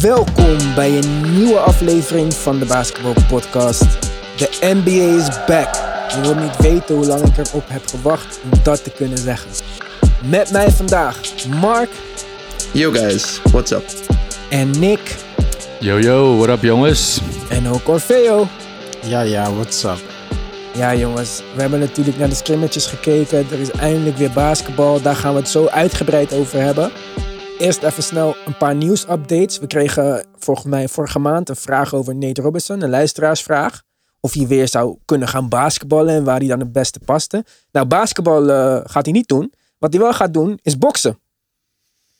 [0.00, 3.82] Welkom bij een nieuwe aflevering van de Basketball Podcast.
[4.36, 5.74] De NBA is back.
[6.14, 9.50] Je wilt niet weten hoe lang ik erop heb gewacht om dat te kunnen zeggen.
[10.24, 11.20] Met mij vandaag
[11.60, 11.88] Mark
[12.72, 13.84] Yo guys, what's up?
[14.50, 15.16] en Nick
[15.80, 17.20] Yo yo, what up jongens?
[17.48, 18.48] en ook Orfeo.
[19.02, 20.00] Ja, ja, what's up?
[20.74, 23.46] Ja jongens, we hebben natuurlijk naar de scrimmages gekeken.
[23.50, 25.00] Er is eindelijk weer basketbal.
[25.02, 26.90] Daar gaan we het zo uitgebreid over hebben.
[27.58, 29.58] Eerst even snel een paar nieuwsupdates.
[29.58, 33.82] We kregen volgens mij vorige maand een vraag over Nate Robinson, een luisteraarsvraag.
[34.20, 37.44] Of hij weer zou kunnen gaan basketballen en waar hij dan het beste paste.
[37.72, 39.52] Nou, basketbal eh, gaat hij niet doen.
[39.78, 41.18] Wat hij wel gaat doen, is boksen.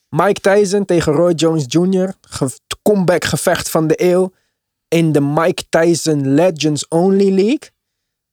[0.08, 2.14] Mike Tyson tegen Roy Jones Jr.
[2.20, 2.50] Ge
[2.82, 4.32] comeback gevecht van de eeuw.
[4.88, 7.70] In de Mike Tyson Legends Only League.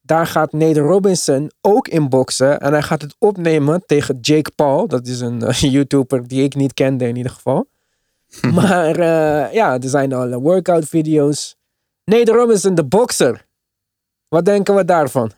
[0.06, 2.60] Daar gaat Nate Robinson ook in boksen.
[2.60, 4.88] En hij gaat het opnemen tegen Jake Paul.
[4.88, 7.68] Dat is een eh, YouTuber die ik niet kende in ieder geval.
[8.54, 11.56] maar eh, ja, er zijn al eh, workout video's.
[12.04, 13.46] Nate Robinson, de bokser.
[14.28, 15.32] Wat denken we daarvan?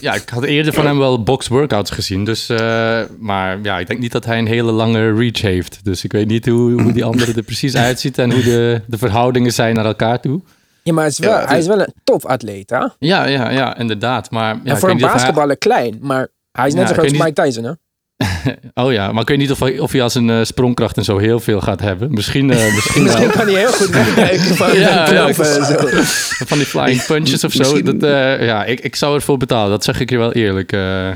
[0.00, 2.24] Ja, ik had eerder van hem wel box workouts gezien.
[2.24, 5.84] Dus, eh, maar ja, ik denk niet dat hij een hele lange reach heeft.
[5.84, 8.98] Dus ik weet niet hoe, hoe die andere er precies uitziet en hoe de, de
[8.98, 10.40] verhoudingen zijn naar elkaar toe.
[10.88, 12.78] Ja, maar hij is wel, Ja, hij is- wel een topatleet, hè?
[12.98, 14.30] Ja, ja, ja, inderdaad.
[14.30, 16.94] Maar, ja, en ik voor een hij- basketballer klein, maar hij is net Ja, zo
[16.94, 17.72] groot als Mike Tyson, hè?
[18.84, 21.04] Oh ja, maar ik weet niet of hij, of hij als een eh, sprongkracht en
[21.04, 22.10] zo heel veel gaat hebben.
[22.10, 25.32] Misschien, eh, misschien kan hij heel goed meekijken van Ja, ja.
[26.46, 27.82] Van die flying punches of zo.
[27.82, 29.70] Dat, eh, ja, ik, ik zou ervoor betalen.
[29.70, 30.72] Dat zeg ik je wel eerlijk.
[30.72, 31.10] eh.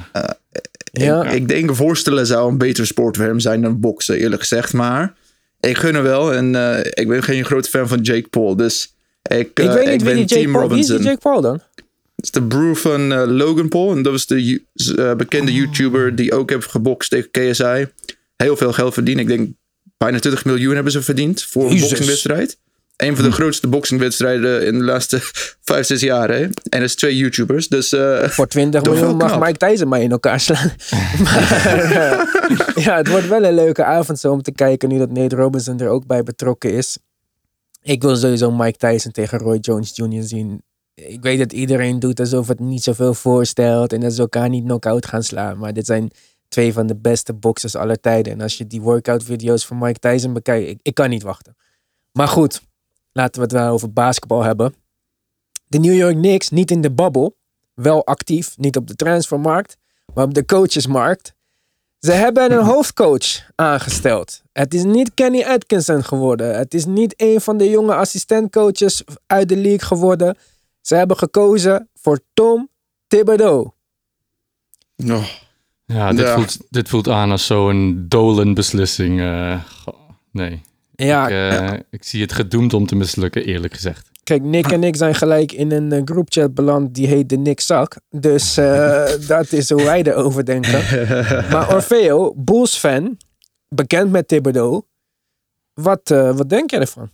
[0.92, 1.24] Ja.
[1.24, 4.72] Ik, ik denk voorstellen zou een betere sport voor hem zijn dan boksen, eerlijk gezegd.
[4.72, 5.12] Maar
[5.60, 6.32] ik gun hem wel.
[6.34, 8.56] En eh, ik ben geen grote fan van Jake Paul.
[8.56, 10.68] Dus ik, Ik eh, weet niet wie ben die Jake Paul...
[10.68, 10.98] Wie is die.
[11.02, 11.60] Jake Paul dan?
[12.16, 13.92] Het is de broer van eh, Logan Paul.
[13.92, 14.62] En dat was de
[14.96, 15.56] eh, bekende Oh.
[15.56, 17.86] YouTuber die ook heeft gebokst tegen KSI.
[18.36, 19.20] Heel veel geld verdiend.
[19.20, 19.50] Ik denk
[19.96, 21.88] bijna 20 miljoen hebben ze verdiend voor een Jezus.
[21.88, 22.58] boksingwedstrijd.
[22.96, 25.18] Een van de grootste boksingwedstrijden in de laatste
[25.62, 26.28] 5, 6 jaar.
[26.30, 26.40] Hè?
[26.42, 27.68] En dat is twee YouTubers.
[27.68, 27.88] Dus
[28.22, 29.38] Voor 20 Toch miljoen mag.
[29.40, 30.72] Mike Tyson maar in elkaar slaan.
[31.24, 35.36] maar ja, het wordt wel een leuke avond zo om te kijken nu dat Nate
[35.36, 36.98] Robinson er ook bij betrokken is.
[37.82, 40.22] Ik wil sowieso Mike Tyson tegen Roy Jones Jr.
[40.22, 40.62] zien.
[40.94, 44.64] Ik weet dat iedereen doet alsof het niet zoveel voorstelt en dat ze elkaar niet
[44.64, 45.58] knock-out gaan slaan.
[45.58, 46.10] Maar dit zijn
[46.48, 48.32] twee van de beste boxers aller tijden.
[48.32, 51.56] En als je die workout video's van Mike Tyson bekijkt, ik, kan niet wachten.
[52.12, 52.62] Maar goed,
[53.12, 54.74] laten we het wel over basketbal hebben.
[55.66, 57.34] De New York Knicks niet in de bubble,
[57.74, 59.76] wel actief, niet op de transfermarkt,
[60.14, 61.34] maar op de coachesmarkt.
[62.02, 64.42] Ze hebben een hoofdcoach aangesteld.
[64.52, 66.56] Het is niet Kenny Atkinson geworden.
[66.56, 70.36] Het is niet een van de jonge assistentcoaches uit de league geworden.
[70.80, 72.68] Ze hebben gekozen voor Tom
[73.06, 73.70] Thibodeau.
[75.04, 75.24] oh,
[75.86, 76.34] ja, dit, Ja.
[76.34, 79.20] Voelt, dit voelt aan als zo'n dolen beslissing.
[79.20, 79.60] eh,
[80.30, 80.62] nee.
[80.94, 84.10] Ja, ik, eh, ik zie het gedoemd om te mislukken, eerlijk gezegd.
[84.22, 87.60] Kijk, Nick en ik zijn gelijk in een eh, groupchat beland die heet de Nick
[87.60, 87.96] Zak.
[88.10, 90.80] Dus eh, dat is hoe wij erover denken.
[91.50, 93.16] Maar Orfeo, Bulls fan,
[93.68, 94.82] bekend met Thibodeau.
[95.74, 97.10] Wat, eh, wat denk jij ervan?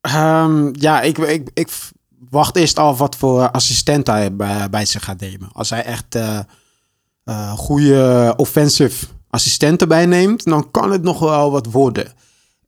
[0.00, 1.68] Ehm, ja, ik, ik, ik
[2.30, 5.48] wacht eerst af wat voor assistent hij bij, bij zich gaat nemen.
[5.52, 6.38] Als hij echt eh
[7.26, 12.12] eh, goede offensive assistenten bijneemt, dan kan het nog wel wat worden.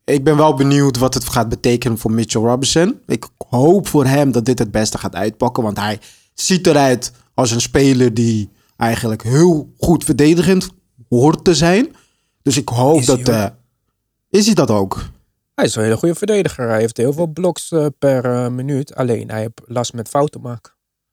[0.09, 3.01] Ik ben wel benieuwd wat het gaat betekenen voor Mitchell Robinson.
[3.07, 6.01] Ik hoop voor hem dat dit het beste gaat uitpakken, want hij
[6.35, 10.69] ziet eruit als een speler die eigenlijk heel goed verdedigend
[11.09, 11.97] hoort te zijn.
[12.43, 13.29] Dus ik hoop Is hij dat...
[13.29, 13.35] ook?
[13.35, 13.47] eh,
[14.31, 15.05] is hij dat ook?
[15.55, 16.69] Hij is een hele goede verdediger.
[16.69, 18.95] Hij heeft heel veel bloks eh, per eh, minuut.
[18.95, 20.73] Alleen hij heeft last met fouten maken.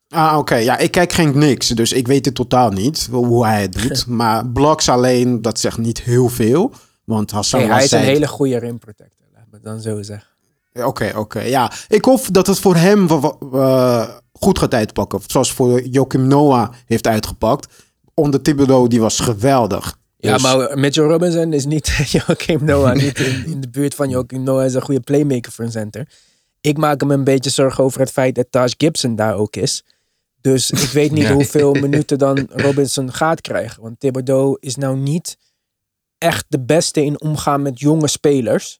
[0.09, 0.55] Ah, oké.
[0.55, 4.07] Ja, ik kijk geen niks, dus ik weet het totaal niet hoe hij het doet.
[4.19, 6.71] maar blocks alleen, dat zegt niet heel veel.
[7.05, 9.25] Want Hassan hij is een hele goede rim protector.
[9.33, 10.27] Laat me het dan zo zeggen.
[10.73, 11.39] Oké, oké.
[11.41, 13.07] ja, ik hoop dat het voor hem
[13.53, 15.19] eh, goed gaat uitpakken.
[15.27, 17.73] Zoals voor Joachim Noah heeft uitgepakt.
[18.13, 19.97] Onder Thibodeau, die was geweldig.
[20.17, 22.95] Ja, Dus- maar Mitchell Robinson is niet Joachim Noah.
[23.03, 24.57] niet in, in de buurt van Joachim Noah.
[24.57, 26.07] Hij is een goede playmaker voor een center.
[26.61, 29.83] Ik maak hem een beetje zorgen over het feit dat Taj Gibson daar ook is.
[30.41, 31.33] Dus ik weet niet Ja.
[31.33, 33.81] hoeveel minuten dan Robinson gaat krijgen.
[33.81, 35.37] Want Thibodeau is nou niet
[36.17, 38.79] echt de beste in omgaan met jonge spelers.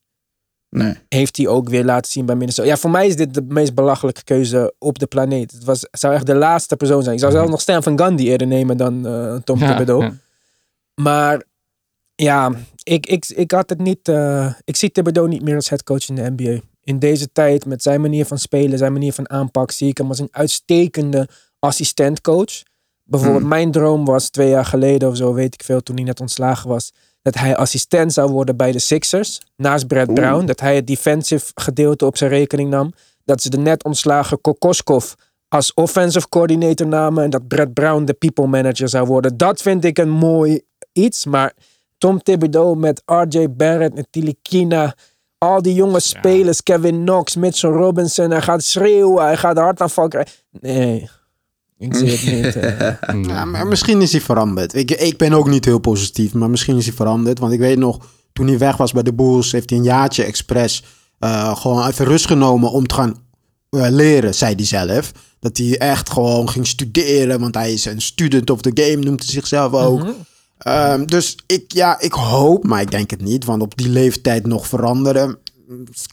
[0.69, 0.95] nee.
[1.09, 2.67] heeft hij ook weer laten zien bij Minnesota.
[2.67, 5.51] Ja, voor mij is dit de meest belachelijke keuze op de planeet.
[5.51, 7.15] Het was, zou echt de laatste persoon zijn.
[7.15, 10.03] Ik zou zelfs nog Stan van Gandhi eerder nemen dan eh, Tom Ja, Thibodeau.
[10.03, 10.13] ja.
[11.01, 11.43] Maar
[12.15, 12.51] ja,
[12.83, 14.07] ik, ik, ik had het niet.
[14.07, 16.59] eh, ik zie Thibodeau niet meer als headcoach in de NBA.
[16.83, 20.07] In deze tijd, met zijn manier van spelen, zijn manier van aanpak, zie ik hem
[20.07, 21.27] als een uitstekende
[21.59, 22.63] assistentcoach.
[23.03, 23.49] Bijvoorbeeld, Hmm.
[23.49, 26.69] mijn droom was twee jaar geleden of zo, weet ik veel, toen hij net ontslagen
[26.69, 26.91] was,
[27.25, 29.41] dat hij assistent zou worden bij de Sixers.
[29.55, 30.45] Naast Brad Brown.
[30.45, 32.93] Dat hij het defensive gedeelte op zijn rekening nam.
[33.23, 35.13] Dat ze de net ontslagen Kokoskov
[35.47, 37.23] als offensive coordinator namen.
[37.23, 39.37] En dat Brad Brown de people manager zou worden.
[39.37, 40.61] Dat vind ik een mooi
[40.91, 41.25] iets.
[41.25, 41.53] Maar
[41.97, 44.95] Tom Thibodeau met RJ Barrett en Tilikina.
[45.37, 46.63] Al die jonge spelers.
[46.63, 48.31] Kevin Knox, Mitchell Robinson.
[48.31, 49.23] Hij gaat schreeuwen.
[49.23, 50.33] Hij gaat hartaanval krijgen.
[50.51, 51.09] Nee.
[51.77, 52.55] Ik zie het niet.
[52.55, 53.23] eh.
[53.31, 54.73] Ja, maar misschien is hij veranderd.
[54.75, 57.39] Ik, ik ben ook niet heel positief, maar misschien is hij veranderd.
[57.39, 57.99] Want ik weet nog,
[58.33, 60.83] toen hij weg was bij de Bulls, heeft hij een jaartje expres
[61.19, 63.15] eh, gewoon even rust genomen om te gaan
[63.69, 65.11] eh, leren, zei hij zelf.
[65.39, 69.23] Dat hij echt gewoon ging studeren, want hij is een student of the game, noemt
[69.23, 70.05] hij zichzelf ook.
[70.57, 74.45] Ehm, dus ik, ja, ik hoop, maar ik denk het niet, want op die leeftijd
[74.47, 75.37] nog veranderen,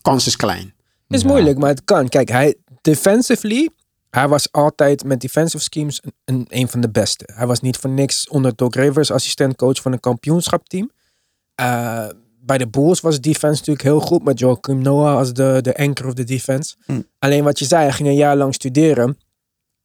[0.03, 0.73] kans is klein.
[1.09, 2.09] is moeilijk, maar het kan.
[2.09, 3.69] Kijk, hij defensively,
[4.17, 7.29] hij was altijd met defensive schemes een, een, een van de beste.
[7.35, 10.91] Hij was niet voor niks onder Doc Rivers assistentcoach van een kampioenschapteam.
[11.55, 12.07] Eh,
[12.41, 16.07] bij de Bulls was defense natuurlijk heel goed met Joakim Noah als de, de anchor
[16.07, 16.75] of de defense.
[17.19, 19.19] Alleen wat je zei, hij ging een jaar lang studeren.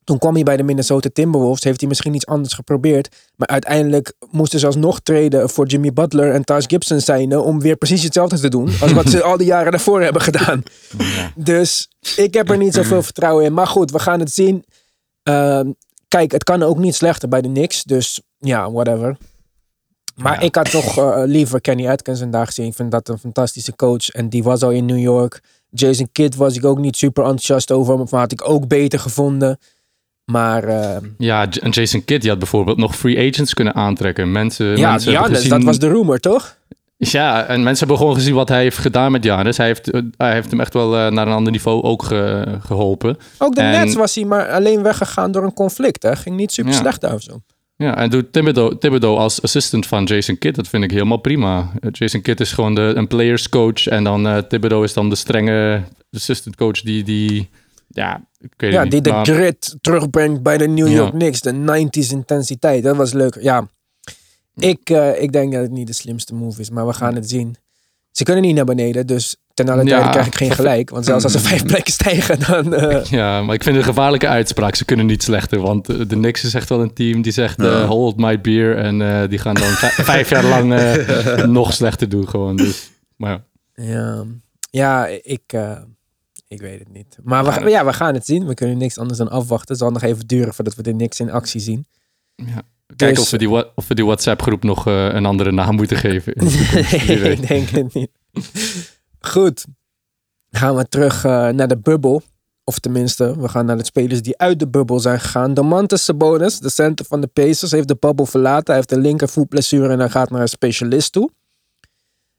[0.08, 1.64] Toen kwam hij bij de Minnesota Timberwolves.
[1.64, 3.16] Heeft hij misschien iets anders geprobeerd.
[3.36, 7.38] Maar uiteindelijk moesten ze alsnog treden voor Jimmy Butler en Taj Gibson zijn.
[7.38, 8.70] Om weer precies hetzelfde te doen.
[8.82, 10.64] Als wat ze al die jaren daarvoor hebben gedaan.
[11.36, 13.54] Dus ik heb er niet zoveel vertrouwen in.
[13.54, 14.66] Maar goed, we gaan het zien.
[15.24, 15.72] Ehm,
[16.08, 17.84] kijk, het kan ook niet slechter bij de Knicks.
[17.84, 19.18] Dus ja, whatever.
[20.16, 22.66] Maar ik had toch eh, liever Kenny Atkinson daar gezien.
[22.66, 24.10] Ik vind dat een fantastische coach.
[24.10, 25.42] En die was al in New York.
[25.70, 27.98] Jason Kidd was ik ook niet super enthousiast over.
[27.98, 29.58] Maar had ik ook beter gevonden.
[30.32, 34.32] Maar eh, Ja, en Jason Kidd die had bijvoorbeeld nog free agents kunnen aantrekken.
[34.32, 36.58] Mensen, ja, mensen hebben Giannis, gezien- dat was de rumor, toch?
[36.98, 39.58] Ja, en mensen hebben gewoon gezien wat hij heeft gedaan met Giannis.
[39.58, 42.58] Hij heeft, eh, hij heeft hem echt wel eh, naar een ander niveau ook ge-
[42.66, 43.18] geholpen.
[43.38, 46.04] Ook de En- Nets was hij maar alleen weggegaan door een conflict.
[46.04, 46.16] Hè?
[46.16, 46.78] Ging niet super Ja.
[46.78, 47.42] slecht daar of zo.
[47.76, 51.72] Ja, en doet Thibodeau, Thibodeau als assistant van Jason Kidd, dat vind ik helemaal prima.
[51.92, 55.82] Jason Kidd is gewoon de, een players coach en dan Thibodeau is dan de strenge
[56.12, 57.50] assistant coach die, die
[57.88, 60.94] ja, ik weet Ja, het die de maar- grit terugbrengt bij de New Ja.
[60.94, 61.42] York Knicks.
[61.42, 62.84] De 90s intensiteit.
[62.84, 63.38] Dat was leuk.
[63.42, 63.68] Ja,
[64.56, 66.70] ik, eh, ik denk dat het niet de slimste move is.
[66.70, 67.56] Maar we gaan het zien.
[68.12, 69.08] Ze kunnen niet naar beneden.
[69.08, 69.90] Dus ten alle Ja.
[69.98, 70.90] tijde krijg ik geen gelijk.
[70.90, 72.74] Want zelfs als ze vijf plekken stijgen, dan...
[72.74, 74.76] eh, Ja, maar ik vind het een gevaarlijke uitspraak.
[74.76, 77.60] Ze kunnen niet slechter, want eh, de Knicks is echt wel een team die zegt
[77.60, 81.74] eh, hold my beer en eh, die gaan dan vij- vijf jaar lang eh, nog
[81.74, 82.56] slechter doen gewoon.
[82.56, 83.44] Dus, maar
[83.76, 83.84] ja.
[83.86, 84.24] ja,
[84.72, 85.78] ja ik, eh,
[86.48, 87.18] ik weet het niet.
[87.24, 88.46] Maar we, ja, we gaan het zien.
[88.48, 89.68] We kunnen niks anders dan afwachten.
[89.70, 91.86] Het zal nog even duren voordat we de Knicks in actie zien.
[92.36, 92.62] Ja.
[92.96, 95.98] Kijken Dus- of we die, of we die WhatsApp-groep nog eh, een andere naam moeten
[95.98, 96.34] geven.
[97.08, 98.10] Nee, ik denk het niet.
[99.20, 99.66] Goed.
[100.52, 102.22] Gaan we terug eh, naar de bubbel.
[102.64, 105.54] Of tenminste, we gaan naar de spelers die uit de bubbel zijn gegaan.
[105.54, 108.66] Domantas Sabonis, de center van de Pacers, heeft de bubbel verlaten.
[108.66, 111.30] Hij heeft een linkervoetblessure en hij gaat naar een specialist toe.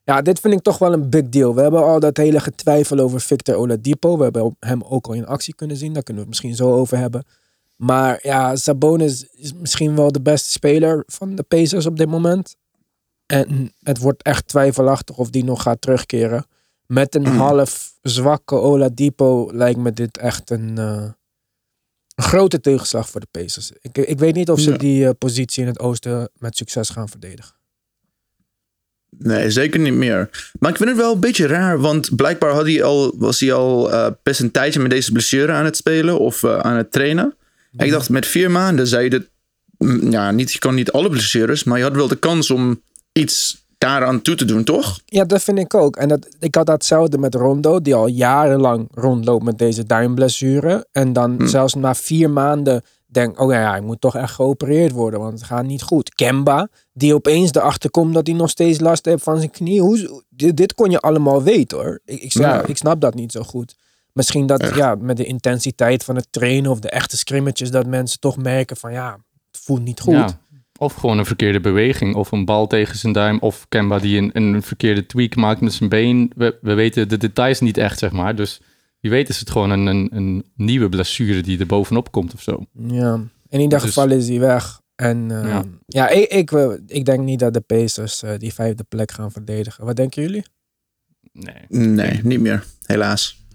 [0.09, 1.55] Ja, dit vind ik toch wel een big deal.
[1.55, 4.17] We hebben al dat hele getwijfel over Victor Oladipo.
[4.17, 5.93] We hebben hem ook al in actie kunnen zien.
[5.93, 7.25] Daar kunnen we het misschien zo over hebben.
[7.77, 12.57] Maar ja, Sabonis is misschien wel de beste speler van de Pacers op dit moment.
[13.27, 16.47] En het wordt echt twijfelachtig of die nog gaat terugkeren.
[16.87, 21.11] Met een half zwakke Oladipo lijkt me dit echt een, eh,
[22.15, 23.73] een grote tegenslag voor de Pacers.
[23.81, 24.77] Ik, ik weet niet of ze Ja.
[24.77, 27.57] die eh, positie in het oosten met succes gaan verdedigen.
[29.19, 30.31] Nee, zeker niet meer.
[30.59, 33.53] Maar ik vind het wel een beetje raar, want blijkbaar had hij al, was hij
[33.53, 36.93] al eh, best een tijdje met deze blessure aan het spelen of eh, aan het
[36.93, 37.35] trainen.
[37.77, 39.23] En ik dacht, met vier maanden zei je dat,
[40.11, 43.67] ja, niet, je kan niet alle blessures, maar je had wel de kans om iets
[43.79, 45.01] daaraan toe te doen, toch?
[45.05, 45.97] Ja, dat vind ik ook.
[45.97, 50.87] En dat, ik had datzelfde met Rondo, die al jarenlang rondloopt met deze duimblessure.
[50.93, 54.93] En dan zelfs na vier maanden denkt, oh ja, ja, hij moet toch echt geopereerd
[54.93, 56.15] worden, want het gaat niet goed.
[56.15, 59.81] Kemba, die opeens erachter komt dat hij nog steeds last heeft van zijn knie.
[59.81, 62.01] Hoe, dit, dit kon je allemaal weten hoor.
[62.05, 62.67] Ik, ik, ja, Ja.
[62.67, 63.77] ik snap dat niet zo goed.
[64.13, 68.21] Misschien dat ja, met de intensiteit van het trainen of de echte scrimmages, dat mensen
[68.21, 69.19] toch merken van ja,
[69.51, 70.15] het voelt niet goed.
[70.15, 70.41] Ja.
[70.79, 74.31] Of gewoon een verkeerde beweging, of een bal tegen zijn duim, of Kemba die een,
[74.33, 76.33] een verkeerde tweak maakt met zijn been.
[76.37, 78.37] We, we weten de details niet echt, zeg maar.
[78.37, 78.61] Dus
[79.01, 82.43] wie weet is het gewoon een, een, een nieuwe blessure die er bovenop komt of
[82.43, 82.67] zo.
[82.73, 84.81] Ja, in ieder Dus- geval is hij weg.
[84.95, 86.09] En ja, Ja.
[86.09, 89.85] ik, ik, eh, ik denk niet dat de Pacers eh, die vijfde plek gaan verdedigen.
[89.85, 90.45] Wat denken jullie?
[91.33, 91.55] Nee.
[91.89, 93.47] Nee, niet meer, helaas.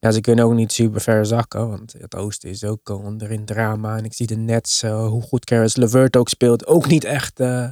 [0.00, 3.44] Ja, ze kunnen ook niet super ver zakken, want het oosten is ook eh, onderin
[3.44, 3.96] drama.
[3.96, 7.40] En ik zie de Nets, eh, hoe goed Karis LeVert ook speelt, ook niet echt...
[7.40, 7.68] eh,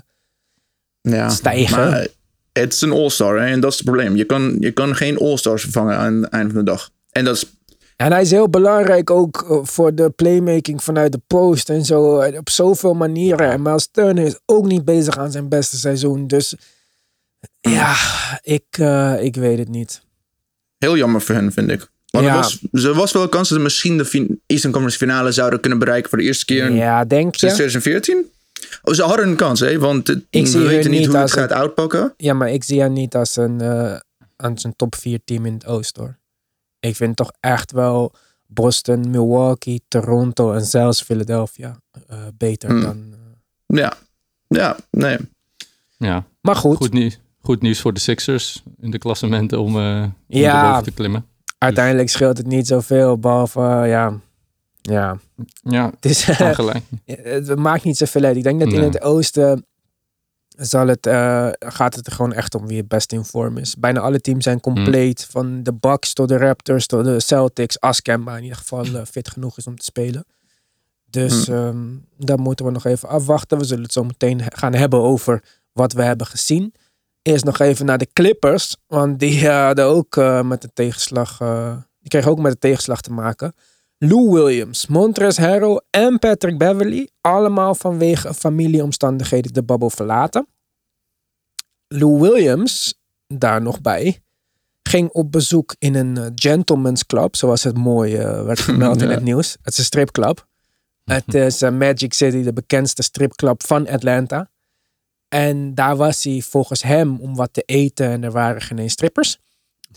[1.00, 1.76] Ja, Stijgen.
[1.90, 2.06] Maar
[2.52, 4.16] het is een all-star hè, en dat is het probleem.
[4.16, 6.90] Je kan, je kan geen all-stars vervangen aan het einde van de dag.
[7.12, 7.44] En dat is
[7.96, 12.18] En hij is heel belangrijk ook eh, voor de playmaking vanuit de post en zo.
[12.18, 13.50] eh, Op zoveel manieren.
[13.50, 16.26] En Miles Turner is ook niet bezig aan zijn beste seizoen.
[16.26, 16.54] Dus
[17.60, 17.94] Ja,
[18.42, 20.02] ik, eh, ik weet het niet.
[20.78, 21.90] Heel jammer voor hen, vind ik.
[22.10, 22.30] Want Ja.
[22.30, 25.60] er, was, er was wel een kans dat ze misschien de Eastern Conference finale zouden
[25.60, 27.62] kunnen bereiken voor de eerste keer in Ja, denk sinds je?
[27.62, 28.30] 2014.
[28.82, 29.78] Oh, ze hadden een kans, hè?
[29.78, 32.14] Want het- Ik we weten niet hoe het een- gaat uitpakken.
[32.16, 33.60] Ja, maar ik zie haar niet als een,
[34.36, 36.18] als een top 4 team in het oosten hoor.
[36.82, 38.12] Ik vind toch echt wel
[38.46, 42.80] Boston, Milwaukee, Toronto en zelfs Philadelphia eh, beter Hmm.
[42.82, 43.12] dan...
[43.12, 43.78] eh.
[43.78, 43.92] Ja,
[44.48, 45.18] ja, nee.
[45.96, 50.02] Ja, Maar goed, goed, nieuws, goed nieuws voor de Sixers in de klassementen om, eh
[50.02, 50.62] om Ja.
[50.62, 51.26] erboven te klimmen.
[51.58, 54.18] uiteindelijk scheelt het niet zoveel, behalve, eh, ja...
[54.82, 55.18] Ja,
[55.62, 56.24] Ja, het, is,
[57.06, 58.36] het maakt niet zoveel uit.
[58.36, 59.66] Ik denk dat in het oosten
[60.56, 63.76] zal het, eh, gaat het er gewoon echt om wie het best in vorm is.
[63.76, 65.26] Bijna alle teams zijn compleet.
[65.30, 67.80] Van de Bucks tot de Raptors tot de Celtics.
[67.80, 70.24] Als Kemba in ieder geval eh, fit genoeg is om te spelen.
[71.10, 73.58] Dus ehm daar moeten we nog even afwachten.
[73.58, 75.42] We zullen het zo meteen gaan hebben over
[75.72, 76.74] wat we hebben gezien.
[77.22, 78.76] Eerst nog even naar de Clippers.
[78.86, 81.38] Want die eh, hadden ook met de tegenslag...
[82.00, 83.54] die kregen ook met de tegenslag te maken.
[84.04, 87.08] Lou Williams, Montrezl Harrell en Patrick Beverly.
[87.20, 90.46] Allemaal vanwege familieomstandigheden de babbel verlaten.
[91.88, 94.22] Lou Williams, daar nog bij,
[94.82, 97.36] ging op bezoek in een eh, gentleman's club.
[97.36, 99.56] Zoals het mooi eh, werd gemeld in het nieuws.
[99.62, 100.46] Het is een stripclub.
[101.04, 104.50] Het is eh, Magic City, de bekendste stripclub van Atlanta.
[105.28, 109.38] En daar was hij volgens hem om wat te eten en er waren geen strippers.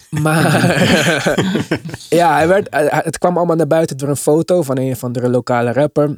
[0.10, 0.64] Maar
[2.10, 2.68] ja, hij werd,
[3.06, 6.18] het kwam allemaal naar buiten door een foto van een van de lokale rapper.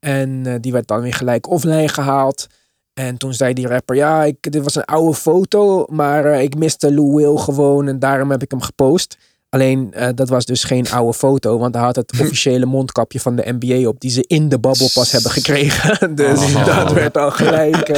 [0.00, 2.46] En eh, die werd dan weer gelijk offline gehaald.
[2.94, 6.56] En toen zei die rapper, ja, ik, dit was een oude foto, maar eh, ik
[6.56, 9.18] miste Lou Will gewoon en daarom heb ik hem gepost.
[9.48, 13.36] Alleen, eh, dat was dus geen oude foto, want hij had het officiële mondkapje van
[13.36, 16.14] de NBA op, die ze in de babbel pas hebben gekregen.
[16.14, 16.64] dus Oh.
[16.66, 17.88] dat werd al gelijk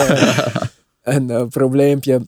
[1.03, 2.21] een probleempje.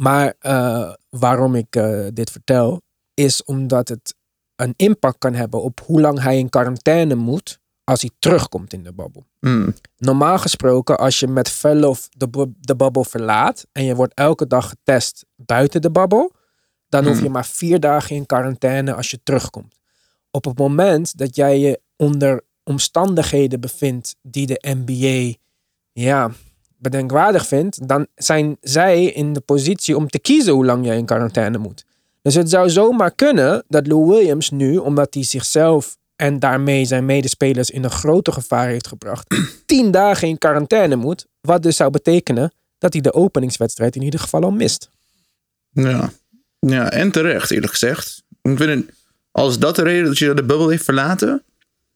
[0.00, 2.82] Maar eh, waarom ik eh, dit vertel,
[3.14, 4.14] is omdat het
[4.56, 8.82] een impact kan hebben op hoe lang hij in quarantaine moet als hij terugkomt in
[8.82, 9.26] de babbel.
[9.40, 9.74] Hmm.
[9.96, 14.68] Normaal gesproken, als je met verlof de, de babbel verlaat en je wordt elke dag
[14.68, 16.32] getest buiten de babbel,
[16.88, 17.32] dan hoef je Hmm.
[17.32, 19.80] maar vier dagen in quarantaine als je terugkomt.
[20.30, 25.38] Op het moment dat jij je onder omstandigheden bevindt die de NBA
[25.92, 26.30] ja,
[26.78, 31.04] bedenkwaardig vindt, dan zijn zij in de positie om te kiezen hoe lang jij in
[31.04, 31.84] quarantaine moet.
[32.22, 37.04] Dus het zou zomaar kunnen dat Lou Williams nu, omdat hij zichzelf en daarmee zijn
[37.04, 41.26] medespelers in een groter gevaar heeft gebracht, tien dagen in quarantaine moet.
[41.40, 44.90] Wat dus zou betekenen dat hij de openingswedstrijd in ieder geval al mist.
[45.70, 46.10] Ja.
[46.58, 48.22] ja, en terecht eerlijk gezegd.
[48.42, 48.90] Ik vind
[49.30, 51.42] als dat de reden dat je de bubbel heeft verlaten.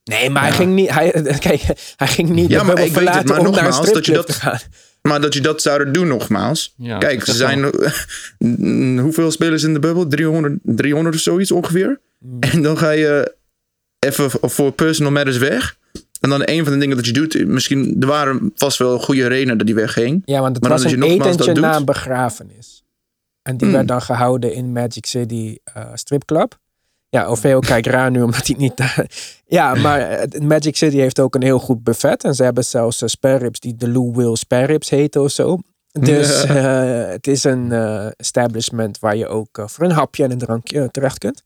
[0.03, 1.61] Nee, maar hij ging niet, hij, kijk,
[1.95, 3.69] hij ging niet Ja, de maar bubbel ik weet het, verlaten maar om naar een
[3.69, 4.59] nogmaals, dat je stripclub dat- te gaan.
[5.01, 6.73] Maar dat je dat zouden doen nogmaals.
[6.77, 7.63] Ja, Kijk, ze zijn
[9.05, 10.07] hoeveel spelers in de bubbel?
[10.07, 11.99] 300, 300 of zoiets ongeveer.
[12.19, 12.37] Hmm.
[12.39, 13.35] En dan ga je
[13.99, 15.77] even voor personal matters weg.
[16.19, 19.27] En dan een van de dingen dat je doet, misschien er waren vast wel goede
[19.27, 20.21] redenen dat die wegging.
[20.25, 22.83] Ja, want het Maar was als een je etentje na een begrafenis.
[23.41, 23.75] En die Hmm.
[23.75, 26.59] werd dan gehouden in Magic City eh, Stripclub.
[27.13, 29.05] Ja, Orfeo kijkt raar nu omdat hij niet...
[29.57, 32.23] ja, maar eh, Magic City heeft ook een heel goed buffet.
[32.23, 35.59] En ze hebben zelfs uh, spareribs die de Lou Will spareribs heten of zo.
[35.91, 40.31] Dus eh, het is een eh, establishment waar je ook eh, voor een hapje en
[40.31, 41.43] een drankje eh, terecht kunt.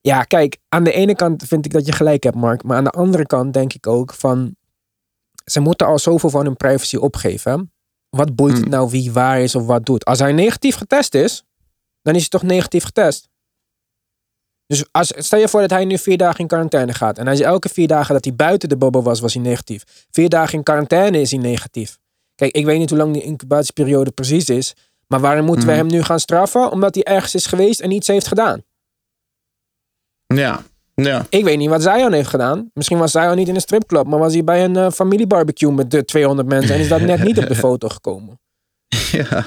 [0.00, 2.62] Ja, kijk, aan de ene kant vind ik dat je gelijk hebt, Mark.
[2.62, 4.56] Maar aan de andere kant denk ik ook van...
[5.44, 7.72] Ze moeten al zoveel van hun privacy opgeven.
[8.08, 8.70] Wat boeit het Hmm.
[8.70, 10.04] nou wie waar is of wat doet?
[10.04, 11.44] Als hij negatief getest is,
[12.02, 13.28] dan is hij toch negatief getest.
[14.66, 17.18] Dus als, stel je voor dat hij nu vier dagen in quarantaine gaat.
[17.18, 20.06] En hij is elke vier dagen dat hij buiten de bubbel was, was hij negatief.
[20.10, 21.98] Vier dagen in quarantaine is hij negatief.
[22.34, 24.74] Kijk, ik weet niet hoe lang die incubatieperiode precies is.
[25.06, 25.80] Maar waarom moeten we Mhm.
[25.80, 26.70] hem nu gaan straffen?
[26.70, 28.62] Omdat hij ergens is geweest en iets heeft gedaan.
[30.26, 30.62] Ja,
[30.94, 31.26] ja.
[31.28, 32.70] Ik weet niet wat Zion heeft gedaan.
[32.74, 35.90] Misschien was Zion niet in een stripclub, maar was hij bij een eh, familiebarbecue met
[35.90, 38.40] de 200 mensen en is dat net niet op de foto gekomen.
[39.12, 39.44] ja.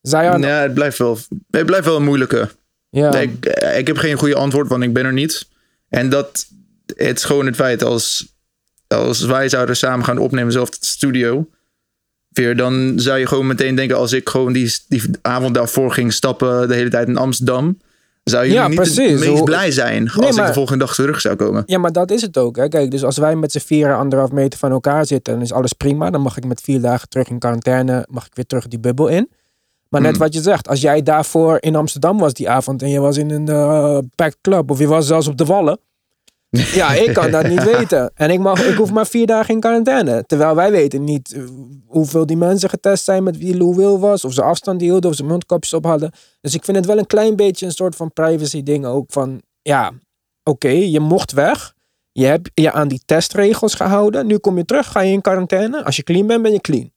[0.00, 1.18] Zion, ja, het blijft, wel,
[1.50, 2.50] het blijft wel een moeilijke.
[2.94, 3.10] Ja.
[3.10, 5.46] Nee, ik, eh, ik heb geen goede antwoord, want ik ben er niet.
[5.88, 6.46] En dat,
[6.96, 8.34] het is gewoon het feit als,
[8.88, 11.48] als wij zouden samen gaan opnemen, zelf het studio.
[12.28, 16.12] Weer, dan zou je gewoon meteen denken, als ik gewoon die, die avond daarvoor ging
[16.12, 17.78] stappen de hele tijd in Amsterdam.
[18.24, 19.20] Zou je Ja, niet precies.
[19.20, 21.62] het meest blij zijn als Nee, ik de volgende dag terug zou komen.
[21.66, 22.56] Ja, maar dat is het ook.
[22.56, 22.68] Hè.
[22.68, 25.72] Kijk, dus als wij met z'n vieren anderhalf meter van elkaar zitten, dan is alles
[25.72, 26.10] prima.
[26.10, 29.08] Dan mag ik met vier dagen terug in quarantaine, mag ik weer terug die bubbel
[29.08, 29.28] in.
[29.94, 30.20] Maar net Hmm.
[30.24, 33.30] wat je zegt, als jij daarvoor in Amsterdam was die avond en je was in
[33.30, 35.78] een eh packed club of je was zelfs op de Wallen,
[36.80, 38.10] Ja, ik kan dat niet weten.
[38.14, 40.24] En ik, mag, ik hoef maar vier dagen in quarantaine.
[40.26, 41.42] Terwijl wij weten niet eh,
[41.86, 44.24] hoeveel die mensen getest zijn met wie Lou Will was.
[44.24, 46.12] Of ze afstand hielden, of ze mondkapjes op hadden.
[46.40, 49.04] Dus ik vind het wel een klein beetje een soort van privacy ding ook.
[49.08, 49.92] Van, ja,
[50.42, 51.74] oké, je mocht weg.
[52.12, 54.26] Je hebt je aan die testregels gehouden.
[54.26, 55.84] Nu kom je terug, ga je in quarantaine.
[55.84, 56.92] Als je clean bent, ben je clean.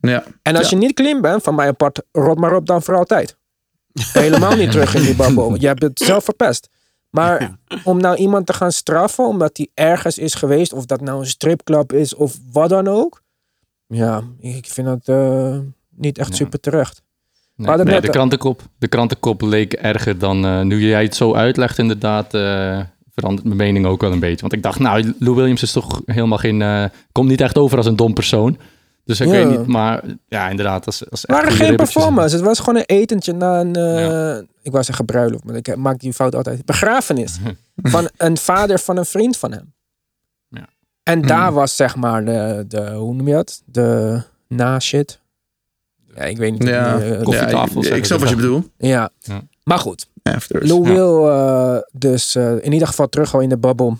[0.00, 0.24] Ja.
[0.42, 0.78] En als Ja.
[0.78, 3.36] je niet clean bent, van mij apart, rot maar op dan voor altijd.
[4.12, 5.54] Helemaal niet terug in die babbel.
[5.60, 6.68] Je hebt het zelf verpest.
[7.10, 11.18] Maar om nou iemand te gaan straffen omdat hij ergens is geweest, of dat nou
[11.20, 13.22] een stripclub is of wat dan ook.
[13.86, 15.58] Ja, ik vind dat eh,
[15.96, 16.34] niet echt Ja.
[16.34, 17.02] super terecht.
[17.56, 21.78] Nee, net- de, krantenkop, de krantenkop leek erger dan eh, nu jij het zo uitlegt
[21.78, 22.34] inderdaad.
[22.34, 22.80] eh,
[23.14, 24.40] verandert mijn mening ook wel een beetje.
[24.40, 26.62] Want ik dacht, nou, Lou Williams is toch helemaal geen...
[26.62, 28.58] eh, komt niet echt over als een dom persoon.
[29.08, 29.32] Dus ik Ja.
[29.32, 30.86] weet niet, maar ja, inderdaad.
[30.86, 32.36] Als, als Het waren echt geen performance.
[32.36, 35.98] Het was gewoon een etentje na een, eh, ik wou zeggen bruiloft, maar ik maak
[36.00, 36.64] die fout altijd.
[36.64, 37.38] Begrafenis
[37.76, 39.72] van een vader van een vriend van hem.
[40.48, 40.66] Ja.
[41.02, 43.62] En daar was zeg maar de, de, hoe noem je dat?
[43.64, 45.20] De na-shit.
[46.14, 46.62] Ja, ik weet niet.
[46.68, 46.96] Ja.
[46.98, 48.68] die, eh, Koffietafel, Ja, ik- snap wat je bedoelt.
[48.78, 49.10] ja.
[49.20, 49.40] Ja.
[49.64, 50.08] Maar goed.
[50.22, 50.68] Afters.
[50.68, 50.94] Lou Ja.
[50.94, 53.98] wil eh, dus eh, in ieder geval terug al in de babbel.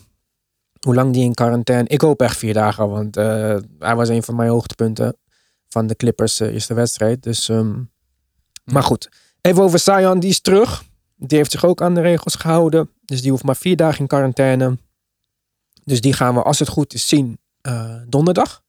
[0.80, 1.88] Hoe lang die in quarantaine.
[1.88, 5.16] Ik hoop echt vier dagen, want eh, hij was een van mijn hoogtepunten
[5.68, 7.22] van de Clippers eh, eerste wedstrijd.
[7.22, 7.74] Dus, ehm,
[8.64, 10.84] Maar goed, even over Zion, die is terug.
[11.16, 12.90] Die heeft zich ook aan de regels gehouden.
[13.04, 14.78] Dus die hoeft maar vier dagen in quarantaine.
[15.84, 18.62] Dus die gaan we, als het goed is, zien eh, donderdag.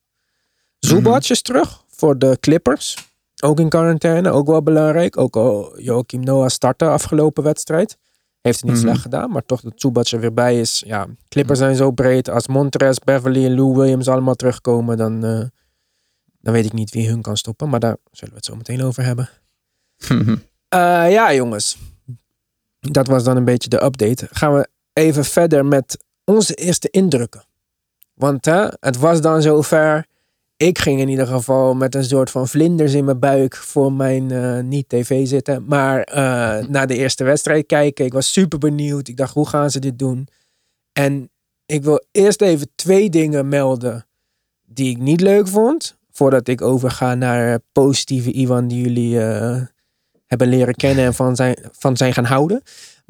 [0.79, 2.95] Zubac is terug voor de Clippers.
[3.43, 5.17] Ook in quarantaine, ook wel belangrijk.
[5.17, 7.97] Ook al Joachim Noah startte afgelopen wedstrijd.
[8.41, 8.85] Heeft het niet Mhm.
[8.87, 10.83] slecht gedaan, maar toch dat Zubac er weer bij is.
[10.85, 12.29] Ja, Clippers zijn zo breed.
[12.29, 15.41] Als Montrez, Beverly en Lou Williams allemaal terugkomen, dan, eh,
[16.41, 17.69] dan weet ik niet wie hun kan stoppen.
[17.69, 19.29] Maar daar zullen we het zo meteen over hebben.
[20.69, 21.77] Eh, ja, jongens.
[22.79, 24.27] Dat was dan een beetje de update.
[24.31, 27.43] Gaan we even verder met onze eerste indrukken.
[28.13, 30.05] Want hè, het was dan zover.
[30.61, 34.31] Ik ging in ieder geval met een soort van vlinders in mijn buik voor mijn
[34.31, 35.65] eh, niet-tv zitten.
[35.65, 38.05] Maar eh, naar de eerste wedstrijd kijken.
[38.05, 39.07] Ik was super benieuwd.
[39.07, 40.27] Ik dacht, hoe gaan ze dit doen?
[40.91, 41.29] En
[41.65, 44.05] ik wil eerst even twee dingen melden
[44.65, 45.97] die ik niet leuk vond.
[46.11, 49.17] Voordat ik overga naar eh, positieve Iwan die jullie
[50.25, 52.61] hebben leren kennen en van zijn, van zijn gaan houden.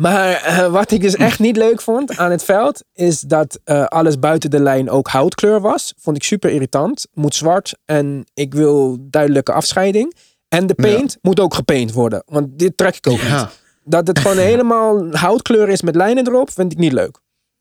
[0.02, 3.86] Maar eh, wat ik dus echt niet leuk vond aan het veld, is dat eh,
[3.86, 5.94] alles buiten de lijn ook houtkleur was.
[5.98, 7.08] Vond ik super irritant.
[7.14, 10.16] Moet zwart en ik wil duidelijke afscheiding.
[10.48, 13.48] En de paint moet ook gepaint worden, want dit trek ik ook niet.
[13.84, 17.20] Dat het gewoon helemaal houtkleur is met lijnen erop, vind ik niet leuk.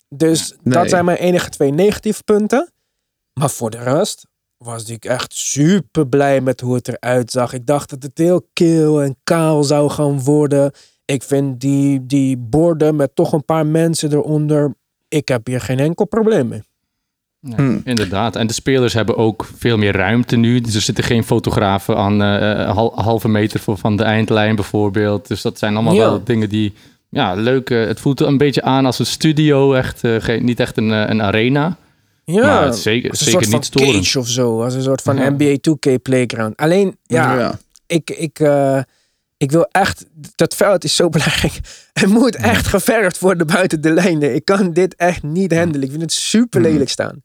[0.08, 2.72] Dus dat zijn mijn enige twee negatieve punten.
[3.32, 7.52] Maar voor de rest was ik echt super blij met hoe het eruit zag.
[7.52, 10.72] Ik dacht dat het heel kil en kaal zou gaan worden.
[11.10, 14.74] Ik vind die, die borden met toch een paar mensen eronder.
[15.08, 16.62] Ik heb hier geen enkel probleem mee.
[17.40, 17.80] Ja, Hmm.
[17.84, 18.36] Inderdaad.
[18.36, 20.60] En de spelers hebben ook veel meer ruimte nu.
[20.60, 22.20] Dus er zitten geen fotografen aan
[22.74, 25.28] hal- halve meter voor, van de eindlijn bijvoorbeeld.
[25.28, 26.00] Dus dat zijn allemaal Ja.
[26.00, 26.72] wel dingen die...
[27.10, 27.70] Ja, leuk.
[27.70, 29.72] eh, het voelt een beetje aan als een studio.
[29.72, 31.76] Echt, eh, geen, niet echt een, een arena.
[32.24, 34.04] Ja, Maar het is zeker- als een zeker soort niet van storend.
[34.04, 34.62] cage of zo.
[34.62, 35.30] Als een soort van Ja.
[35.30, 36.56] NBA 2K playground.
[36.56, 37.58] Alleen, ja, Ja.
[37.86, 38.80] ik, ik, eh,
[39.38, 41.60] ik wil echt, dat veld is zo belangrijk.
[41.92, 44.34] Het moet echt geverfd worden buiten de lijnen.
[44.34, 45.82] Ik kan dit echt niet handelen.
[45.82, 47.22] Ik vind het super lelijk staan.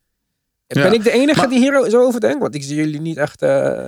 [0.67, 0.81] Ja.
[0.83, 2.39] Ben ik de enige Maar- die hier zo over denkt?
[2.41, 3.41] Want ik zie jullie niet echt.
[3.41, 3.83] eh,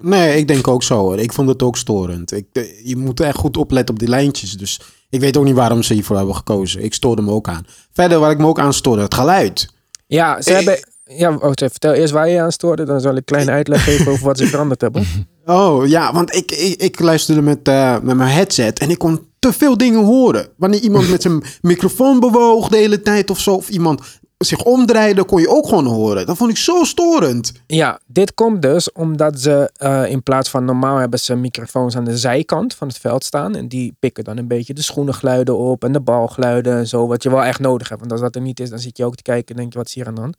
[0.00, 1.18] Nee, ik denk ook zo hoor.
[1.18, 2.32] Ik vond het ook storend.
[2.32, 2.46] Ik,
[2.84, 4.52] je moet echt goed opletten op die lijntjes.
[4.52, 6.82] Dus ik weet ook niet waarom ze hiervoor hebben gekozen.
[6.84, 7.66] Ik stoorde me ook aan.
[7.92, 9.72] Verder, waar ik me ook aan stoorde, het geluid.
[10.06, 10.78] Ja, ze hebben.
[11.04, 12.84] Ja, even, vertel eerst waar je je aan stoorde.
[12.84, 15.06] Dan zal ik een kleine uitleg geven over wat ze veranderd hebben.
[15.46, 19.28] Oh ja, want ik, ik, ik luisterde met, eh, met mijn headset en ik kon
[19.38, 20.48] te veel dingen horen.
[20.56, 24.02] Wanneer iemand met zijn microfoon bewoog de hele tijd of zo, of iemand
[24.38, 26.26] zich omdraaide, kon je ook gewoon horen.
[26.26, 27.52] Dat vond ik zo storend.
[27.66, 32.04] Ja, dit komt dus omdat ze eh, in plaats van normaal hebben ze microfoons aan
[32.04, 33.56] de zijkant van het veld staan.
[33.56, 37.06] En die pikken dan een beetje de schoenengeluiden op en de balgeluiden en zo.
[37.06, 38.00] Wat je wel echt nodig hebt.
[38.00, 39.78] Want als dat er niet is, dan zit je ook te kijken en denk je,
[39.78, 40.36] wat is hier aan de hand?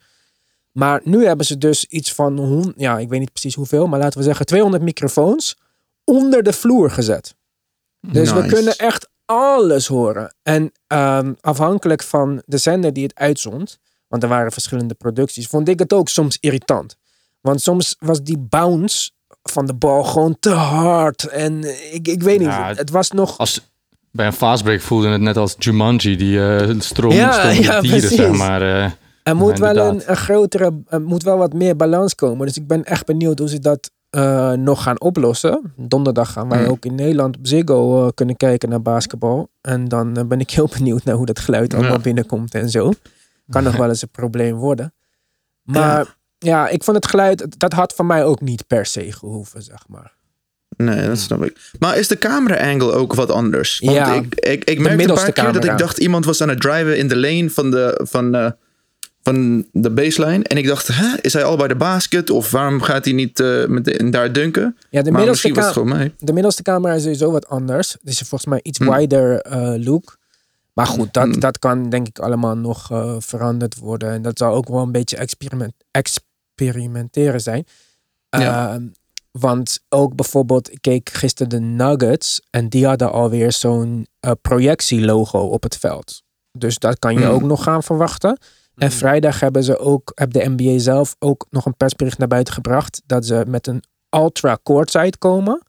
[0.71, 4.17] Maar nu hebben ze dus iets van, ja, ik weet niet precies hoeveel, maar laten
[4.19, 5.57] we zeggen 200 microfoons
[6.03, 7.36] onder de vloer gezet.
[8.07, 10.36] Dus we kunnen echt alles horen.
[10.43, 15.69] En ehm, afhankelijk van de zender die het uitzond, want er waren verschillende producties, vond
[15.69, 16.95] ik het ook soms irritant.
[17.41, 19.12] Want soms was die bounce
[19.43, 21.23] van de bal gewoon te hard.
[21.27, 23.38] En ik, ik weet niet, Ja, het, het was nog...
[23.38, 23.62] Als,
[24.12, 28.17] bij een fastbreak voelde het net als Jumanji, die eh stroom, Ja, ja, dieren, precies.
[28.17, 28.62] zeg maar.
[28.84, 28.91] eh.
[29.23, 32.47] Er moet wel een, grotere, er moet wel wat meer balans komen.
[32.47, 35.73] Dus ik ben echt benieuwd hoe ze dat eh, nog gaan oplossen.
[35.77, 36.69] Donderdag gaan wij Mm.
[36.69, 39.49] ook in Nederland op Ziggo eh, kunnen kijken naar basketbal.
[39.62, 42.91] En dan eh, ben ik heel benieuwd naar hoe dat geluid allemaal binnenkomt en zo.
[43.49, 44.93] kan nog wel eens een probleem worden.
[45.63, 46.67] Maar ja.
[46.67, 50.13] ik vond het geluid, dat had van mij ook niet per se gehoeven, zeg maar.
[50.77, 51.71] Nee, dat snap ik.
[51.79, 53.79] Maar is de camera-angle ook wat anders?
[53.79, 56.49] Want Ja, ik, ik, ik merkte een paar keer dat ik dacht iemand was aan
[56.49, 58.55] het driven in de lane van de, van,
[59.23, 60.43] van de baseline.
[60.43, 62.29] En ik dacht, hè, is hij al bij de basket?
[62.29, 64.77] Of waarom gaat hij niet eh, met daar dunken?
[64.89, 66.13] Ja, de maar middelste, was het mij.
[66.17, 67.91] de middelste camera is sowieso wat anders.
[67.91, 68.89] Het is volgens mij iets Hm.
[68.89, 70.17] wider eh, look.
[70.73, 71.39] Maar goed, dat, Hm.
[71.39, 74.12] dat kan denk ik allemaal nog eh, veranderd worden.
[74.12, 77.65] En dat zal ook wel een beetje experiment, experimenteren zijn.
[78.29, 78.73] Ja.
[78.73, 78.84] Ehm,
[79.31, 82.41] want ook bijvoorbeeld, ik keek gisteren de Nuggets.
[82.49, 84.07] En die hadden alweer zo'n
[84.41, 86.21] projectielogo op het veld.
[86.57, 87.31] Dus dat kan je Hm.
[87.31, 88.38] ook nog gaan verwachten.
[88.75, 92.53] En vrijdag hebben ze ook, heb de NBA zelf ook nog een persbericht naar buiten
[92.53, 93.01] gebracht.
[93.05, 95.62] Dat ze met een ultra courtside komen.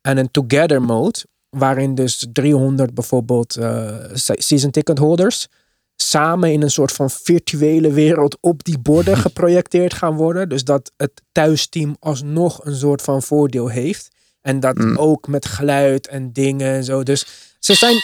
[0.00, 1.18] En een together mode.
[1.50, 5.48] Waarin dus 300 bijvoorbeeld eh, se- season ticket holders.
[5.96, 10.48] Samen in een soort van virtuele wereld op die borden geprojecteerd gaan worden.
[10.48, 14.08] Dus dat het thuisteam alsnog een soort van voordeel heeft.
[14.40, 14.96] En dat Mm.
[14.98, 17.02] ook met geluid en dingen en zo.
[17.02, 17.26] Dus
[17.58, 17.96] ze zijn,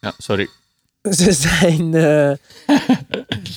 [0.00, 0.48] Ja, sorry.
[1.10, 2.32] ze zijn, eh,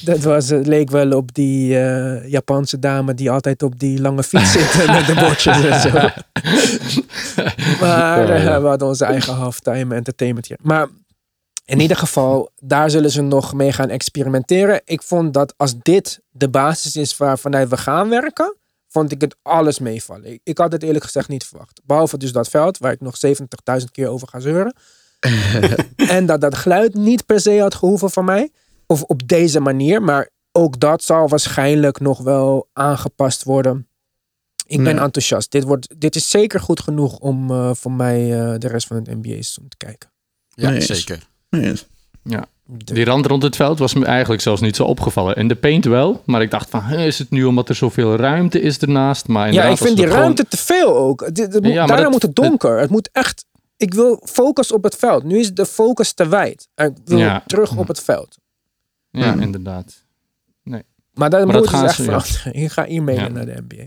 [0.04, 4.24] dat was, het leek wel op die eh, Japanse dame die altijd op die lange
[4.24, 5.92] fiets zit met de bordjes en zo.
[7.86, 10.58] maar eh, we hadden onze eigen halftime entertainment hier.
[10.62, 10.88] Maar
[11.66, 14.82] in ieder geval, daar zullen ze nog mee gaan experimenteren.
[14.86, 18.56] Ik vond dat als dit de basis is waarvanuit we gaan werken,
[18.88, 20.26] vond ik het alles meevallen.
[20.26, 21.82] Ik, ik had het eerlijk gezegd niet verwacht.
[21.84, 24.76] Behalve dus dat veld, waar ik nog 70.000 keer over ga zeuren.
[25.96, 28.52] en dat dat geluid niet per se had gehoeven van mij.
[28.88, 30.02] Of op deze manier.
[30.02, 33.88] Maar ook dat zal waarschijnlijk nog wel aangepast worden.
[34.68, 35.02] Ik ben Ja.
[35.04, 35.52] enthousiast.
[35.52, 38.96] Dit, wordt, dit is zeker goed genoeg om eh, voor mij eh, de rest van
[38.98, 40.10] het NBA-seizoen te kijken.
[40.50, 41.28] Ja, Nee, zeker.
[41.50, 41.74] Nee,
[42.78, 45.36] Die rand rond het veld was me eigenlijk zelfs niet zo opgevallen.
[45.36, 48.62] In de paint wel, maar ik dacht van, is het nu omdat er zoveel ruimte
[48.62, 49.28] is ernaast?
[49.28, 51.30] Maar Ja, ik vind die gewoon- ruimte te veel ook.
[51.34, 52.80] Ja, daarna dat- moet het donker.
[52.80, 53.46] Het moet echt...
[53.78, 55.24] Ik wil focus op het veld.
[55.24, 56.68] Nu is de focus te wijd.
[56.76, 57.44] En Ik wil Ja.
[57.46, 58.38] terug op het veld.
[59.12, 59.42] Ja, Hmm.
[59.42, 60.04] inderdaad.
[61.14, 62.04] Maar dat Maar moet dat dus echt ja.
[62.04, 62.54] veranderen.
[62.64, 63.30] Ik ga e-mailen Ja.
[63.30, 63.86] naar de NBA.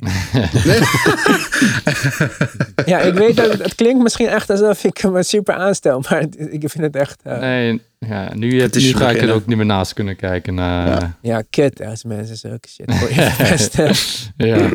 [2.92, 6.04] ja, ik weet dat het klinkt misschien echt alsof ik me super aanstel.
[6.10, 7.20] Maar ik vind het echt...
[7.22, 10.16] eh, Nee, ja, nu, Het is nu ga ik er ook niet meer naast kunnen
[10.16, 10.54] kijken.
[10.54, 11.16] naar Ja.
[11.22, 14.70] Ja, kut als mensen zulke shit voor je ja.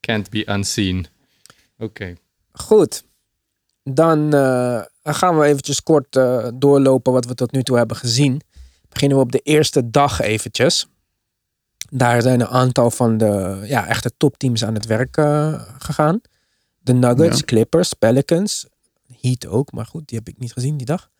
[0.00, 1.06] Can't be unseen.
[1.78, 2.14] Oké.
[2.52, 3.04] Goed.
[3.82, 8.40] Dan eh, gaan we eventjes kort eh, doorlopen wat we tot nu toe hebben gezien.
[8.88, 10.86] Beginnen we op de eerste dag eventjes.
[11.90, 16.20] Daar zijn een aantal van de ja, echte topteams aan het werk eh, gegaan.
[16.78, 17.44] De Nuggets, Ja.
[17.44, 18.66] Clippers, Pelicans,
[19.20, 19.72] Heat ook.
[19.72, 21.10] Maar goed, die heb ik niet gezien die dag.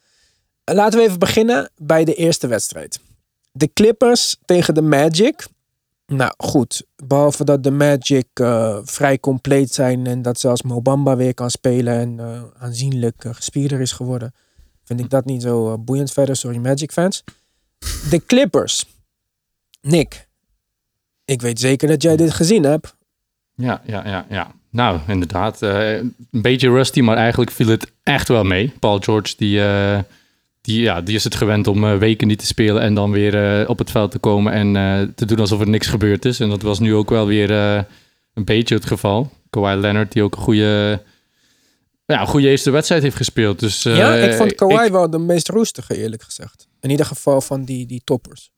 [0.64, 3.00] Laten we even beginnen bij de eerste wedstrijd.
[3.52, 5.46] De Clippers tegen de Magic.
[6.10, 11.34] Nou goed, behalve dat de Magic eh, vrij compleet zijn en dat zelfs Mobamba weer
[11.34, 14.34] kan spelen en eh, aanzienlijk eh, gespierder is geworden,
[14.84, 16.36] vind ik dat niet zo boeiend verder.
[16.36, 17.24] Sorry Magic fans.
[18.10, 18.84] De Clippers.
[19.80, 20.28] Nick,
[21.24, 22.96] ik weet zeker dat jij dit gezien hebt.
[23.54, 24.52] Ja, ja, ja, ja.
[24.70, 25.60] Nou, inderdaad.
[25.60, 28.72] een beetje rusty, maar eigenlijk viel het echt wel mee.
[28.80, 29.60] Paul George, die,
[30.60, 33.60] die, ja, die is het gewend om eh, weken niet te spelen en dan weer
[33.60, 36.40] eh, op het veld te komen en eh, te doen alsof er niks gebeurd is.
[36.40, 37.50] En dat was nu ook wel weer
[38.34, 39.30] een beetje het geval.
[39.50, 41.02] Kawhi Leonard, die ook een goede,
[42.06, 43.58] ja, een goede eerste wedstrijd heeft gespeeld.
[43.58, 46.68] Dus, ja, ik vond Kawhi ik- wel de meest roestige eerlijk gezegd.
[46.80, 48.50] In ieder geval van die, die toppers.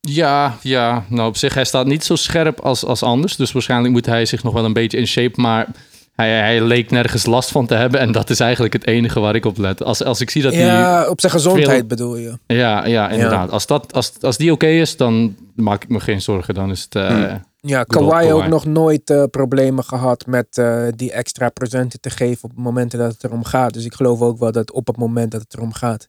[0.00, 3.36] Ja, ja, nou op zich, hij staat niet zo scherp als, als anders.
[3.36, 5.40] Dus waarschijnlijk moet hij zich nog wel een beetje in shape.
[5.40, 5.68] Maar
[6.16, 8.00] hij, hij leek nergens last van te hebben.
[8.00, 9.82] En dat is eigenlijk het enige waar ik op let.
[9.82, 10.64] Als, als ik zie dat hij...
[10.64, 12.38] Ja, op zijn gezondheid veel- bedoel je.
[12.46, 13.50] Ja, ja, inderdaad.
[13.50, 16.54] Als, dat, als, als die oké is, dan maak ik me geen zorgen.
[16.54, 16.94] Dan is het...
[16.94, 17.44] eh, Hmm.
[17.60, 22.44] Ja, Kawhi ook nog nooit eh, problemen gehad met eh, die extra procenten te geven
[22.44, 23.72] op momenten dat het erom gaat.
[23.72, 26.08] Dus ik geloof ook wel dat op het moment dat het erom gaat,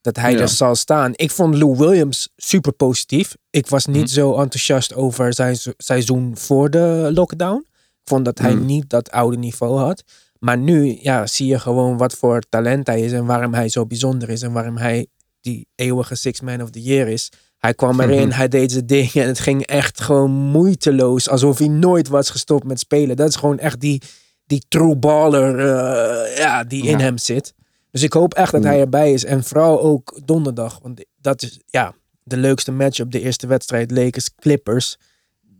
[0.00, 0.38] dat hij Ja.
[0.38, 1.10] er zal staan.
[1.14, 3.34] Ik vond Lou Williams super positief.
[3.50, 4.06] Ik was niet Mhm.
[4.06, 7.66] zo enthousiast over zijn se- seizoen voor de lockdown.
[8.04, 8.64] Vond dat hij Mhm.
[8.64, 10.02] niet dat oude niveau had.
[10.38, 13.86] Maar nu ja, zie je gewoon wat voor talent hij is en waarom hij zo
[13.86, 15.06] bijzonder is en waarom hij
[15.40, 17.32] die eeuwige Six Man of the Year is.
[17.58, 18.36] Hij kwam erin, Mhm.
[18.36, 21.28] hij deed zijn ding en het ging echt gewoon moeiteloos.
[21.28, 23.16] Alsof hij nooit was gestopt met spelen.
[23.16, 24.02] Dat is gewoon echt die,
[24.46, 27.54] die true baller eh, ja, die in hem zit.
[27.90, 28.70] Dus ik hoop echt dat Mhm.
[28.70, 29.24] hij erbij is.
[29.24, 30.78] En vooral ook donderdag.
[30.82, 33.90] Want dat is ja, de leukste match op de eerste wedstrijd.
[33.90, 34.96] Lakers Clippers.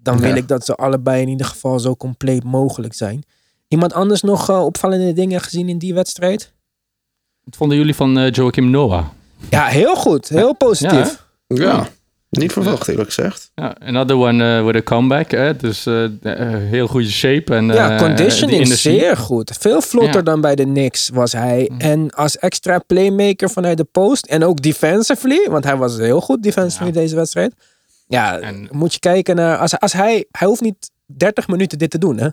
[0.04, 0.36] Dan wil Ja.
[0.36, 3.24] ik dat ze allebei in ieder geval zo compleet mogelijk zijn.
[3.68, 6.52] Iemand anders nog eh, opvallende dingen gezien in die wedstrijd?
[7.44, 9.04] wat vonden jullie van eh, Joachim Noah?
[9.50, 10.28] Ja, heel goed.
[10.28, 11.24] Heel positief.
[11.46, 11.88] Ja, Ja.
[12.30, 13.50] Niet verwacht, eerlijk gezegd.
[13.54, 15.30] Ja, another one uh, with a comeback.
[15.30, 15.56] Hè?
[15.56, 16.08] Dus uh,
[16.58, 17.54] heel goede shape.
[17.54, 19.56] En, ja, uh, conditioning zeer goed.
[19.60, 20.22] Veel vlotter Ja.
[20.22, 21.70] dan bij de Knicks was hij.
[21.72, 21.80] Mm.
[21.80, 24.26] En als extra playmaker vanuit de post.
[24.26, 25.46] En ook defensively.
[25.50, 27.54] Want hij was heel goed defensively deze wedstrijd.
[28.06, 29.56] Ja, En- moet je kijken naar...
[29.58, 32.28] Als, als hij, hij hoeft niet 30 minuten dit te doen, hè.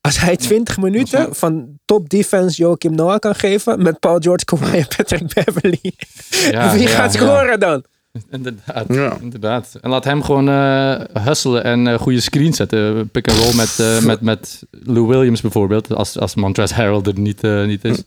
[0.00, 3.82] Als hij 20 minuten van top defense Joachim Noah kan geven...
[3.82, 5.78] met Paul George, Kawhi en Patrick Beverly.
[6.50, 7.18] Ja, Wie ja, gaat ja.
[7.20, 7.84] scoren dan?
[8.30, 9.16] Inderdaad, Ja.
[9.20, 9.78] inderdaad.
[9.80, 13.08] En laat hem gewoon eh hustelen en eh, goede screens zetten.
[13.08, 15.94] Pick and roll met, eh, met, met Lou Williams bijvoorbeeld.
[15.94, 18.02] Als, als Montrezl Harrell er niet, niet is.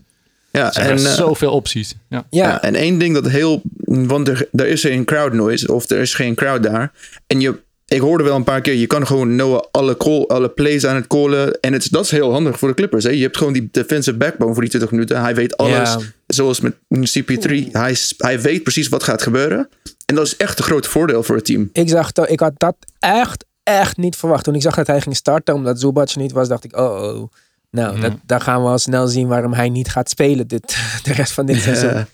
[0.57, 1.95] Ja, Er zijn en, eh, zoveel opties.
[2.09, 2.25] Ja.
[2.29, 3.61] Ja, Ja, en één ding dat heel.
[3.85, 6.91] Want er, er is geen crowd noise, of er is geen crowd daar.
[7.27, 10.49] En je, ik hoorde wel een paar keer, je kan gewoon Noah alle, call, alle
[10.49, 11.59] plays aan het callen.
[11.59, 13.03] En het, dat is heel handig voor de Clippers.
[13.03, 13.09] Hè?
[13.09, 15.21] Je hebt gewoon die defensive backbone voor die 20 minuten.
[15.21, 15.89] Hij weet alles.
[15.93, 15.99] Ja.
[16.27, 16.73] Zoals met
[17.19, 17.71] CP3.
[17.71, 19.69] Hij, hij weet precies wat gaat gebeuren.
[20.05, 21.69] En dat is echt een groot voordeel voor het team.
[21.73, 24.43] ik, zag dat, ik had dat echt, echt niet verwacht.
[24.43, 27.31] Toen ik zag dat hij ging starten, omdat Zubac niet was, dacht ik, oh, oh.
[27.73, 31.13] Nou, dat, dan gaan we al snel zien waarom hij niet gaat spelen dit, de
[31.13, 32.05] rest van dit seizoen.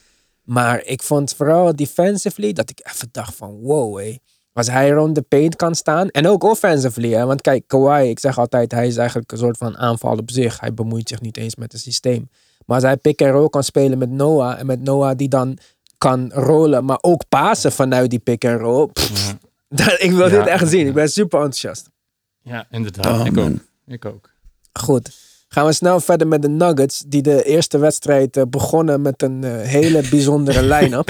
[0.44, 4.18] Maar ik vond vooral defensively dat ik even dacht van, wow, hé.
[4.54, 6.10] Als hij rond de paint kan staan.
[6.10, 7.12] En ook offensively.
[7.14, 7.26] Hè?
[7.26, 10.60] Want kijk, Kawhi, ik zeg altijd, hij is eigenlijk een soort van aanval op zich.
[10.60, 12.30] Hij bemoeit zich niet eens met het systeem.
[12.66, 14.60] Maar als hij pick and roll kan spelen met Noah.
[14.60, 15.58] En met Noah die dan
[15.98, 18.88] kan rollen, maar ook pasen vanuit die pick and roll.
[18.88, 19.36] pff,
[19.70, 20.38] dat- ik wil Ja.
[20.38, 20.88] dit echt zien.
[20.88, 21.90] Ik ben super enthousiast.
[22.42, 23.20] ja, inderdaad.
[23.20, 23.52] Oh, ik, ook.
[23.88, 24.30] ik ook.
[24.74, 25.12] Goed.
[25.52, 27.04] Gaan we snel verder met de Nuggets.
[27.08, 31.10] Die de eerste wedstrijd eh, begonnen met een eh, hele bijzondere line-up.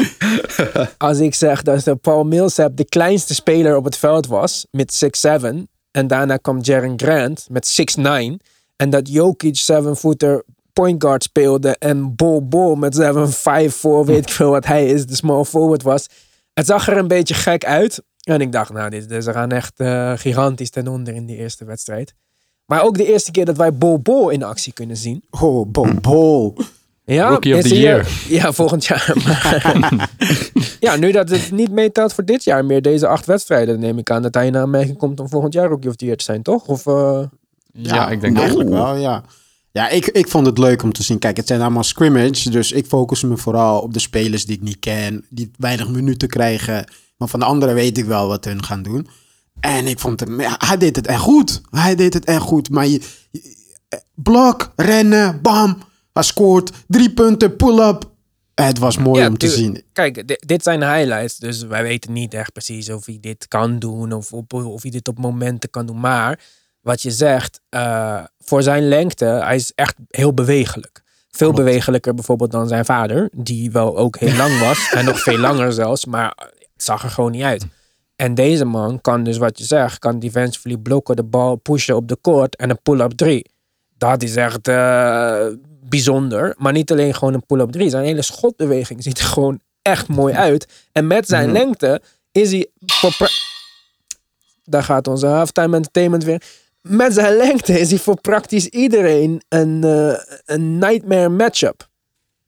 [0.98, 4.66] Als ik zeg dat de Paul Millsap de kleinste speler op het veld was.
[4.72, 5.48] Met 6'7.
[5.92, 8.04] En daarna kwam Jaren Grant met 6'9.
[8.76, 11.76] En dat Jokic 7-footer point guard speelde.
[11.78, 15.06] En Bol Bol met 7'5 voor weet ik veel wat hij is.
[15.06, 16.08] De small forward was.
[16.54, 18.02] Het zag er een beetje gek uit.
[18.24, 21.66] En ik dacht, nou, dit, ze gaan echt eh, gigantisch ten onder in die eerste
[21.66, 22.14] wedstrijd.
[22.70, 25.24] Maar ook de eerste keer dat wij Bol in actie kunnen zien.
[25.30, 26.56] Oh, bol.
[27.06, 28.08] Ja, Rookie of the year.
[28.28, 29.14] Ja, volgend jaar.
[29.24, 30.10] Maar-
[30.80, 34.12] ja, nu dat het niet meetelt voor dit jaar meer, deze acht wedstrijden, neem ik
[34.12, 36.42] aan dat hij in aanmerking komt om volgend jaar Rookie of the Year te zijn,
[36.44, 36.66] toch?
[36.68, 37.22] Of, eh,
[37.72, 38.42] Ja, ik denk dat.
[38.44, 39.24] eigenlijk wel, ja.
[39.72, 41.20] Ja, ik, ik vond het leuk om te zien.
[41.20, 44.62] Kijk, het zijn allemaal scrimmage, dus ik focus me vooral op de spelers die ik
[44.62, 46.86] niet ken, die weinig minuten krijgen.
[47.18, 49.08] Maar van de anderen weet ik wel wat hun gaan doen.
[49.60, 51.62] En ik vond hem, hij deed het echt goed.
[51.70, 52.70] Hij deed het echt goed.
[52.70, 53.58] Maar je, je-
[54.16, 55.78] blok, rennen, bam,
[56.14, 58.10] hij scoort, drie punten, pull-up.
[58.56, 59.84] Het was mooi Ja, om te zien.
[59.94, 63.80] Kijk, di- dit zijn highlights, dus wij weten niet echt precies of hij dit kan
[63.80, 66.00] doen of, op, of hij dit op momenten kan doen.
[66.00, 66.40] Maar
[66.82, 71.02] wat je zegt, eh, voor zijn lengte, hij is echt heel bewegelijk.
[71.32, 75.38] Veel bewegelijker bijvoorbeeld dan zijn vader, die wel ook heel lang was en nog veel
[75.38, 76.34] langer zelfs, maar
[76.74, 77.66] het zag er gewoon niet uit.
[78.20, 82.08] En deze man kan dus wat je zegt, kan defensively blokken, de bal pushen op
[82.08, 83.50] de court en een pull-up drie.
[83.98, 85.46] Dat is echt eh,
[85.90, 86.56] bijzonder.
[86.58, 87.90] Maar niet alleen gewoon een pull-up drie.
[87.90, 90.88] Zijn hele schotbeweging ziet er gewoon echt mooi uit.
[90.92, 92.02] En met zijn lengte
[92.32, 92.68] is hij...
[94.64, 96.42] Daar gaat onze halftime entertainment weer.
[96.82, 101.88] Met zijn lengte is hij voor praktisch iedereen een, eh, een nightmare matchup.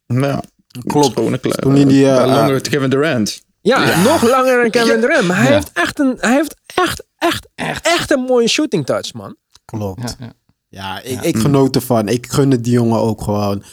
[0.07, 0.41] Ja,
[0.85, 1.13] Klopt.
[1.13, 3.41] Gewoon een kle- Toen die, eh, uh, Kevin Durant.
[3.61, 5.27] Ja, nog langer dan Kevin Durant.
[5.27, 5.51] Maar hij Ja.
[5.53, 9.35] heeft echt een, hij heeft echt, echt, echt, echt een mooie shooting touch, man.
[9.65, 10.15] Klopt.
[10.19, 10.33] Ja, ja.
[10.69, 12.07] Ja, ik, ik genoot ervan.
[12.07, 13.63] Ik gun het die jongen ook gewoon.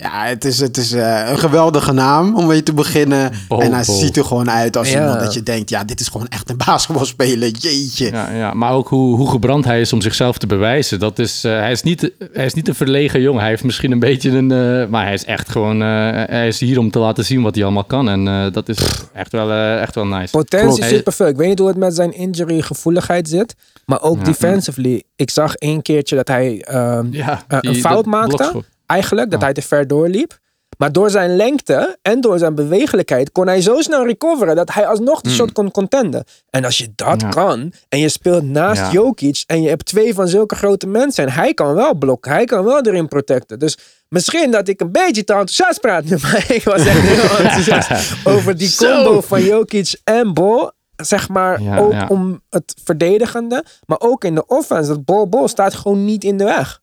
[0.00, 3.32] Ja, het is, het is eh, een geweldige naam om mee te beginnen.
[3.48, 3.94] Bol, en hij bol.
[3.94, 5.00] ziet er gewoon uit als Ja.
[5.00, 5.70] iemand dat je denkt...
[5.70, 7.48] ja, dit is gewoon echt een basketbalspeler.
[7.48, 8.10] Jeetje.
[8.10, 10.98] Ja, ja, maar ook hoe, hoe gebrand hij is om zichzelf te bewijzen.
[10.98, 13.40] Dat is, eh, hij, is niet, hij is niet een verlegen jongen.
[13.40, 14.50] Hij heeft misschien een beetje een...
[14.52, 15.82] eh, maar hij is echt gewoon...
[15.82, 18.08] eh, hij is hier om te laten zien wat hij allemaal kan.
[18.08, 18.78] En eh, dat is
[19.12, 20.30] echt wel, eh, echt wel nice.
[20.30, 21.26] Potentie superveel.
[21.26, 23.54] Ik weet niet hoe het met zijn injury gevoeligheid zit.
[23.84, 24.24] Maar ook Ja.
[24.24, 25.02] defensively.
[25.16, 28.62] Ik zag één keertje dat hij ehm, eh, die- een fout maakte.
[28.88, 29.44] Eigenlijk, dat Ja.
[29.46, 30.38] hij te ver doorliep.
[30.78, 34.86] Maar door zijn lengte en door zijn bewegelijkheid kon hij zo snel recoveren dat hij
[34.86, 36.24] alsnog de shot kon contenden.
[36.50, 37.28] En als je dat Ja.
[37.28, 38.90] kan en je speelt naast Ja.
[38.90, 42.44] Jokic en je hebt twee van zulke grote mensen en hij kan wel blokken, hij
[42.44, 43.58] kan wel erin protecten.
[43.58, 47.36] Dus misschien dat ik een beetje te enthousiast praat nu, maar ik was echt heel
[47.46, 47.90] enthousiast
[48.24, 50.70] over die combo van Jokic en Bol.
[50.96, 54.88] Zeg maar Ja, ook om het verdedigende, maar ook in de offense.
[54.90, 56.80] Dat Bol Bol staat gewoon niet in de weg.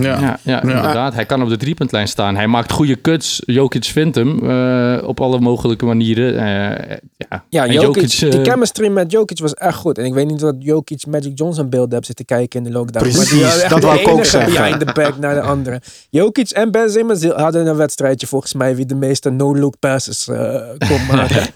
[0.00, 0.20] Ja.
[0.20, 1.14] Ja, ja, inderdaad.
[1.14, 2.36] Hij kan op de driepuntlijn staan.
[2.36, 3.42] Hij maakt goede cuts.
[3.46, 6.38] Jokic vindt hem eh, op alle mogelijke manieren.
[6.38, 9.98] Eh, ja, Ja, en Jokic, eh, die chemistry met Jokic was echt goed.
[9.98, 13.04] En ik weet niet wat Jokic Magic Johnson beelden heb zitten kijken in de lockdown.
[13.04, 14.52] Precies, maar die dat de wou ik ook enige zeggen.
[14.52, 15.80] behind the back naar de andere.
[16.10, 20.60] Jokic en Ben Simmons hadden een wedstrijdje volgens mij wie de meeste no-look passes eh
[20.88, 21.46] kon maken.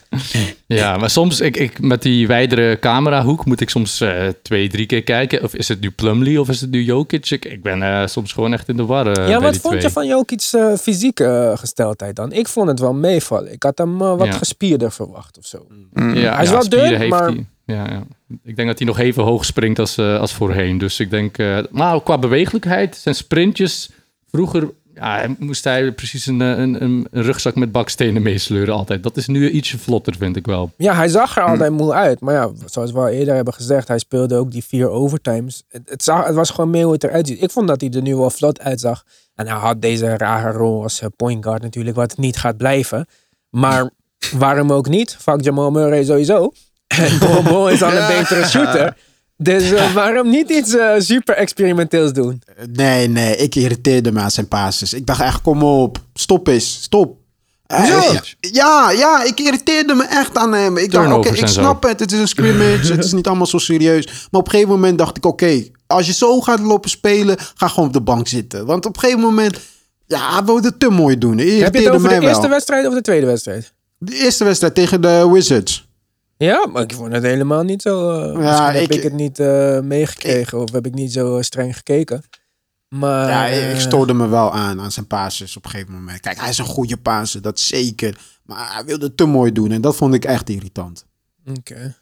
[0.66, 4.86] Ja, maar soms, ik, ik, met die wijdere camerahoek moet ik soms eh, twee, drie
[4.86, 5.42] keer kijken.
[5.42, 7.30] Of is het nu Plumlee of is het nu Jokic?
[7.30, 9.82] Ik, ik ben eh, soms gewoon echt in de war eh, ja, wat vond twee.
[9.82, 12.32] je van Jokic's eh, fysieke eh, gesteldheid dan?
[12.32, 13.52] Ik vond het wel meevallen.
[13.52, 14.32] Ik had hem wat Ja.
[14.32, 15.66] gespierder verwacht of zo.
[15.94, 16.02] Ja,
[16.34, 17.46] Hij is ja, wel dun, heeft maar- hij.
[17.64, 18.02] Ja, ja.
[18.44, 20.78] Ik denk dat hij nog even hoog springt als, eh, als voorheen.
[20.78, 23.90] Dus ik denk, eh maar qua bewegelijkheid, zijn sprintjes.
[24.30, 29.02] Vroeger ja, moest hij precies een, eh, een, een, rugzak met bakstenen meesleuren altijd.
[29.02, 30.72] Dat is nu ietsje vlotter, vind ik wel.
[30.76, 32.20] Ja, hij zag er altijd moe uit.
[32.20, 35.62] Maar ja, zoals we al eerder hebben gezegd, hij speelde ook die vier overtimes.
[35.68, 37.42] Het, het, zag, het was gewoon meer hoe het eruit ziet.
[37.42, 39.04] Ik vond dat hij er nu wel vlot uitzag.
[39.34, 43.06] En hij had deze rare rol als eh, point guard natuurlijk, wat niet gaat blijven.
[43.50, 43.90] Maar
[44.38, 45.16] waarom ook niet?
[45.20, 46.52] Fuck Jamal Murray sowieso.
[46.86, 48.96] En Bol is al een betere shooter.
[49.42, 52.42] Dus eh, waarom niet iets eh, super experimenteels doen?
[52.72, 54.92] Nee, nee, ik irriteerde me aan zijn passes.
[54.92, 57.20] Ik dacht echt, kom op, stop eens, stop.
[57.66, 57.98] Hoezo?
[57.98, 60.76] Eh, ja, ja, ik irriteerde me echt aan hem.
[60.76, 61.46] Ik dacht, oké, ik zo.
[61.46, 64.06] snap het, het is een scrimmage, het is niet allemaal zo serieus.
[64.06, 67.68] Maar op een gegeven moment dacht ik, oké, als je zo gaat lopen spelen, ga
[67.68, 68.66] gewoon op de bank zitten.
[68.66, 69.58] Want op een gegeven moment,
[70.06, 71.38] ja, hij wilde het te mooi doen.
[71.38, 72.50] Heb je het over de eerste wel.
[72.50, 73.72] wedstrijd of de tweede wedstrijd?
[73.98, 75.90] De eerste wedstrijd tegen de Wizards.
[76.44, 78.10] Ja, maar ik vond het helemaal niet zo.
[78.10, 81.42] eh misschien heb ik- ik het niet eh, meegekregen of heb ik niet zo eh,
[81.42, 82.22] streng gekeken.
[82.88, 86.20] Maar Ja, ik stoorde me wel aan, aan zijn passes op een gegeven moment.
[86.20, 88.18] Kijk, hij is een goede passer, dat zeker.
[88.42, 91.06] Maar hij wilde het te mooi doen en dat vond ik echt irritant.
[91.58, 91.96] Oké.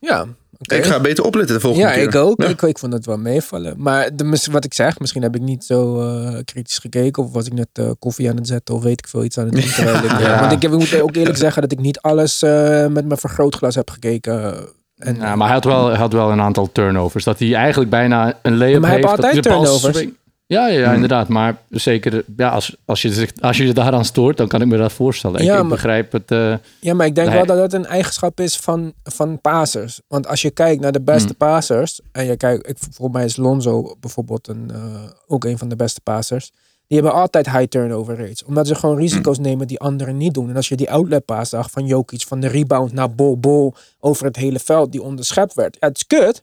[0.00, 0.26] Ja,
[0.62, 2.02] Ik ga beter opletten de volgende Ja, keer.
[2.02, 2.42] ik ook.
[2.42, 2.48] Ja.
[2.48, 3.74] Ik, ik vond het wel meevallen.
[3.76, 7.22] Maar de, wat ik zeg, misschien heb ik niet zo eh, kritisch gekeken.
[7.22, 9.44] Of was ik net eh, koffie aan het zetten of weet ik veel iets aan
[9.44, 9.62] het doen.
[9.62, 10.40] terwijl ik, eh, Ja.
[10.48, 13.90] Want ik, moet ook eerlijk zeggen dat ik niet alles eh, met mijn vergrootglas heb
[13.90, 14.54] gekeken.
[14.96, 17.24] En, Ja, maar hij had, wel, hij had wel een aantal turnovers.
[17.24, 19.10] Dat hij eigenlijk bijna een layup maar hij heeft.
[19.10, 20.04] heeft altijd turnovers.
[20.52, 21.28] Ja, ja, ja, inderdaad.
[21.28, 24.66] Maar zeker, ja, als, als, je zich, als je je daaraan stoort, dan kan ik
[24.66, 25.40] me dat voorstellen.
[25.40, 26.30] Ik, Ja, ik maar- begrijp het.
[26.30, 27.36] eh, Ja, maar ik denk Nee.
[27.36, 30.00] wel dat dat een eigenschap is van, van passers.
[30.08, 31.36] Want als je kijkt naar de beste Hmm.
[31.36, 32.00] passers.
[32.12, 34.80] En je kijkt, ik, volgens mij is Lonzo bijvoorbeeld een, eh,
[35.26, 36.50] ook een van de beste passers.
[36.86, 38.44] Die hebben altijd high turnover rates.
[38.44, 39.46] Omdat ze gewoon risico's Hmm.
[39.46, 40.48] nemen die anderen niet doen.
[40.50, 43.74] En als je die outlet pass zag van Jokic, van de rebound naar bol, bol
[44.00, 45.76] over het hele veld die onderschept werd.
[45.80, 46.42] Ja, het is kut.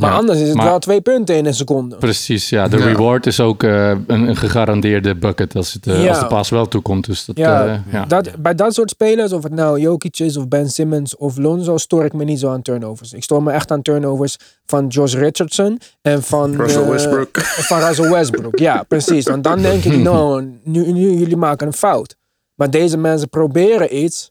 [0.00, 1.96] Maar Ja, anders is het maar- wel twee punten in een seconde.
[1.96, 2.68] Precies, ja.
[2.68, 2.84] De Ja.
[2.84, 6.08] reward is ook eh, een, een gegarandeerde bucket als, het, eh, Ja.
[6.08, 7.06] als de paas wel toekomt.
[7.06, 8.04] Dus dat, Ja, eh, ja.
[8.04, 11.76] Dat, bij dat soort spelers, of het nou Jokic is of Ben Simmons of Lonzo,
[11.76, 13.12] stoor ik me niet zo aan turnovers.
[13.12, 17.38] Ik stoor me echt aan turnovers van Josh Richardson en van Russell Westbrook.
[17.40, 19.24] Van Russell Westbrook, ja, precies.
[19.26, 22.16] Want dan denk ik, nou, nu, nu jullie maken een fout.
[22.54, 24.30] Maar deze mensen proberen iets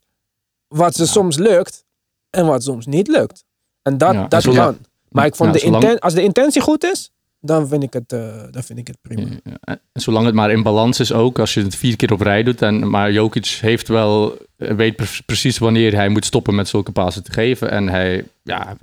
[0.68, 1.84] wat ze soms lukt
[2.30, 3.44] en wat soms niet lukt.
[3.82, 4.86] En dat, Ja, en dat zolang- kan.
[5.16, 7.94] Maar ik vond Ja, de zolang- inten- als de intentie goed is, dan vind ik
[7.94, 8.20] het, eh,
[8.52, 9.28] dan vind ik het prima.
[9.44, 12.22] Ja, en zolang het maar in balans is ook, als je het vier keer op
[12.22, 12.62] rij doet.
[12.62, 16.92] En, maar Jokic heeft wel, eh, weet pre- precies wanneer hij moet stoppen met zulke
[16.92, 17.72] passen te geven.
[17.72, 18.76] En hij, ja,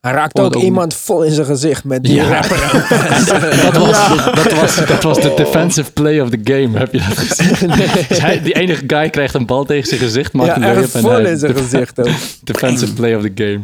[0.00, 2.24] Hij raakt ook iemand vol in zijn gezicht met die Ja.
[2.40, 2.58] rapper.
[3.72, 7.18] dat, was, dat, was, dat was de defensive play of the game, heb je dat
[7.18, 7.68] gezien?
[8.08, 10.90] Dus hij, die enige guy krijgt een bal tegen zijn gezicht, maakt Ja, een echt
[10.90, 12.08] vol in zijn gezicht ook.
[12.44, 13.60] Defensive play of the game.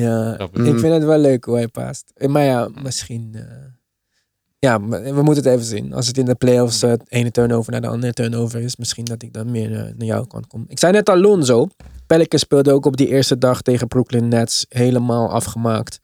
[0.00, 2.12] Ja, ik vind het wel leuk hoe hij past.
[2.26, 3.30] Maar ja, misschien...
[3.34, 3.42] eh,
[4.58, 5.92] ja, we moeten het even zien.
[5.92, 9.04] Als het in de playoffs eh, het ene turnover naar de andere turnover is, misschien
[9.04, 10.64] dat ik dan meer eh, naar jouw kant kom.
[10.68, 11.68] Ik zei net al Lonzo.
[12.06, 16.00] Pelicans speelde ook op die eerste dag tegen Brooklyn Nets helemaal afgemaakt.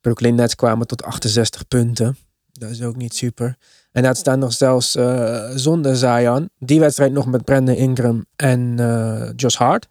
[0.00, 2.16] Brooklyn Nets kwamen tot 68 punten.
[2.52, 3.56] Dat is ook niet super.
[3.92, 6.50] En dat staan nog zelfs eh, zonder Zion.
[6.58, 9.88] Die wedstrijd nog met Brandon Ingram en eh, Josh Hart.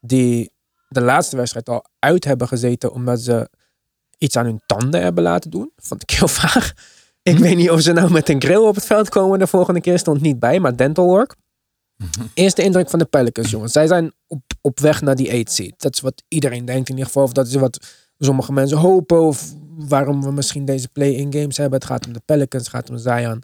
[0.00, 0.52] Die
[0.90, 3.48] de laatste wedstrijd al uit hebben gezeten omdat ze
[4.18, 5.72] iets aan hun tanden hebben laten doen.
[5.76, 6.72] Vond ik heel vaag.
[7.22, 9.80] Ik weet niet of ze nou met een grill op het veld komen de volgende
[9.80, 9.98] keer.
[9.98, 11.36] Stond niet bij, maar dental work.
[12.34, 13.72] Eerste indruk van de Pelicans, jongens.
[13.72, 15.74] Zij zijn op, op weg naar die 8 seed.
[15.76, 17.22] Dat is wat iedereen denkt in ieder geval.
[17.22, 17.86] Of dat is wat
[18.18, 19.20] sommige mensen hopen.
[19.20, 19.54] Of
[19.88, 21.78] waarom we misschien deze play-in games hebben.
[21.78, 23.42] Het gaat om de Pelicans, het gaat om Zion.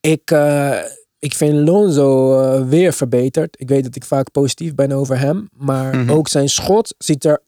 [0.00, 0.78] Ik, eh,
[1.18, 3.56] ik vind Lonzo eh, weer verbeterd.
[3.60, 5.48] Ik weet dat ik vaak positief ben over hem.
[5.56, 6.10] Maar Mhm.
[6.10, 7.42] ook zijn schot ziet er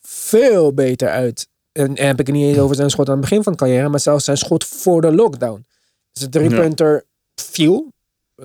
[0.00, 1.48] veel beter uit.
[1.72, 3.58] En, en heb ik het niet eens over zijn schot aan het begin van de
[3.58, 3.88] carrière.
[3.88, 5.66] Maar zelfs zijn schot voor de lockdown.
[6.12, 7.04] Zijn drie-punter
[7.34, 7.92] viel.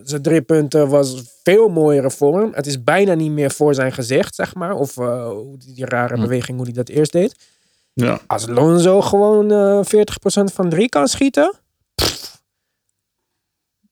[0.03, 2.51] Zijn drie-punter was veel mooiere vorm.
[2.53, 4.73] Het is bijna niet meer voor zijn gezicht, zeg maar.
[4.75, 6.21] Of eh, die, rare Hm.
[6.21, 7.35] beweging, hoe hij dat eerst deed.
[7.93, 8.19] Ja.
[8.27, 11.53] Als Lonzo gewoon eh 40% van drie kan schieten.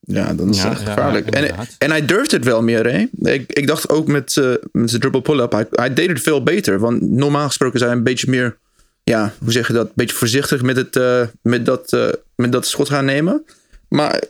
[0.10, 1.34] Ja, dan is Ja, het echt gevaarlijk.
[1.34, 3.06] ja, en, en hij durft het wel meer, hè?
[3.32, 6.44] Ik, ik dacht ook met, eh, met zijn triple pull-up, hij, hij deed het veel
[6.44, 6.80] beter.
[6.80, 8.58] Want normaal gesproken zijn hij een beetje meer,
[9.04, 9.86] ja, hoe zeg je dat?
[9.86, 13.46] Een beetje voorzichtig met, het, eh, met, dat, eh, met dat schot gaan nemen.
[13.90, 14.24] Maar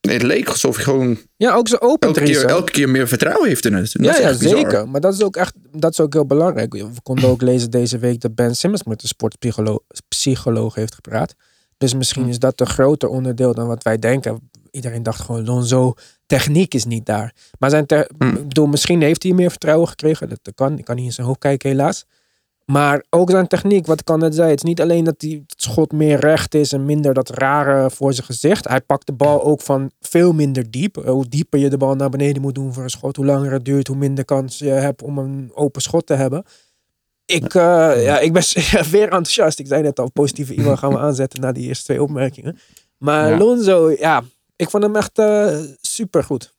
[0.00, 3.48] het leek alsof hij gewoon Ja, ook zo open elke keer, elke keer meer vertrouwen
[3.48, 3.92] heeft in het.
[3.92, 4.58] Dat Ja, bizar.
[4.58, 4.88] zeker.
[4.88, 6.72] Maar dat is ook echt dat is ook heel belangrijk.
[6.72, 11.34] We konden ook lezen deze week dat Ben Simmons met de sportpsycholoog psycholoog heeft gepraat.
[11.78, 12.28] Dus misschien Hm.
[12.28, 14.50] is dat een groter onderdeel dan wat wij denken.
[14.76, 15.94] Iedereen dacht gewoon, Lonzo,
[16.26, 17.34] techniek is niet daar.
[17.58, 18.24] Maar zijn te- Hm.
[18.28, 20.28] ik bedoel, misschien heeft hij meer vertrouwen gekregen.
[20.28, 20.78] Dat kan.
[20.78, 22.04] Ik kan niet in zijn hoofd kijken, helaas.
[22.64, 24.48] Maar ook zijn techniek, wat al net zei.
[24.50, 27.90] Het is niet alleen dat hij het schot meer recht is en minder dat rare
[27.90, 28.68] voor zijn gezicht.
[28.68, 30.96] Hij pakt de bal ook van veel minder diep.
[31.04, 33.64] Hoe dieper je de bal naar beneden moet doen voor een schot, hoe langer het
[33.64, 36.44] duurt, hoe minder kans je hebt om een open schot te hebben.
[37.26, 38.42] Ik, eh, ja, ik ben
[38.90, 39.58] weer enthousiast.
[39.58, 42.58] Ik zei net al, positieve e-mail gaan we aanzetten na die eerste twee opmerkingen.
[42.98, 43.38] Maar Ja.
[43.38, 44.22] Lonzo, ja,
[44.56, 46.54] ik vond hem echt eh super goed.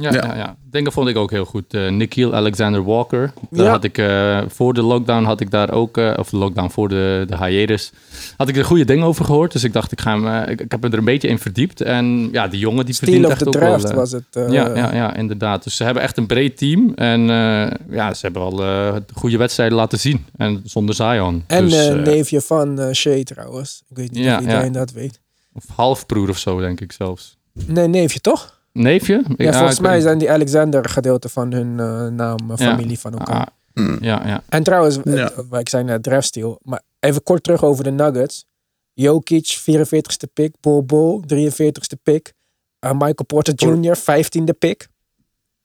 [0.00, 0.24] Ja, Ja.
[0.26, 0.34] ja.
[0.36, 1.74] Ja, Ik denk dat vond ik ook heel goed.
[1.74, 3.32] Eh Nikhil Alexander Walker.
[3.50, 3.70] Daar Ja.
[3.70, 6.88] had ik eh, voor de lockdown had ik daar ook, eh, of de lockdown voor
[6.88, 7.92] de, de hiatus,
[8.36, 9.52] had ik er goede dingen over gehoord.
[9.52, 11.80] Dus ik dacht, ik, ga hem, ik, ik heb me er een beetje in verdiept.
[11.80, 13.94] En ja, die jongen die Steal verdient of echt the ook draft wel...
[13.94, 14.24] was het.
[14.30, 15.64] ja, ja, ja, inderdaad.
[15.64, 16.92] Dus ze hebben echt een breed team.
[16.94, 20.24] En eh, ja, ze hebben al eh, goede wedstrijden laten zien.
[20.36, 21.44] En zonder Zion.
[21.46, 23.82] En dus, neefje van eh Shea trouwens.
[23.88, 24.78] Ik weet niet Ja, of iedereen ja.
[24.78, 25.20] dat weet.
[25.56, 27.36] Of halfbroer of zo, denk ik zelfs.
[27.52, 28.60] Nee, neefje toch?
[28.72, 29.24] Neefje?
[29.36, 32.70] Ja, volgens mij zijn die Alexander gedeelte van hun eh, naam, eh, Ja.
[32.70, 33.34] familie van elkaar.
[33.36, 34.04] Ah, Hm.
[34.04, 34.42] ja, ja.
[34.48, 35.10] En trouwens, Ja.
[35.12, 36.58] het- wat ik zei net, draftsteal.
[36.62, 38.44] Maar even kort terug over de Nuggets.
[38.92, 40.54] Jokic, 44ste pick.
[40.60, 42.32] Bol Bol, 43ste pick.
[42.80, 44.88] Uh, Michael Porter Jr., 15e pick.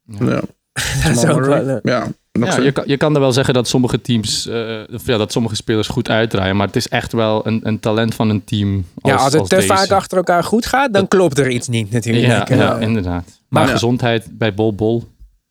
[0.03, 0.41] Ja.
[1.03, 2.07] dat is ook wel, eh, ja,
[2.39, 5.31] Ja, je, kan, je kan er wel zeggen dat sommige teams, eh, of ja, dat
[5.31, 6.55] sommige spelers goed uitdraaien.
[6.55, 8.85] Maar het is echt wel een, een talent van een team.
[9.01, 9.67] Als, ja, als het te deze.
[9.67, 12.25] vaak achter elkaar goed gaat, dan klopt er iets niet natuurlijk.
[12.25, 13.23] Ja, Eh, ja, inderdaad.
[13.25, 13.71] Maar Maar ja.
[13.71, 15.03] gezondheid bij Bol Bol.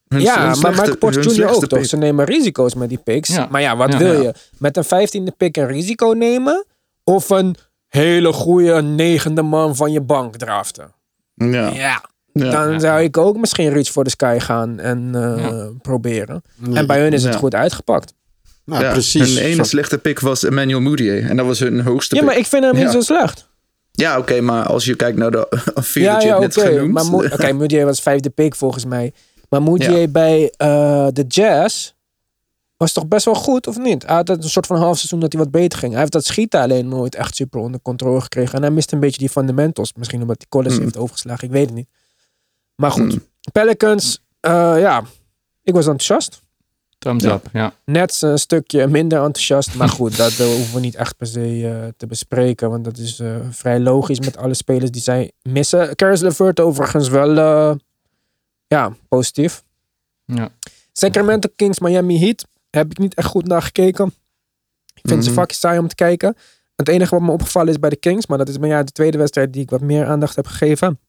[0.08, 1.48] Hun- Ja, hun maar slechte- Michael Porter hun Jr.
[1.48, 1.86] ook toch?
[1.86, 3.28] Ze nemen risico's met die picks.
[3.28, 3.48] Ja.
[3.50, 3.98] Maar ja, wat Ja.
[3.98, 4.20] wil Ja.
[4.22, 4.34] je?
[4.58, 6.64] Met een 15e pick een risico nemen?
[7.04, 7.56] Of een
[7.88, 10.92] hele goede negende man van je bank draften?
[11.34, 11.68] Ja.
[11.68, 12.50] Ja, Ja.
[12.50, 12.78] dan Ja.
[12.78, 16.42] zou ik ook misschien reach for the sky gaan en eh, proberen.
[16.74, 17.38] En bij hun is het Ja.
[17.38, 18.12] goed uitgepakt.
[18.64, 19.34] Nou, Ja, precies.
[19.34, 21.28] Hun ene Zo- slechte pick was Emmanuel Moutier.
[21.28, 22.30] En dat was hun hoogste Ja, pick.
[22.30, 22.90] maar ik vind hem niet Ja.
[22.90, 23.48] zo slecht.
[23.92, 26.92] Ja, oké, maar als je kijkt naar de vier Ja, dat je ja, net genoemd.
[26.92, 29.12] Maar Mo- Oké, Moutier was vijfde pick volgens mij.
[29.48, 31.92] Maar Moutier bij eh, de Jazz
[32.76, 34.06] was toch best wel goed, of niet?
[34.06, 35.90] Hij had een soort van half seizoen dat hij wat beter ging.
[35.92, 38.54] Hij heeft dat schieten alleen nooit echt super onder controle gekregen.
[38.54, 39.92] En hij mist een beetje die fundamentals.
[39.96, 40.82] Misschien omdat hij college Hmm.
[40.84, 41.88] heeft overgeslagen, ik weet het niet.
[42.80, 43.22] Maar goed, Hmm.
[43.52, 45.04] Pelicans, eh, ja,
[45.62, 46.42] ik was enthousiast.
[46.98, 47.34] Thumbs Ja.
[47.34, 47.72] up, ja.
[47.84, 49.74] Net een stukje minder enthousiast.
[49.74, 52.70] Maar goed, dat hoeven we niet echt per se eh, te bespreken.
[52.70, 55.96] Want dat is eh, vrij logisch met alle spelers die zij missen.
[55.96, 57.76] Caris LeVert overigens wel eh,
[58.66, 59.62] ja, positief.
[60.24, 60.48] ja.
[60.92, 62.46] Sacramento Kings, Miami Heat.
[62.70, 64.14] Heb ik niet echt goed naar gekeken.
[64.94, 65.38] Ik vind ze Mhm.
[65.38, 66.36] fucking saai om te kijken.
[66.76, 68.92] Het enige wat me opgevallen is bij de Kings, maar dat is maar ja, de
[68.92, 71.00] tweede wedstrijd die ik wat meer aandacht heb gegeven,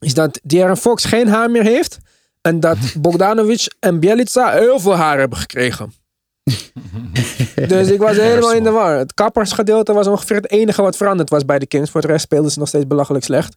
[0.00, 1.98] is dat De'Aaron Fox geen haar meer heeft
[2.40, 5.92] en dat Bogdanovic en Bielica heel veel haar hebben gekregen.
[7.68, 8.98] dus ik was helemaal in de war.
[8.98, 11.90] Het kappersgedeelte was ongeveer het enige wat veranderd was bij de Kings.
[11.90, 13.56] Voor de rest speelden ze nog steeds belachelijk slecht.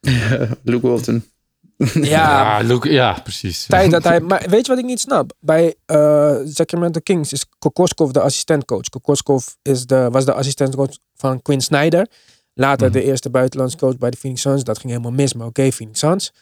[0.62, 1.24] Luke Walton.
[1.76, 3.66] Ja, Ja, Luke, ja precies.
[3.66, 4.20] tijd dat hij.
[4.20, 5.32] Maar weet je wat ik niet snap?
[5.40, 8.88] Bij eh, Sacramento Kings is Kokoskov de assistentcoach.
[8.88, 12.06] Kokoskov is de, was de assistentcoach van Quinn Snyder.
[12.54, 12.98] Later Mhm.
[12.98, 14.64] de eerste buitenlandse coach bij de Phoenix Suns.
[14.64, 16.32] Dat ging helemaal mis, maar oké, Phoenix Suns.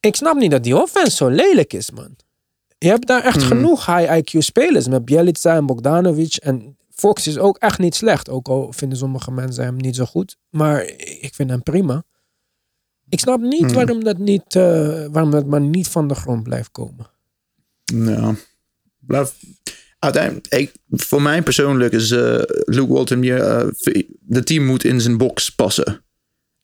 [0.00, 2.16] Ik snap niet dat die offense zo lelijk is, man.
[2.78, 3.46] Je hebt daar echt Mhm.
[3.46, 6.34] genoeg high IQ spelers met Bielica en Bogdanovic.
[6.36, 8.28] En Fox is ook echt niet slecht.
[8.30, 10.36] Ook al vinden sommige mensen hem niet zo goed.
[10.50, 10.82] Maar
[11.20, 12.02] ik vind hem prima.
[13.08, 13.74] Ik snap niet Mhm.
[13.74, 14.62] waarom dat niet, eh,
[15.10, 17.06] waarom dat maar niet van de grond blijft komen.
[17.84, 18.34] Ja.
[18.98, 19.34] Blijf.
[20.04, 23.40] Uiteindelijk, ik, voor mij persoonlijk is eh, Luke Walton meer.
[23.40, 23.66] eh,
[24.20, 26.02] de team moet in zijn box passen.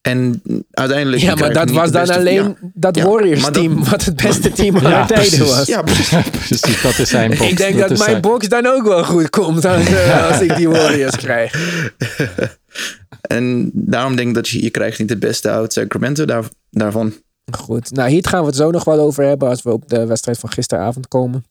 [0.00, 1.22] En uiteindelijk.
[1.22, 2.54] Ja, maar je dat was dan beste- alleen ja.
[2.74, 5.54] dat Ja, Warriors maar dat- team, wat het beste team aller Ja, tijden precies.
[5.56, 5.66] was.
[5.66, 6.82] Ja, precies.
[6.82, 7.50] Dat is zijn box.
[7.50, 10.56] ik denk dat, mijn zijn- box dan ook wel goed komt als, eh, als ik
[10.56, 11.78] die Warriors krijg.
[13.20, 17.12] En daarom denk ik dat je, je krijgt niet het beste uit Sacramento daar, daarvan.
[17.58, 20.06] Goed, nou hier gaan we het zo nog wel over hebben als we op de
[20.06, 21.44] wedstrijd van gisteravond komen.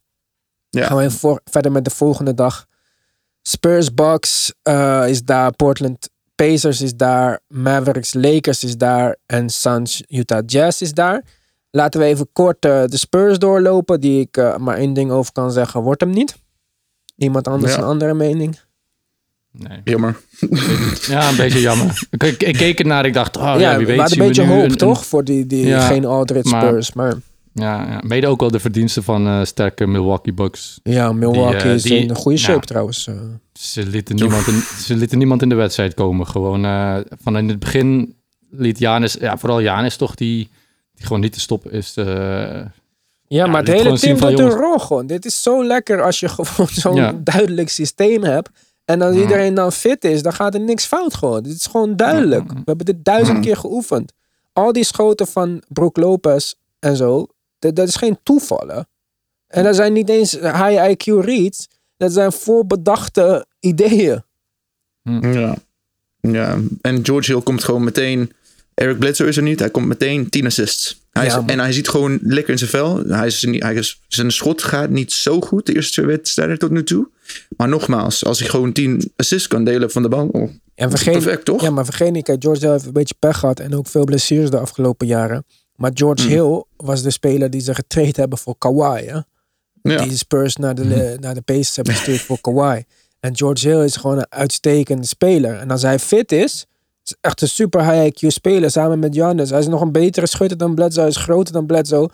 [0.69, 0.85] Ja.
[0.85, 2.65] Gaan we even voor, verder met de volgende dag.
[3.41, 10.03] Spurs Bucks eh, is daar, Portland Pacers is daar, Mavericks Lakers is daar en Suns
[10.07, 11.23] Utah Jazz is daar.
[11.71, 15.31] Laten we even kort eh, de Spurs doorlopen, die ik eh, maar één ding over
[15.31, 16.35] kan zeggen, wordt hem niet.
[17.15, 17.77] Iemand anders Ja.
[17.77, 18.59] een andere mening?
[19.51, 19.81] Nee.
[19.83, 20.19] Jammer.
[21.07, 22.07] Ja, een beetje jammer.
[22.09, 24.27] Ik, ik, keek ernaar, ik dacht, oh ja, ja, wie we weet hadden zien een
[24.27, 25.05] beetje we nu hoop, een- een- toch?
[25.05, 26.93] Voor die, die Ja, geen Aldridge maar- Spurs.
[26.93, 27.13] Maar
[27.53, 30.79] Ja, ja, mede ook wel de verdiensten van eh, sterke Milwaukee Bucks.
[30.83, 33.07] ja, Milwaukee Die, eh, is die- een goede shape trouwens.
[33.07, 33.15] eh.
[33.53, 34.53] Ze lieten, niemand in,
[34.85, 36.27] ze lieten niemand in de wedstrijd komen.
[36.27, 36.61] Gewoon
[37.21, 38.15] van in het begin
[38.51, 40.49] liet Janis, ja, vooral Janis toch, die,
[40.93, 41.93] die gewoon niet te stoppen is.
[43.27, 45.07] Ja, maar het hele team van, doet een rol gewoon.
[45.07, 47.13] Dit is zo lekker als je gewoon zo'n Ja.
[47.23, 48.49] duidelijk systeem hebt.
[48.85, 51.43] En als iedereen dan fit is, dan gaat er niks fout gewoon.
[51.43, 52.51] Dit is gewoon duidelijk.
[52.51, 54.13] We hebben dit duizend keer geoefend.
[54.53, 57.27] Al die schoten van Brook Lopez en zo,
[57.59, 58.87] dat, dat is geen toevallen.
[59.47, 61.67] En dat zijn niet eens high IQ reads.
[61.97, 64.23] Dat zijn voorbedachte ideeën.
[65.21, 65.55] Ja.
[66.21, 66.57] ja.
[66.81, 68.31] En George Hill komt gewoon meteen.
[68.73, 69.59] Eric Bledsoe is er niet.
[69.59, 71.01] Hij komt meteen 10 assists.
[71.11, 73.03] Hij Ja, en hij ziet gewoon lekker in zijn vel.
[73.07, 76.59] Hij is, niet- hij is, zijn schot gaat niet zo goed de eerste twee wedstrijden
[76.59, 77.09] tot nu toe.
[77.57, 80.33] Maar nogmaals, als hij gewoon 10 assists kan delen van de bank.
[80.35, 81.61] Oh, En vergeet, perfect, toch?
[81.61, 84.03] Ja, maar vergeet niet, kijk, George Hill heeft een beetje pech gehad en ook veel
[84.03, 85.45] blessures de afgelopen jaren.
[85.79, 86.29] Maar George Mm.
[86.29, 89.05] Hill was de speler die ze getraind hebben voor Kawhi.
[89.05, 89.19] Hè?
[89.81, 89.97] Ja.
[90.01, 92.83] Die de Spurs naar de, naar de Pacers hebben gestuurd voor Kawhi.
[93.19, 95.55] En George Hill is gewoon een uitstekende speler.
[95.59, 96.65] En als hij fit is,
[97.05, 99.49] is echt een super high IQ speler samen met Giannis.
[99.49, 101.01] Hij is nog een betere schutter dan Bledsoe.
[101.01, 102.09] Hij is groter dan Bledsoe.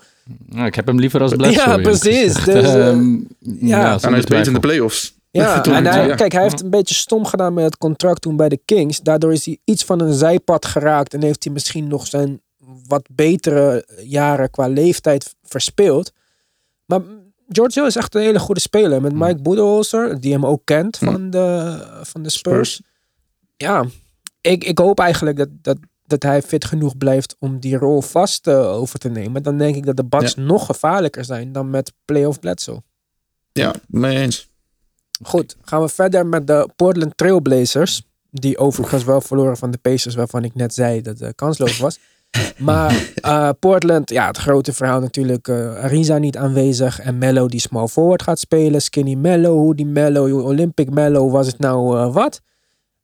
[0.46, 1.68] nou, ik heb hem liever als Bledsoe.
[1.68, 2.34] Ja, precies.
[2.44, 3.14] Dus, eh, Ehm,
[3.60, 3.98] ja.
[4.00, 5.14] En hij is beter in de playoffs.
[5.30, 6.14] Ja, en hij, ja.
[6.14, 9.00] kijk, hij heeft een beetje stom gedaan met het contract toen bij de Kings.
[9.00, 12.40] Daardoor is hij iets van een zijpad geraakt en heeft hij misschien nog zijn
[12.86, 16.12] wat betere jaren qua leeftijd verspeeld.
[16.84, 17.00] Maar
[17.48, 19.02] George Hill is echt een hele goede speler.
[19.02, 22.72] Met Mike Budenholzer, die hem ook kent van de, van de Spurs.
[22.74, 22.80] Spurs.
[23.56, 23.84] Ja,
[24.40, 28.46] ik, ik hoop eigenlijk dat, dat, dat hij fit genoeg blijft om die rol vast
[28.46, 29.42] eh, over te nemen.
[29.42, 32.82] Dan denk ik dat de Bucks nog gevaarlijker zijn dan met playoff Bledsoe.
[33.52, 34.48] Ja, mee eens.
[35.22, 38.02] Goed, gaan we verder met de Portland Trailblazers.
[38.30, 41.98] Die overigens wel verloren van de Pacers, waarvan ik net zei dat het kansloos was.
[42.56, 45.48] Maar eh, Portland, ja, het grote verhaal natuurlijk.
[45.48, 48.82] eh Ariza niet aanwezig en Mello die small forward gaat spelen.
[48.82, 52.40] Skinny Mello, hoe die Mello, Olympic Mello, was het nou eh, wat?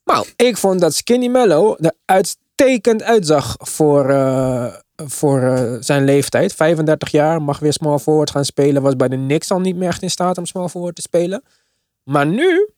[0.05, 4.05] Nou, ik vond dat Skinny Mello er uitstekend uitzag voor,
[4.97, 6.55] voor zijn leeftijd.
[6.55, 8.83] 35 jaar, mag weer small forward gaan spelen.
[8.83, 11.43] Was bij de Knicks al niet meer echt in staat om small forward te spelen.
[12.05, 12.69] Maar nu,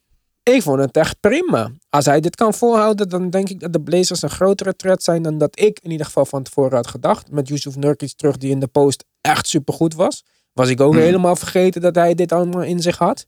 [0.44, 1.70] ik vond het echt prima.
[1.90, 5.22] Als hij dit kan volhouden, dan denk ik dat de Blazers een grotere threat zijn
[5.22, 7.30] dan dat ik in ieder geval van tevoren had gedacht.
[7.30, 10.24] Met Yusuf Nurkic terug, die in de post echt supergoed was.
[10.52, 13.26] Was ik ook helemaal vergeten dat hij dit allemaal in zich had.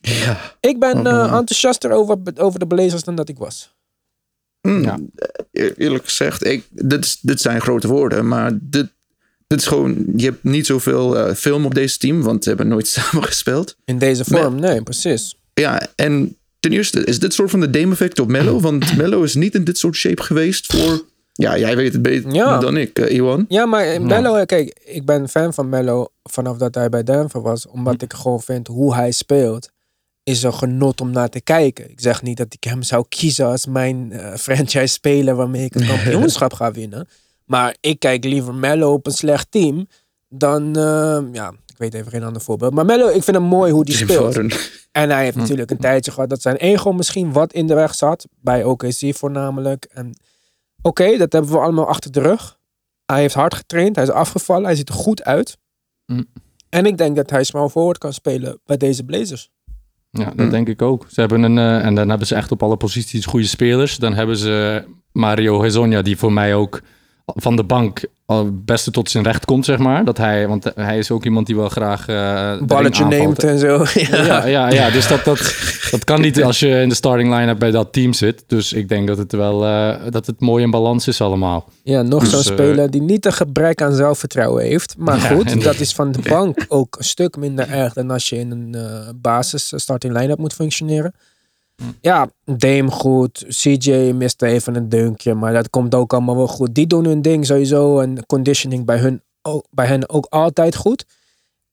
[0.00, 0.38] Ja.
[0.60, 1.34] Ik ben eh, Mhm.
[1.34, 3.74] enthousiaster over, over de Blazers dan dat ik was.
[4.60, 4.98] Mm, Ja.
[5.52, 8.92] e- Eerlijk gezegd, ik, dit, is- dit zijn grote woorden, maar dit,
[9.46, 12.68] dit is gewoon, je hebt niet zoveel eh, film op deze team, want ze hebben
[12.68, 13.76] nooit samen gespeeld.
[13.84, 15.38] In deze vorm, nee, precies.
[15.54, 19.34] Ja, en ten eerste is dit soort van de Dame-effect op Mello, want Mello is
[19.34, 22.58] niet in dit soort shape geweest voor, ja, jij weet het beter Ja.
[22.58, 23.44] dan ik, eh, Iwan.
[23.48, 27.42] Ja, maar Mello, eh, kijk, ik ben fan van Mello vanaf dat hij bij Denver
[27.42, 27.66] was.
[27.66, 29.70] Omdat ik gewoon vind hoe hij speelt,
[30.22, 31.90] is een genot om naar te kijken.
[31.90, 35.74] Ik zeg niet dat ik hem zou kiezen als mijn eh, franchise speler waarmee ik
[35.74, 37.08] een kampioenschap ga winnen.
[37.44, 39.86] Maar ik kijk liever Mello op een slecht team
[40.28, 42.74] dan, eh, ja, weet even geen ander voorbeeld.
[42.74, 44.36] Maar Mello, ik vind hem mooi hoe die Jim speelt.
[44.92, 47.94] En hij heeft natuurlijk een tijdje gehad dat zijn ego misschien wat in de weg
[47.94, 48.26] zat.
[48.40, 49.84] Bij OKC voornamelijk.
[49.84, 50.18] En
[50.82, 52.58] oké, dat hebben we allemaal achter de rug.
[53.06, 53.96] Hij heeft hard getraind.
[53.96, 54.64] Hij is afgevallen.
[54.64, 55.56] Hij ziet er goed uit.
[56.06, 56.26] Mm.
[56.68, 59.50] En ik denk dat hij small forward kan spelen bij deze Blazers.
[60.10, 60.50] Ja, dat Hm.
[60.50, 61.06] denk ik ook.
[61.08, 63.96] Ze hebben een, eh, en dan hebben ze echt op alle posities goede spelers.
[63.96, 66.80] Dan hebben ze Mario Hezonja, die voor mij ook
[67.34, 70.04] van de bank al het beste tot zijn recht komt, zeg maar.
[70.04, 73.84] Dat hij, want hij is ook iemand die wel graag eh, Balletje neemt en zo.
[73.94, 74.24] ja.
[74.24, 75.54] Ja, ja, ja, dus dat, dat,
[75.90, 78.44] dat kan niet als je in de starting line-up bij dat team zit.
[78.46, 81.68] Dus ik denk dat het wel eh, dat het mooi in balans is allemaal.
[81.82, 84.94] Ja, nog Dus, zo'n eh, speler die niet een gebrek aan zelfvertrouwen heeft.
[84.98, 88.10] Maar Ja, goed, en- dat is van de bank ook een stuk minder erg dan
[88.10, 88.76] als je in een
[89.20, 91.14] basis starting line-up moet functioneren.
[92.00, 93.44] Ja, Dame goed.
[93.48, 96.74] CJ miste even een dunkje, maar dat komt ook allemaal wel goed.
[96.74, 101.04] Die doen hun ding sowieso en conditioning bij, hun, ook, bij hen ook altijd goed.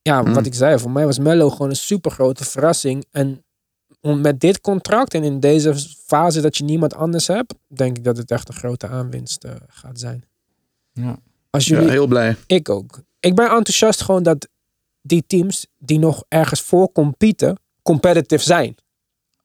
[0.02, 3.06] Ja, wat ik zei, voor mij was Mello gewoon een super grote verrassing.
[3.12, 3.44] En
[4.02, 8.18] met dit contract en in deze fase dat je niemand anders hebt, denk ik dat
[8.18, 10.24] het echt een grote aanwinst eh, gaat zijn.
[10.94, 11.18] Ja.
[11.50, 12.36] Als Ja, jullie, heel blij.
[12.48, 13.00] ik ook.
[13.20, 14.48] Ik ben enthousiast gewoon dat
[15.02, 18.76] die teams die nog ergens voor competen, competitive zijn.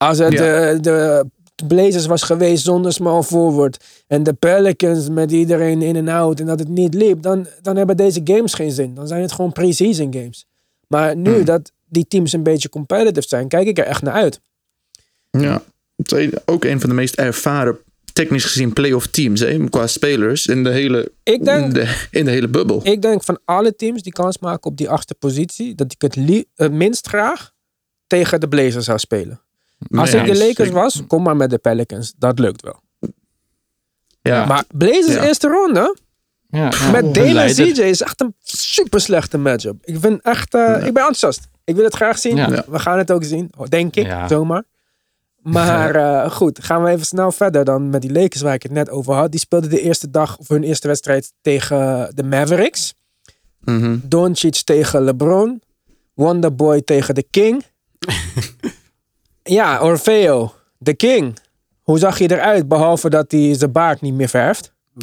[0.09, 0.73] Als het Ja.
[0.75, 1.25] de, de
[1.67, 6.47] Blazers was geweest zonder small forward en de Pelicans met iedereen in en out en
[6.47, 8.95] dat het niet liep, dan, dan hebben deze games geen zin.
[8.95, 10.47] Dan zijn het gewoon pre-season games.
[10.87, 11.45] Maar nu Hmm.
[11.45, 14.41] dat die teams een beetje competitive zijn, kijk ik er echt naar uit.
[15.31, 15.63] Ja.
[16.45, 17.79] Ook een van de meest ervaren,
[18.13, 19.41] technisch gezien, playoff teams.
[19.41, 22.81] Hè, qua spelers in de hele, Ik denk, in de, in de hele bubbel.
[22.83, 26.17] ik denk van alle teams die kans maken op die achtste positie, dat ik het
[26.17, 27.51] li- het minst graag
[28.07, 29.41] tegen de Blazers zou spelen.
[29.91, 32.13] Als Nee, ik de Lakers ik- was, kom maar met de Pelicans.
[32.19, 32.81] Dat lukt wel.
[34.23, 35.25] Ja, Maar Blazers Ja.
[35.25, 35.97] eerste ronde,
[36.49, 36.91] Ja, ja.
[36.91, 37.55] met Dale en.
[37.55, 39.77] CJ is echt een super slechte matchup.
[39.85, 41.49] Ik vind echt, eh, ik ben enthousiast.
[41.65, 42.37] Ik wil het graag zien.
[42.37, 42.65] Ja.
[42.69, 44.29] We gaan het ook zien, denk ik, Ja.
[44.29, 44.63] zomaar.
[45.43, 48.73] Maar eh, goed, gaan we even snel verder dan met die Lakers waar ik het
[48.73, 49.31] net over had.
[49.31, 52.95] Die speelden de eerste dag, of hun eerste wedstrijd tegen de Mavericks.
[53.61, 53.99] Mhm.
[54.03, 55.63] Doncic tegen LeBron.
[56.15, 57.65] Wonderboy tegen de King.
[59.43, 61.39] ja, Orfeo, de King.
[61.83, 64.73] Hoe zag je eruit, behalve dat hij zijn baard niet meer verft?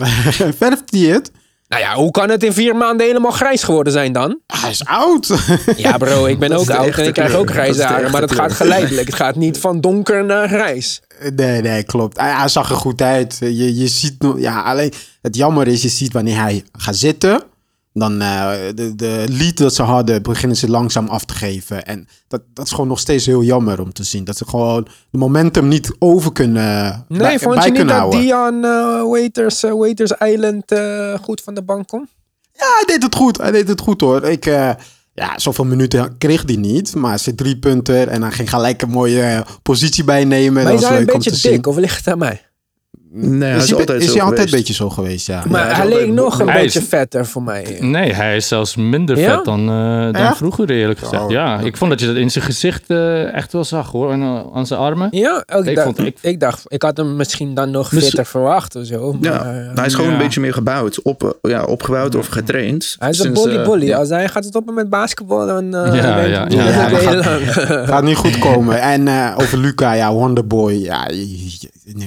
[0.57, 1.31] Verft hij het?
[1.67, 4.39] Nou ja, hoe kan het in vier maanden helemaal grijs geworden zijn dan?
[4.47, 5.27] Hij is oud.
[5.75, 7.39] Ja bro, ik ben ook oud en ik krijg kleur.
[7.41, 8.11] ook grijze haren.
[8.11, 8.41] Maar dat kleur.
[8.41, 9.05] gaat geleidelijk.
[9.07, 11.01] Het gaat niet van donker naar grijs.
[11.35, 12.19] Nee, nee, klopt.
[12.19, 13.37] Hij, hij zag er goed uit.
[13.39, 17.43] Je, je ziet nog, ja, alleen het jammer is, je ziet wanneer hij gaat zitten,
[17.99, 21.85] dan eh, de, de lead dat ze hadden, beginnen ze langzaam af te geven.
[21.85, 24.23] En dat, dat is gewoon nog steeds heel jammer om te zien.
[24.23, 27.91] Dat ze gewoon de momentum niet over kunnen Nee, bij, vond bij je niet dat
[27.91, 28.21] houden.
[28.21, 30.63] Dion eh, Waiters, eh, Waiters Island
[31.21, 32.09] goed van de bank komt?
[32.53, 33.37] Ja, hij deed het goed.
[33.37, 34.23] Hij deed het goed hoor.
[34.23, 34.45] Ik,
[35.13, 36.95] ja, zoveel minuten kreeg hij niet.
[36.95, 40.53] Maar zijn drie punten en hij ging gelijk een mooie positie bijnemen.
[40.53, 41.51] Maar dat is was hij een leuk om beetje zien.
[41.51, 42.48] dik of ligt het aan mij?
[43.11, 45.43] Nee, hij Is, is, hij, altijd is zo hij altijd een beetje zo geweest, ja.
[45.47, 47.77] Maar hij leek nog een Hij beetje is- vetter voor mij.
[47.79, 49.35] Nee, hij is zelfs minder Ja?
[49.35, 51.23] vet dan, eh, dan vroeger, eerlijk gezegd.
[51.23, 51.29] Oh.
[51.29, 54.11] Ja, ik vond dat je dat in zijn gezicht eh, echt wel zag, hoor.
[54.11, 55.07] En eh, aan zijn armen.
[55.11, 58.01] Ja, ook Ik dacht, vond- ik, ik- dacht, ik had hem misschien dan nog Misschien-
[58.01, 59.11] fitter verwacht of zo.
[59.13, 60.15] Maar, Ja, eh, hij is gewoon Ja.
[60.17, 61.01] een beetje meer gebouwd.
[61.01, 62.95] Op, ja, opgebouwd of getraind.
[62.99, 63.85] hij is een Sinds, bolly bolly.
[63.85, 63.97] ja.
[63.97, 66.47] Als hij gaat stoppen met basketbal, dan eh Ja, ja.
[67.91, 68.81] Gaat niet goed komen.
[68.81, 70.73] En eh, over Luca, ja, Wonderboy.
[70.73, 71.03] Ja,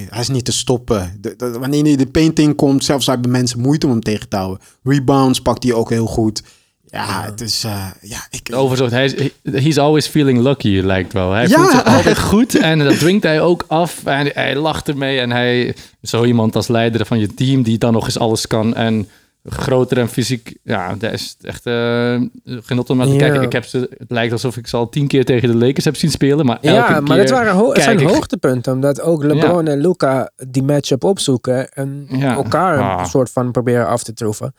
[0.08, 0.91] hij is niet te stoppen.
[1.20, 4.36] De- de- wanneer hij de painting komt, zelfs hebben mensen moeite om hem tegen te
[4.36, 4.58] houden.
[4.82, 6.42] Rebounds pakt hij ook heel goed.
[6.86, 7.64] Ja, het is...
[7.64, 9.30] eh, ja, ik, Overigens, hij is,
[9.62, 11.32] he's always feeling lucky, lijkt wel.
[11.32, 11.56] Hij Ja.
[11.58, 14.04] voelt zich altijd goed en dat dwingt hij ook af.
[14.04, 17.92] En hij lacht ermee en hij zo iemand als leider van je team die dan
[17.92, 19.08] nog eens alles kan en
[19.44, 20.56] groter en fysiek.
[20.62, 23.42] Ja, dat is echt eh, genot om naar te kijken.
[23.42, 25.96] Ik heb ze, het lijkt alsof ik ze al tien keer tegen de Lakers heb
[25.96, 28.72] zien spelen, maar elke Ja, maar het, waren ho- het kijk zijn ik- hoogtepunten.
[28.72, 31.68] Omdat ook LeBron en Luca die matchup opzoeken.
[31.72, 32.34] En Ja.
[32.34, 33.04] elkaar een Ah.
[33.04, 34.54] soort van proberen af te troeven.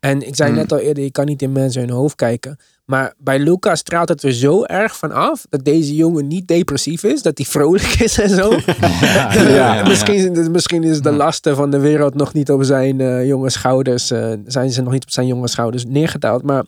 [0.00, 0.58] En ik zei Hmm.
[0.58, 2.58] net al eerder, je kan niet in mensen hun hoofd kijken.
[2.86, 7.02] Maar bij Luca straalt het er zo erg van af dat deze jongen niet depressief
[7.02, 7.22] is.
[7.22, 8.50] Dat hij vrolijk is en zo.
[9.00, 9.88] Ja, ja, ja, ja.
[9.88, 14.10] misschien, misschien is de lasten van de wereld nog niet op zijn eh, jonge schouders.
[14.10, 16.42] eh, zijn ze nog niet op zijn jonge schouders neergedaald.
[16.42, 16.64] Maar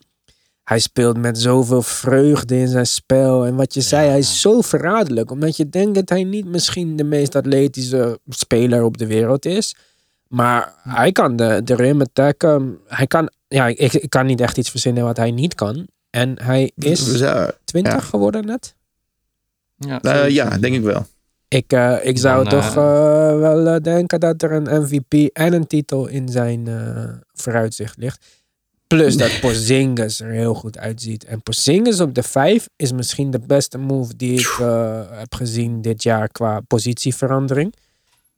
[0.65, 3.47] hij speelt met zoveel vreugde in zijn spel.
[3.47, 5.31] En wat je zei, hij is zo verraderlijk.
[5.31, 9.77] Omdat je denkt dat hij niet misschien de meest atletische speler op de wereld is.
[10.29, 12.79] Maar hij kan de, de rim attacken.
[12.87, 15.87] Hij kan, ja, ik, ik kan niet echt iets verzinnen wat hij niet kan.
[16.19, 18.01] En hij is Dus, ja, 20 ja.
[18.01, 18.75] geworden net.
[19.77, 21.07] Ja, eh, ja, denk ik wel.
[21.49, 22.75] Ik, eh, ik zou Dan, toch eh,
[23.39, 28.27] wel eh, denken dat er een MVP en een titel in zijn eh, vooruitzicht ligt.
[28.87, 31.25] Plus dat Porzingis er heel goed uitziet.
[31.25, 35.83] En Porzingis op de 5 is misschien de beste move die ik eh, heb gezien
[35.83, 37.75] dit jaar qua positieverandering.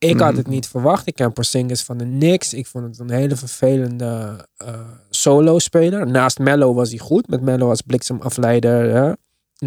[0.08, 1.06] Ik had het niet verwacht.
[1.06, 2.54] Ik ken Porzingis van de Knicks.
[2.54, 4.74] Ik vond het een hele vervelende eh,
[5.10, 6.06] solo-speler.
[6.06, 7.28] Naast Mello was hij goed.
[7.28, 8.94] Met Mello als bliksemafleider.
[8.94, 9.12] hè.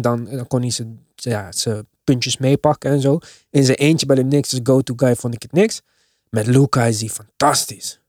[0.00, 3.18] Dan, dan kon hij zijn ja, zijn puntjes meepakken en zo.
[3.50, 5.80] In zijn eentje bij de Knicks als go-to guy vond ik het niks.
[6.30, 8.00] Met Luca is hij fantastisch.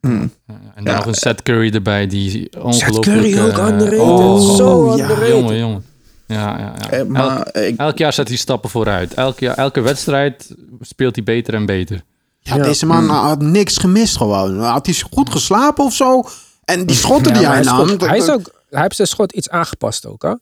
[0.00, 0.08] Hm.
[0.12, 0.28] Ja,
[0.74, 0.96] En dan Ja.
[0.96, 3.02] nog een Seth Curry erbij, die ongelooflijk...
[3.02, 3.98] Curry ook eh, underrated.
[4.00, 5.28] oh, Zo ja, underrated.
[5.28, 5.84] Jongen, jongen.
[6.26, 6.90] Ja, ja, ja.
[6.90, 9.14] Eh, Elk, maar ik, elk jaar zet hij stappen vooruit.
[9.14, 12.02] Elk jaar, elke wedstrijd speelt hij beter en beter.
[12.40, 12.62] Ja, Ja.
[12.62, 14.58] deze man had niks gemist gewoon.
[14.60, 16.22] Had hij goed geslapen of zo?
[16.64, 17.86] En die schotten Ja, die hij nam...
[17.88, 20.22] schot- hij, is ook, hij heeft zijn schot iets aangepast ook.
[20.22, 20.34] Hè?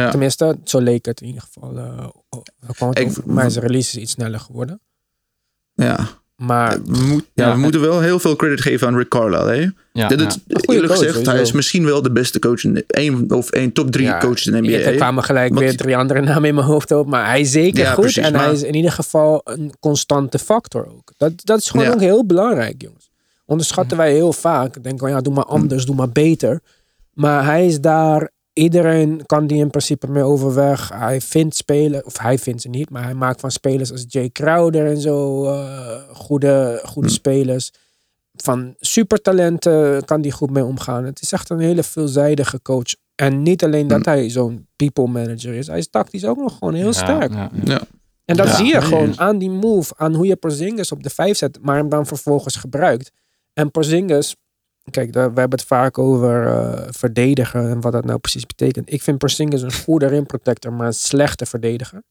[0.00, 0.10] ja.
[0.10, 1.76] Tenminste, zo leek het in ieder geval.
[1.78, 4.80] eh, oh, Ik- over, maar zijn release is iets sneller geworden.
[5.74, 6.08] Ja.
[6.40, 9.50] Maar We, moet- ja, Ja, we moeten wel heel veel credit geven aan Rick Carlisle.
[9.50, 9.68] Hè?
[9.92, 12.64] Ja, Een goede eerlijk coach, gezegd, hij is misschien wel de beste coach.
[12.64, 14.76] In, één of één top drie Ja, coaches in de NBA.
[14.76, 17.06] er kwamen gelijk weer drie andere namen in mijn hoofd op.
[17.06, 18.00] Maar hij is zeker Ja, goed.
[18.02, 21.12] precies, en hij is in ieder geval een constante factor ook.
[21.16, 21.92] Dat, dat is gewoon Ja.
[21.92, 23.10] ook heel belangrijk, jongens.
[23.46, 24.72] Onderschatten wij heel vaak.
[24.82, 26.60] Denken van ja, doe maar anders, doe maar beter.
[27.14, 28.30] Maar hij is daar.
[28.60, 30.88] Iedereen kan die in principe mee overweg.
[30.94, 34.30] Hij vindt spelen, of hij vindt ze niet, maar hij maakt van spelers als Jay
[34.30, 37.70] Crowder en zo eh, goede, goede spelers.
[38.34, 41.04] Van supertalenten kan die goed mee omgaan.
[41.04, 42.94] Het is echt een hele veelzijdige coach.
[43.14, 46.74] En niet alleen dat hij zo'n people manager is, hij is tactisch ook nog gewoon
[46.74, 47.32] heel Ja, sterk.
[47.32, 47.72] ja, ja.
[47.72, 47.80] Ja.
[48.24, 51.02] En dat Ja, zie je nee, gewoon aan die move, aan hoe je Porzingis op
[51.02, 53.12] de vijf zet, maar hem dan vervolgens gebruikt.
[53.52, 54.36] En Porzingis,
[54.90, 58.92] kijk, daar, we hebben het vaak over eh, verdedigen en wat dat nou precies betekent.
[58.92, 62.02] Ik vind Porzingis een goede rim protector, maar een slechte verdediger.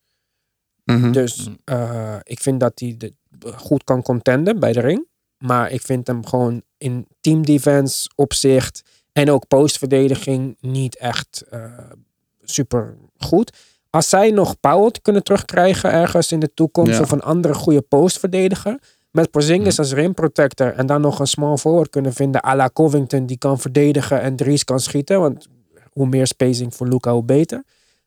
[0.84, 1.12] Mhm.
[1.12, 1.58] Dus Mm.
[1.64, 3.14] eh, ik vind dat hij de-
[3.56, 5.08] goed kan contenden bij de ring.
[5.38, 11.62] Maar ik vind hem gewoon in team defense opzicht en ook postverdediging niet echt eh,
[12.42, 13.58] super goed.
[13.90, 17.00] Als zij nog Powell kunnen terugkrijgen ergens in de toekomst Ja.
[17.02, 18.80] of een andere goede postverdediger.
[19.12, 22.70] Met Porzingis als rim protector en dan nog een small forward kunnen vinden à la
[22.74, 25.20] Covington die kan verdedigen en Dries kan schieten.
[25.20, 25.48] Want
[25.92, 27.64] hoe meer spacing voor Luca, hoe beter.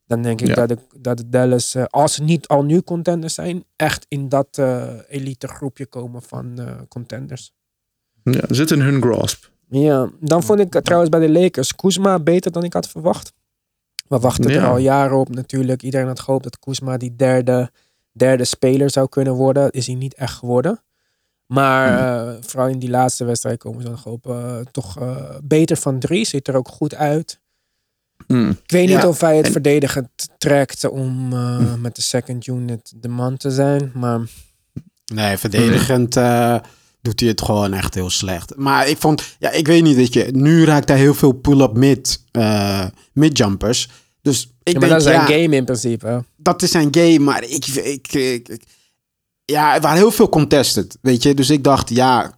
[0.06, 0.54] Dan denk ik Ja.
[0.54, 4.28] dat, ik, dat de Dallas, eh, als ze niet al nu contenders zijn, echt in
[4.28, 7.52] dat eh, elite groepje komen van eh, contenders.
[8.22, 9.50] Ja, zit in hun grasp.
[9.68, 13.32] Ja, dan vond ik trouwens bij de Lakers Kuzma beter dan ik had verwacht.
[14.08, 15.82] We wachten er al jaren op natuurlijk.
[15.82, 17.70] Iedereen had gehoopt dat Kuzma die derde,
[18.12, 19.70] derde speler zou kunnen worden.
[19.70, 20.80] Is hij niet echt geworden.
[21.52, 21.98] Maar
[22.28, 25.98] eh, vooral in die laatste wedstrijd komen ze nog op eh, toch eh, beter van
[25.98, 26.24] drie.
[26.24, 27.40] Ziet er ook goed uit.
[28.26, 28.50] Mm.
[28.50, 32.46] Ik weet niet Ja, of hij het en- verdedigend trekt om eh, met de second
[32.46, 33.90] unit de man te zijn.
[33.94, 34.20] Maar
[35.14, 36.56] Nee, verdedigend eh,
[37.00, 38.56] doet hij het gewoon echt heel slecht.
[38.56, 40.28] Maar ik vond, ja, ik weet niet dat je.
[40.32, 43.88] Nu raakt hij heel veel pull-up mid, eh mid-jumpers.
[44.22, 46.24] Dus ik ja, maar denk, dat is ja, zijn game in principe.
[46.36, 47.18] dat is zijn game.
[47.18, 48.64] Maar ik, ik, ik, ik-
[49.52, 51.34] ja, er waren heel veel contested, weet je.
[51.34, 52.32] Dus ik dacht, ja,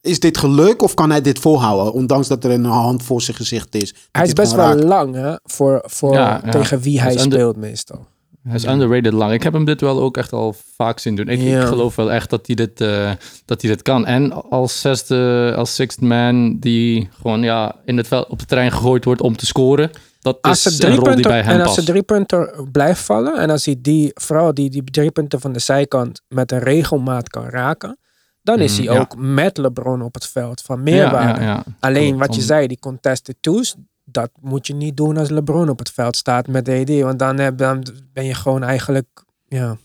[0.00, 1.92] is dit geluk of kan hij dit volhouden?
[1.92, 3.94] Ondanks dat er een hand voor zijn gezicht is.
[4.12, 4.82] Hij is best wel raakt.
[4.84, 6.50] lang hè, voor, voor Ja, ja.
[6.50, 8.06] tegen wie hij Hij is under- speelt meestal.
[8.42, 9.32] Hij is underrated lang.
[9.32, 11.28] Ik heb hem dit wel ook echt al vaak zien doen.
[11.28, 11.60] Ik, Ja.
[11.60, 13.10] ik geloof wel echt dat hij, dit, eh,
[13.44, 14.06] dat hij dit kan.
[14.06, 18.72] En als zesde, als sixth man die gewoon ja, in het veld, op het terrein
[18.72, 19.90] gegooid wordt om te scoren.
[20.24, 21.78] Dat Als is ze een rol die bij hem en als past.
[21.78, 26.20] ze driepunter blijft vallen en als hij die, vooral die, die driepunten van de zijkant
[26.28, 27.98] met een regelmaat kan raken,
[28.42, 29.00] dan is Mhm, hij ja.
[29.00, 31.40] ook met LeBron op het veld van meerwaarde.
[31.40, 31.64] ja, ja.
[31.80, 35.68] Alleen wat je om- zei, die contested twos, dat moet je niet doen als LeBron
[35.68, 39.76] op het veld staat met AD, want dan, heb, dan ben je gewoon eigenlijk, ja.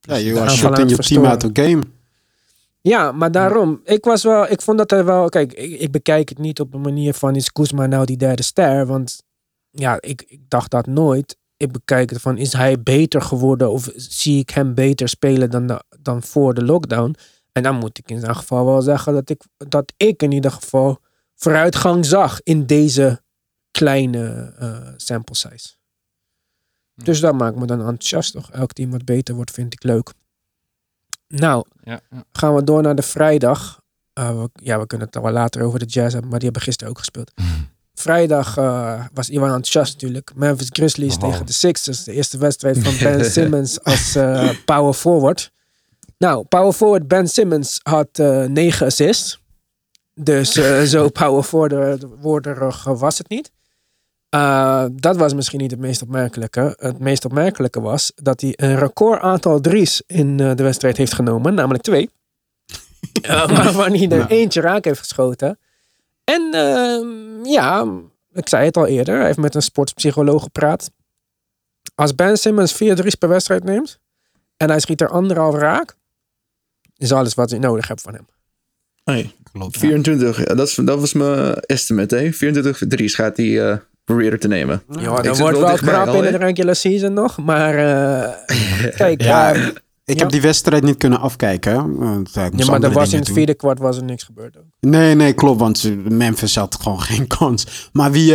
[0.00, 1.82] Ja, je de was shooting je team out of game.
[2.80, 3.80] Ja, maar daarom.
[3.84, 6.74] Ik was wel, ik vond dat er wel, kijk, ik, ik bekijk het niet op
[6.74, 9.22] een manier van is Kuzma nou die derde ster, want
[9.74, 11.36] ja, ik, ik dacht dat nooit.
[11.56, 15.66] Ik bekijk het van is hij beter geworden of zie ik hem beter spelen dan,
[15.66, 17.14] de, dan voor de lockdown?
[17.52, 20.50] En dan moet ik in zijn geval wel zeggen dat ik, dat ik in ieder
[20.50, 20.98] geval
[21.34, 23.22] vooruitgang zag in deze
[23.70, 25.74] kleine eh, sample size.
[26.94, 28.50] Dus dat maakt me dan enthousiast toch.
[28.50, 30.12] Elk team wat beter wordt vind ik leuk.
[31.28, 32.24] Nou, Ja, ja.
[32.32, 33.82] gaan we door naar de vrijdag.
[34.18, 36.66] Uh, we, ja, we kunnen het wel later over de Jazz hebben, maar die hebben
[36.66, 37.32] gisteren ook gespeeld.
[37.94, 40.30] Vrijdag uh, was Iwan enthousiast natuurlijk.
[40.34, 41.20] Memphis Grizzlies Oh.
[41.30, 42.04] tegen de Sixers.
[42.04, 45.52] De eerste wedstrijd van Ben Simmons als uh, power forward.
[46.18, 49.42] Nou, power forward Ben Simmons had uh, negen assists.
[50.14, 50.52] Dus
[50.90, 53.50] zo power forwarderig was het niet.
[55.00, 56.76] Dat was misschien niet het meest opmerkelijke.
[56.78, 61.54] Het meest opmerkelijke was dat hij een record aantal drie's in de wedstrijd heeft genomen,
[61.54, 62.10] namelijk twee.
[63.26, 64.28] waarvan hij er Ja.
[64.28, 65.58] eentje raak heeft geschoten.
[66.24, 67.86] En uh, ja,
[68.32, 70.90] ik zei het al eerder, hij heeft met een sportpsycholoog gepraat.
[71.94, 74.00] Als Ben Simmons vier drie's per wedstrijd neemt
[74.56, 75.96] en hij schiet er anderhalf raak,
[76.96, 78.26] is alles wat hij nodig hebt van hem.
[79.04, 79.80] Hey, Klopt, ja.
[79.80, 82.16] 24, ja, dat, is, dat was mijn estimate.
[82.16, 82.32] Hè?
[82.32, 84.82] 24 3's gaat hij eh, proberen te nemen.
[84.88, 87.38] Ja, Ik dan zit wordt wel krap in de regular season nog.
[87.38, 89.68] Maar uh, kijk, Ja, uh,
[90.06, 90.20] Ik Ja.
[90.22, 91.96] heb die wedstrijd niet kunnen afkijken.
[91.98, 93.34] Want, uh, ja, maar er was in het doen.
[93.34, 94.56] vierde kwart was er niks gebeurd.
[94.58, 94.64] Ook.
[94.80, 95.60] Nee, nee, klopt.
[95.60, 97.88] Want Memphis had gewoon geen kans.
[97.92, 98.34] Maar wie...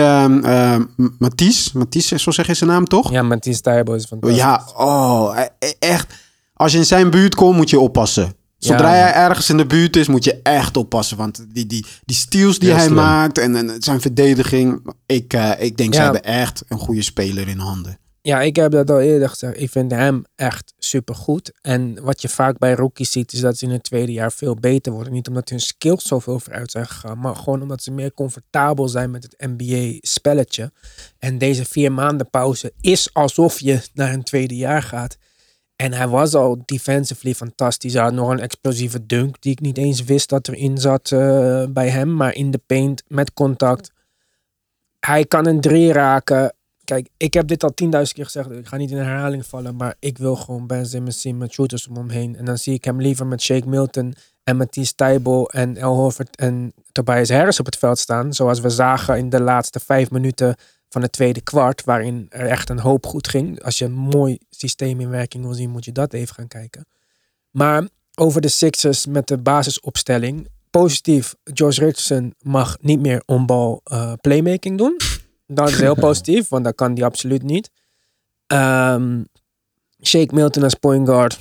[1.20, 1.72] Mathies?
[1.72, 3.12] Mathies, zo zeg je zijn naam toch?
[3.12, 4.40] Ja, met die Stijbo is fantastisch.
[4.40, 6.14] Ja, oh, e- e- echt.
[6.54, 8.34] Als je in zijn buurt komt, moet je oppassen.
[8.58, 9.02] Zodra Ja.
[9.02, 11.18] hij ergens in de buurt is, moet je echt oppassen.
[11.18, 12.98] Want die, die, die steals die Heel hij slim.
[12.98, 14.94] maakt en, en zijn verdediging.
[15.06, 18.00] Ik, eh, ik denk, ze hebben echt een goede speler in handen.
[18.22, 19.62] Ja, ik heb dat al eerder gezegd.
[19.62, 21.52] Ik vind hem echt supergoed.
[21.62, 24.56] En wat je vaak bij rookies ziet, is dat ze in het tweede jaar veel
[24.56, 25.14] beter worden.
[25.14, 29.12] Niet omdat hun skills zoveel vooruit zijn gegaan, maar gewoon omdat ze meer comfortabel zijn
[29.12, 30.72] met het NBA-spelletje.
[31.20, 35.18] En deze vier maanden pauze is alsof je naar een tweede jaar gaat.
[35.76, 37.94] En hij was al defensively fantastisch.
[37.94, 41.64] Hij had nog een explosieve dunk die ik niet eens wist dat erin zat eh,
[41.70, 42.16] bij hem.
[42.16, 43.92] Maar in de paint, met contact.
[45.00, 46.54] Hij kan een drie raken.
[46.90, 48.52] Kijk, ik heb dit al 10.000 keer gezegd.
[48.52, 49.76] Ik ga niet in herhaling vallen.
[49.76, 52.36] Maar ik wil gewoon Ben Simmons zien met shooters om hem heen.
[52.36, 54.14] En dan zie ik hem liever met Shake Milton
[54.44, 58.34] en Matisse Tybal en El Horford en Tobias Harris op het veld staan.
[58.34, 60.56] Zoals we zagen in de laatste vijf minuten
[60.90, 63.64] van het tweede kwart, waarin er echt een hoop goed ging.
[63.64, 66.86] Als je een mooi systeem in werking wil zien, moet je dat even gaan kijken.
[67.52, 70.48] Maar over de Sixers met de basisopstelling.
[70.70, 74.98] Positief, George Richardson mag niet meer onbal uh, playmaking doen.
[75.52, 77.72] Dat is heel positief, want dat kan hij absoluut niet.
[78.48, 79.24] Ehm,
[80.04, 81.40] Shake Milton als point guard.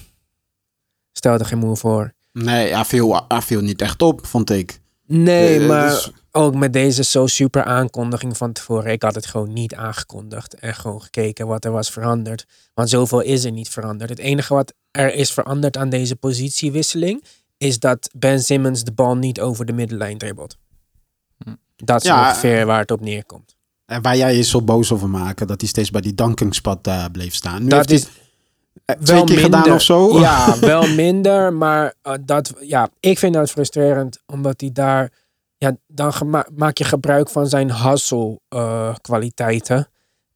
[1.13, 2.13] Stel er geen moe voor.
[2.33, 4.81] Nee, hij viel, hij viel niet echt op, vond ik.
[5.07, 8.93] Nee, Eh, maar dus- ook met deze zo super aankondiging van tevoren.
[8.93, 12.47] Ik had het gewoon niet aangekondigd en gewoon gekeken wat er was veranderd.
[12.75, 14.11] Want zoveel is er niet veranderd.
[14.11, 17.25] Het enige wat er is veranderd aan deze positiewisseling
[17.57, 20.57] is dat Ben Simmons de bal niet over de middenlijn dribbelt.
[21.77, 23.57] Dat is Ja, ongeveer waar het op neerkomt.
[23.89, 27.05] En waar jij je zo boos over maken, dat hij steeds bij die dankingspad eh,
[27.13, 27.63] bleef staan.
[27.63, 30.11] Nu Dat heeft is hij eh, twee keer gedaan of zo.
[30.21, 31.53] Ja, wel minder.
[31.53, 34.23] Maar eh, dat, ja, ik vind dat frustrerend.
[34.27, 35.13] Omdat hij daar...
[35.57, 36.13] Ja, dan
[36.57, 39.89] maak je gebruik van zijn hustle eh, kwaliteiten.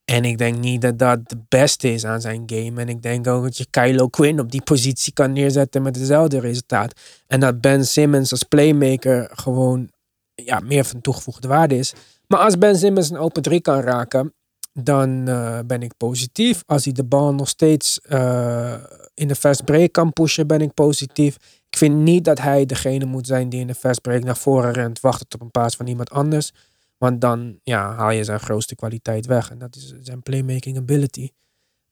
[0.05, 2.81] En ik denk niet dat dat de beste is aan zijn game.
[2.81, 6.41] En ik denk ook dat je Kylo Quinn op die positie kan neerzetten met hetzelfde
[6.41, 7.01] resultaat.
[7.27, 9.91] En dat Ben Simmons als playmaker gewoon
[10.35, 11.93] ja, meer van toegevoegde waarde is.
[12.33, 14.35] Maar als Ben Simmons een open drie kan raken,
[14.72, 16.62] dan eh, ben ik positief.
[16.66, 18.74] Als hij de bal nog steeds eh,
[19.14, 21.37] in de fast break kan pushen, ben ik positief.
[21.68, 24.72] Ik vind niet dat hij degene moet zijn die in de fast break naar voren
[24.72, 26.53] rent, wacht op een paas van iemand anders.
[26.99, 29.51] Want dan ja, haal je zijn grootste kwaliteit weg.
[29.51, 31.30] En dat is zijn playmaking ability.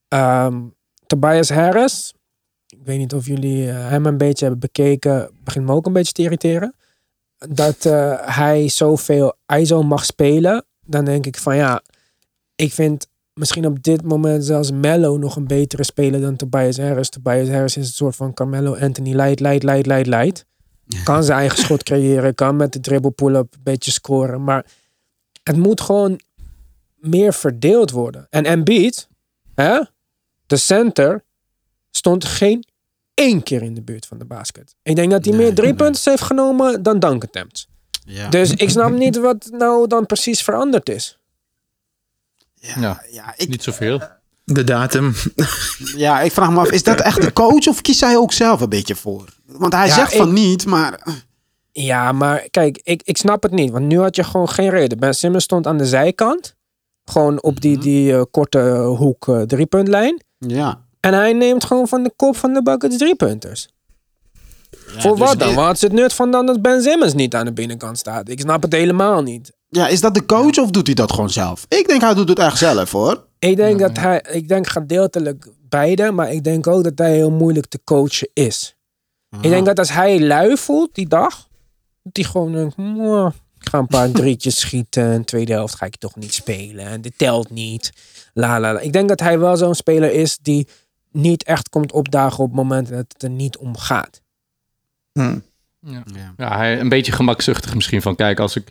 [0.09, 0.62] Ehm,
[1.07, 2.14] Tobias Harris.
[2.66, 5.30] Ik weet niet of jullie eh, hem een beetje hebben bekeken.
[5.45, 6.74] Begint me ook een beetje te irriteren.
[7.49, 10.64] Dat eh, hij zoveel ISO mag spelen.
[10.86, 11.82] Dan denk ik van ja,
[12.55, 17.09] ik vind misschien op dit moment zelfs Mello nog een betere speler dan Tobias Harris.
[17.09, 20.47] Tobias Harris is een soort van Carmelo Anthony light, light, light, light, light.
[21.05, 24.45] Kan zijn eigen schot creëren, kan met de dribble pull-up een beetje scoren.
[24.45, 24.66] Maar
[25.43, 26.20] het moet gewoon
[26.97, 28.26] meer verdeeld worden.
[28.30, 29.09] En Embiid,
[29.55, 29.80] hè,
[30.47, 31.24] de center,
[31.91, 32.64] stond geen
[33.21, 34.75] één keer in de buurt van de basket.
[34.83, 35.77] Ik denk dat hij Nee, meer drie nee.
[35.77, 37.68] punten heeft genomen dan dunk attempts.
[38.05, 38.29] Ja.
[38.29, 41.18] Dus ik snap niet wat nou dan precies veranderd is.
[42.55, 44.01] Ja, ja, ik, niet zoveel.
[44.45, 45.14] De datum.
[45.97, 48.61] ja, ik vraag me af, is dat echt de coach of kiest hij ook zelf
[48.61, 49.25] een beetje voor?
[49.47, 51.01] Want hij Ja, zegt ik- van niet, maar...
[51.73, 53.71] Ja, maar kijk, ik, ik snap het niet.
[53.71, 54.99] Want nu had je gewoon geen reden.
[54.99, 56.55] Ben Simmons stond aan de zijkant.
[57.05, 58.61] Gewoon op die, die eh, korte
[58.99, 60.23] hoek eh, driepuntlijn.
[60.39, 60.85] Ja.
[61.01, 63.68] En hij neemt gewoon van de kop van de Buckets driepunters.
[64.70, 65.55] Ja, Voor dus wat dan?
[65.55, 68.28] Wat is het nut van dan dat Ben Simmons niet aan de binnenkant staat?
[68.28, 69.53] Ik snap het helemaal niet.
[69.68, 71.64] Ja, is dat de coach of doet hij dat gewoon zelf?
[71.68, 73.24] Ik denk hij doet het echt zelf hoor.
[73.38, 77.30] Ik denk dat hij, ik denk gedeeltelijk beide, maar ik denk ook dat hij heel
[77.30, 78.74] moeilijk te coachen is.
[79.40, 81.48] Ik denk dat als hij lui voelt die dag,
[82.03, 85.86] dat hij gewoon denkt, "Mwah, ik ga een paar drietjes schieten en tweede helft ga
[85.86, 87.92] ik toch niet spelen en dit telt niet.
[88.34, 88.80] La, la, la.
[88.80, 90.68] Ik denk dat hij wel zo'n speler is die
[91.11, 94.23] niet echt komt opdagen op momenten dat het er niet om gaat.
[95.13, 95.39] Hm.
[95.81, 96.03] Ja.
[96.15, 96.35] Ja.
[96.37, 98.69] Ja, hij een beetje gemakzuchtig misschien van, kijk, als ik...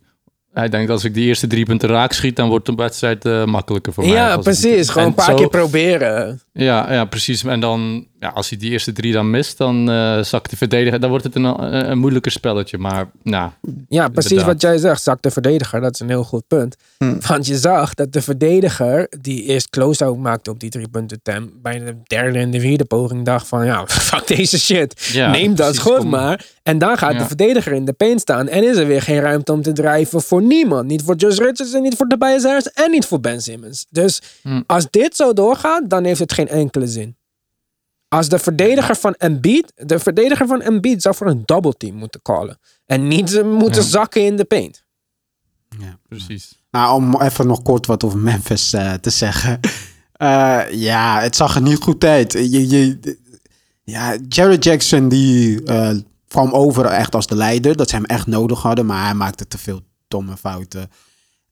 [0.54, 3.46] Hij denkt, als ik die eerste drie punten raak schiet, dan wordt de wedstrijd eh,
[3.46, 4.14] makkelijker voor mij.
[4.14, 4.90] ja, ik precies.
[4.90, 6.42] Gewoon en een paar zo- keer proberen.
[6.54, 7.44] Ja, ja, precies.
[7.44, 11.00] En dan, ja, als hij die eerste drie dan mist, dan eh zakt de verdediger.
[11.00, 12.78] Dan wordt het een, een, een moeilijker spelletje.
[12.78, 13.52] Maar, nou,
[13.90, 14.54] Ja, precies Inderdaad.
[14.54, 15.02] wat jij zegt.
[15.04, 16.76] Zak de verdediger, dat is een heel goed punt.
[16.98, 17.20] Hm.
[17.28, 21.52] Want je zag dat de verdediger die eerst close-out maakte op die drie punten tem,
[21.62, 25.10] bij de derde en de vierde poging dacht van ja, fuck deze shit.
[25.14, 26.10] Ja, Neem dat precies, kom.
[26.10, 26.46] maar.
[26.70, 27.28] En dan gaat de Ja.
[27.28, 30.42] verdediger in de paint staan en is er weer geen ruimte om te drijven voor
[30.42, 30.88] niemand.
[30.88, 33.86] Niet voor Josh Richardson, niet voor Tobias Harris en niet voor Ben Simmons.
[33.90, 34.62] Dus Hm.
[34.68, 37.18] als dit zo doorgaat, dan heeft het geen enkele zin.
[38.08, 42.22] Als de verdediger van Embiid, de verdediger van Embiid zou voor een double team moeten
[42.22, 42.60] callen.
[42.86, 43.88] En niet moeten Ja.
[43.88, 44.84] zakken in de paint.
[46.08, 46.58] precies.
[46.72, 49.60] Nou, om even nog kort wat over Memphis eh, te zeggen.
[50.20, 52.32] Eh, ja, het zag er niet goed uit.
[52.34, 53.18] Je, je,
[53.84, 55.92] ja, Jared Jackson die eh,
[56.30, 57.76] kwam over echt als de leider.
[57.76, 58.86] Dat ze hem echt nodig hadden.
[58.86, 60.90] Maar hij maakte te veel domme fouten.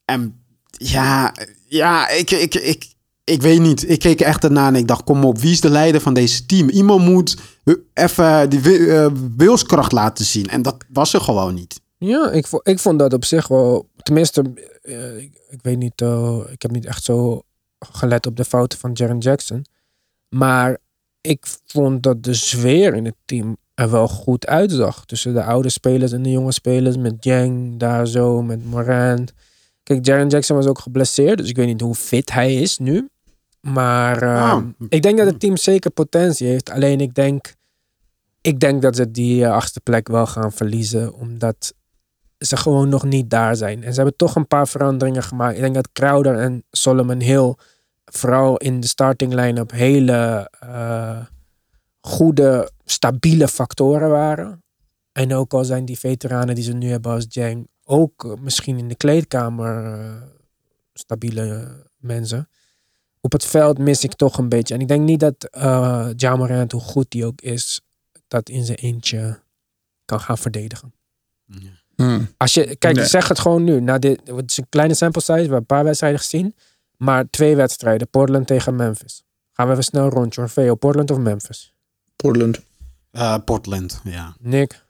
[0.06, 1.34] En ja,
[1.68, 3.90] ja ik, ik, ik, ik weet niet.
[3.90, 6.46] Ik keek echt ernaar en ik dacht, kom op, wie is de leider van deze
[6.46, 6.70] team?
[6.70, 7.38] Iemand moet
[7.94, 10.48] even die eh, wilskracht laten zien.
[10.50, 11.82] En dat was er gewoon niet.
[11.98, 13.90] Ja, ik, ik vond dat op zich wel.
[13.98, 16.02] Tenminste, eh, ik, ik weet niet.
[16.02, 17.42] eh, ik heb niet echt zo
[17.80, 19.66] gelet op de fouten van Jaren Jackson.
[20.30, 20.78] Maar
[21.22, 25.06] ik vond dat de sfeer in het team er wel goed uitzag.
[25.06, 26.98] Tussen de oude spelers en de jonge spelers.
[26.98, 29.34] Met Jang daar zo, met Morant.
[29.84, 31.38] Kijk, Jaren Jackson was ook geblesseerd.
[31.38, 33.10] Dus ik weet niet hoe fit hij is nu.
[33.62, 34.64] Maar Ah.
[34.90, 36.70] ik denk dat het team zeker potentie heeft.
[36.70, 37.54] Alleen ik denk,
[38.42, 41.14] ik denk dat ze die eh, achtste plek wel gaan verliezen.
[41.14, 41.74] Omdat
[42.38, 43.84] ze gewoon nog niet daar zijn.
[43.84, 45.56] En ze hebben toch een paar veranderingen gemaakt.
[45.56, 47.56] Ik denk dat Crowder en Solomon Hill
[48.06, 51.18] vooral in de starting line-up hele eh,
[52.08, 54.64] goede, stabiele factoren waren.
[55.12, 58.78] En ook al zijn die veteranen die ze nu hebben als Jang ook eh, misschien
[58.78, 60.22] in de kleedkamer eh,
[60.94, 62.50] stabiele mensen.
[63.22, 64.74] Op het veld mis ik toch een beetje.
[64.74, 67.82] En ik denk niet dat uh, Jamarant, hoe goed die ook is,
[68.28, 69.40] dat in zijn eentje
[70.06, 70.94] kan gaan verdedigen.
[71.96, 72.28] Hmm.
[72.38, 73.06] Als je, kijk, Nee.
[73.06, 73.82] zeg het gewoon nu.
[73.82, 75.34] Nou, dit, het is een kleine sample size.
[75.34, 76.56] We hebben een paar wedstrijden gezien.
[76.98, 78.10] Maar twee wedstrijden.
[78.10, 79.24] Portland tegen Memphis.
[79.54, 80.50] Gaan we even snel rondje hoor.
[80.50, 81.74] Veo, Portland of Memphis?
[82.18, 82.60] Portland.
[83.12, 84.36] Eh, Portland, ja.
[84.40, 84.86] Nick?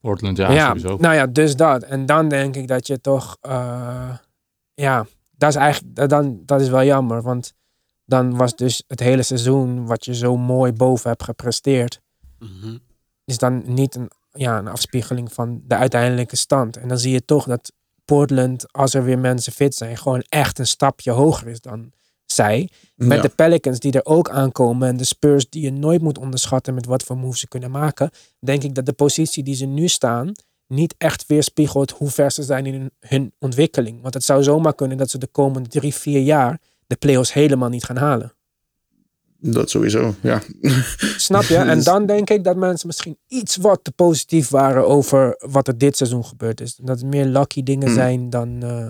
[0.00, 0.96] Portland, ja, sowieso.
[0.96, 1.82] nou ja, dus dat.
[1.82, 3.36] En dan denk ik dat je toch...
[3.40, 4.14] eh,
[4.74, 5.94] ja, dat is eigenlijk...
[5.96, 7.22] dat- Dan, dat is wel jammer.
[7.22, 7.54] Want
[8.04, 9.86] dan was dus het hele seizoen...
[9.86, 12.00] wat je zo mooi boven hebt gepresteerd...
[12.38, 12.76] Mhm.
[13.24, 16.76] is dan niet een, ja, een afspiegeling van de uiteindelijke stand.
[16.76, 17.72] En dan zie je toch dat
[18.04, 21.92] Portland, als er weer mensen fit zijn, gewoon echt een stapje hoger is dan
[22.32, 22.68] zij.
[22.94, 23.22] Met Ja.
[23.22, 26.86] de Pelicans die er ook aankomen en de Spurs die je nooit moet onderschatten met
[26.86, 28.10] wat voor moves ze kunnen maken,
[28.40, 30.32] denk ik dat de positie die ze nu staan
[30.66, 34.02] niet echt weerspiegelt hoe ver ze zijn in hun, hun ontwikkeling.
[34.02, 37.68] Want het zou zomaar kunnen dat ze de komende drie, vier jaar de playoffs helemaal
[37.68, 38.32] niet gaan halen.
[39.42, 40.42] Dat sowieso, ja.
[41.16, 41.56] Snap je?
[41.72, 45.78] En dan denk ik dat mensen misschien iets wat te positief waren over wat er
[45.78, 46.74] dit seizoen gebeurd is.
[46.76, 47.94] Dat het meer lucky dingen Hmm.
[47.96, 48.62] zijn dan.
[48.62, 48.88] eh,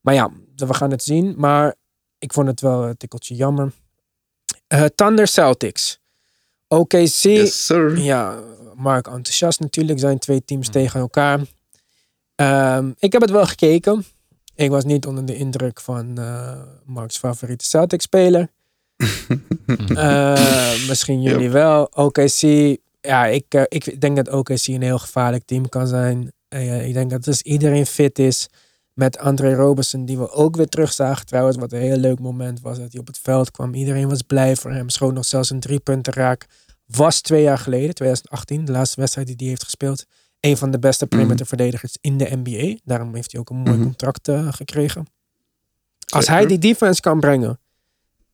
[0.00, 1.34] Maar ja, we gaan het zien.
[1.36, 1.74] Maar
[2.18, 3.72] ik vond het wel een tikkeltje jammer.
[4.66, 6.00] Eh Thunder Celtics.
[6.68, 7.22] OKC.
[7.22, 7.72] Yes.
[7.94, 8.38] Ja,
[8.74, 9.98] Mark enthousiast natuurlijk.
[9.98, 11.40] Zijn twee teams tegen elkaar.
[12.34, 14.04] Ehm, ik heb het wel gekeken.
[14.54, 18.48] Ik was niet onder de indruk van eh, Mark's favoriete Celtics speler.
[19.94, 21.90] Eh, misschien jullie wel.
[21.94, 22.40] OKC.
[23.00, 26.32] Ja, ik, ik denk dat OKC een heel gevaarlijk team kan zijn.
[26.84, 28.48] Ik denk dat als iedereen fit is.
[28.98, 31.56] Met André Robertson, die we ook weer terug zagen trouwens.
[31.56, 33.74] Wat een heel leuk moment was dat hij op het veld kwam.
[33.74, 34.88] Iedereen was blij voor hem.
[34.88, 36.46] Schoot nog zelfs een drie punten raak.
[36.86, 40.04] Was twee jaar geleden, 2018, de laatste wedstrijd die hij heeft gespeeld.
[40.40, 42.78] Een van de beste perimeterverdedigers in de NBA.
[42.84, 43.82] Daarom heeft hij ook een mooi Mhm.
[43.82, 45.06] contract eh, gekregen.
[46.06, 46.40] Als Zeker.
[46.40, 47.60] hij die defense kan brengen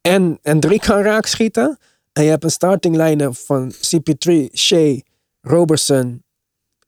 [0.01, 1.79] en, en drie kan raakschieten.
[2.13, 5.01] En je hebt een starting line van CP3, Shea,
[5.41, 6.23] Robertson,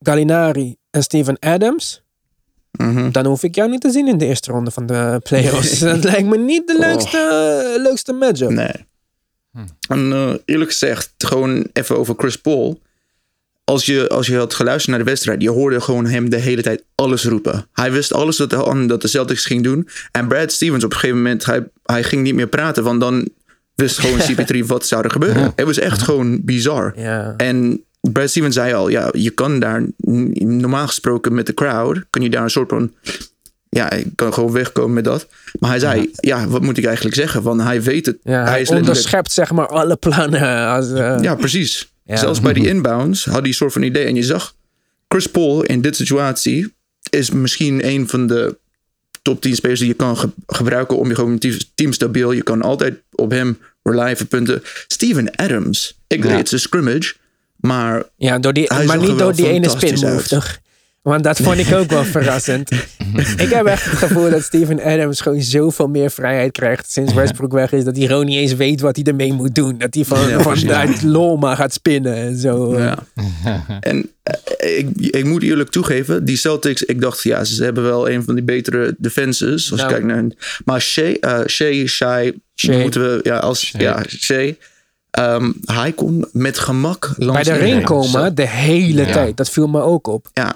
[0.01, 2.05] Gallinari en Steven Adams.
[2.77, 3.11] Mhm.
[3.11, 5.79] Dan hoef ik jou niet te zien in de eerste ronde van de playoffs.
[5.79, 7.19] Dat lijkt me niet de leukste,
[7.75, 8.51] eh, leukste matchup.
[8.51, 8.87] Nee.
[9.53, 9.59] Hm.
[9.89, 12.81] En eh, eerlijk gezegd, gewoon even over Chris Paul.
[13.65, 16.63] Als je, als je had geluisterd naar de wedstrijd, je hoorde gewoon hem de hele
[16.63, 17.67] tijd alles roepen.
[17.73, 19.89] Hij wist alles dat de, dat de Celtics ging doen.
[20.13, 23.29] En Brad Stevens op een gegeven moment, hij, hij ging niet meer praten, want dan
[23.75, 25.53] wist gewoon CP3 wat zou er gebeuren.
[25.57, 26.93] Het was echt gewoon bizar.
[26.97, 27.35] Ja.
[27.37, 29.83] En Brad Stevens zei al, ja, je kan daar
[30.37, 32.93] normaal gesproken met de crowd, kun je daar een soort van,
[33.69, 35.27] ja, ik kan gewoon wegkomen met dat.
[35.59, 37.43] Maar hij zei, ja, wat moet ik eigenlijk zeggen?
[37.43, 38.17] Want hij weet het.
[38.23, 40.67] Ja, hij hij is onderschept zeg maar alle plannen.
[40.67, 41.91] Als, eh, ja, precies.
[42.05, 42.17] Ja.
[42.17, 44.05] Zelfs bij die inbounds had hij een soort van idee.
[44.05, 44.55] En je zag,
[45.09, 46.75] Chris Paul in dit situatie
[47.11, 48.57] is misschien een van de
[49.23, 52.33] top 10 spelers die je kan ge- gebruiken om je gewoon team, team stabiel.
[52.33, 54.63] Je kan altijd op hem relyen voor punten.
[54.87, 57.15] Steven Adams, ik is een scrimmage,
[57.57, 60.29] maar Ja, door die, Hij maar niet door die ene fantastisch spin move, uit.
[60.29, 60.59] toch?
[61.03, 62.71] Want dat vond ik ook wel verrassend.
[63.45, 67.53] ik heb echt het gevoel dat Steven Adams gewoon zoveel meer vrijheid krijgt sinds Westbrook
[67.53, 67.85] weg is.
[67.85, 69.79] Dat hij gewoon niet eens weet wat hij ermee moet doen.
[69.79, 70.65] Dat hij van, Ja, precies.
[70.65, 72.79] vanuit lol maar gaat spinnen en zo.
[72.79, 72.99] Ja.
[73.81, 78.11] en eh, ik, ik moet eerlijk toegeven, die Celtics, ik dacht, ja, ze hebben wel
[78.11, 79.71] een van die betere defenses.
[79.73, 79.93] Als Nou.
[79.93, 80.25] je kijkt naar.
[80.65, 82.79] Maar Shea, eh Shea, Shai, Shea.
[82.79, 83.81] moeten we, ja, als, Shea.
[83.81, 84.53] ja, Shea.
[85.17, 89.13] Ehm, hij kon met gemak Bij langs de ring komen de hele Ja.
[89.13, 89.37] tijd.
[89.37, 90.29] Dat viel me ook op.
[90.33, 90.53] Ja,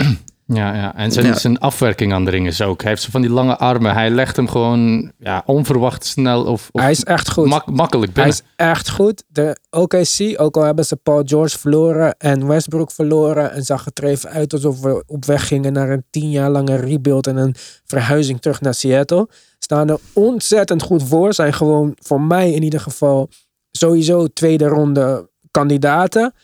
[0.53, 0.95] Ja, ja.
[0.97, 1.35] en zijn, Ja.
[1.39, 2.81] zijn afwerking aan de ring is ook.
[2.81, 3.93] Hij heeft zo van die lange armen.
[3.95, 7.47] Hij legt hem gewoon ja, onverwacht snel of, of Hij is echt goed.
[7.47, 9.23] mak- makkelijk Hij is echt goed.
[9.29, 13.53] De OKC, ook al hebben ze Paul George verloren en Westbrook verloren.
[13.53, 16.51] En zag het er even uit alsof we op weg gingen naar een tien jaar
[16.51, 17.55] lange rebuild en een
[17.85, 19.29] verhuizing terug naar Seattle.
[19.59, 21.35] Staan er ontzettend goed voor.
[21.35, 23.29] Zijn gewoon voor mij in ieder geval
[23.73, 26.35] sowieso tweede ronde kandidaten.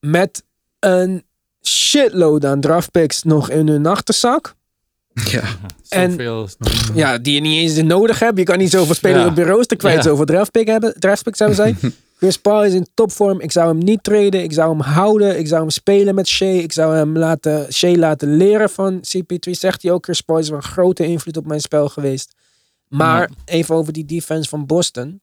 [0.00, 0.44] Met
[0.78, 1.24] een
[1.62, 4.54] shitload aan draftpicks nog in hun achterzak.
[5.30, 5.42] ja.
[5.88, 6.48] en- Zoveel-
[6.94, 8.38] Ja, die je niet eens nodig hebt.
[8.38, 9.26] Je kan niet zoveel spelen Ja.
[9.26, 9.96] op bureaus te kwijt.
[9.96, 10.02] Ja.
[10.02, 11.76] Zoveel draftpick hebben, draftpicks hebben zij.
[12.18, 13.40] Chris Paul is in topvorm.
[13.40, 14.42] Ik zou hem niet traden.
[14.42, 15.38] Ik zou hem houden.
[15.38, 16.60] Ik zou hem spelen met Shea.
[16.62, 19.50] Ik zou hem laten, Shea laten leren van CP3.
[19.50, 20.04] Zegt hij ook.
[20.04, 22.34] Chris Paul is een grote invloed op mijn spel geweest.
[22.88, 25.20] Maar even over die defense van Boston.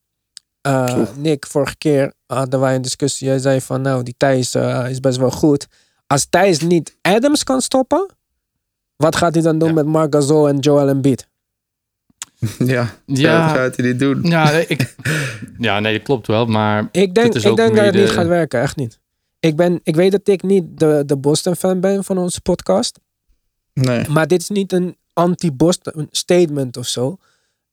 [0.68, 1.08] Uh.
[1.18, 3.28] Nick, vorige keer hadden wij een discussie.
[3.28, 5.68] Jij zei van nou, die Thijs uh, is best wel goed.
[6.08, 8.10] Als Thijs niet Adams kan stoppen,
[8.96, 9.74] wat gaat hij dan doen Ja.
[9.74, 11.28] met Marc Gasol en Joel Embiid?
[12.58, 13.48] Ja, Ja.
[13.48, 14.22] dat gaat hij niet doen.
[14.24, 14.96] Ja, nee, ik,
[15.58, 16.46] ja, nee, dat klopt wel.
[16.46, 19.00] Maar Ik denk, ik ook denk dat het niet gaat werken, echt niet.
[19.40, 23.00] Ik, ben, ik weet dat ik niet de, de Boston-fan ben van onze podcast.
[23.74, 24.08] Nee.
[24.10, 27.18] Maar dit is niet een anti-Boston statement of zo.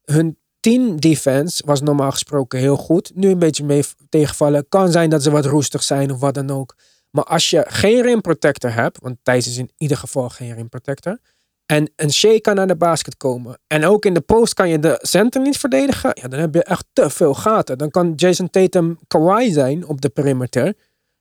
[0.04, 0.36] Hun
[0.68, 3.10] team defense was normaal gesproken heel goed.
[3.14, 4.68] Nu een beetje mee tegenvallen.
[4.68, 6.76] Kan zijn dat ze wat roestig zijn of wat dan ook.
[7.10, 10.68] Maar als je geen rim protector hebt, want Thijs is in ieder geval geen rim
[10.68, 11.18] protector.
[11.66, 13.58] En een Shea kan naar de basket komen.
[13.66, 16.10] En ook in de post kan je de center niet verdedigen.
[16.14, 17.78] Ja, dan heb je echt te veel gaten.
[17.78, 20.74] Dan kan Jason Tatum Kawhi zijn op de perimeter.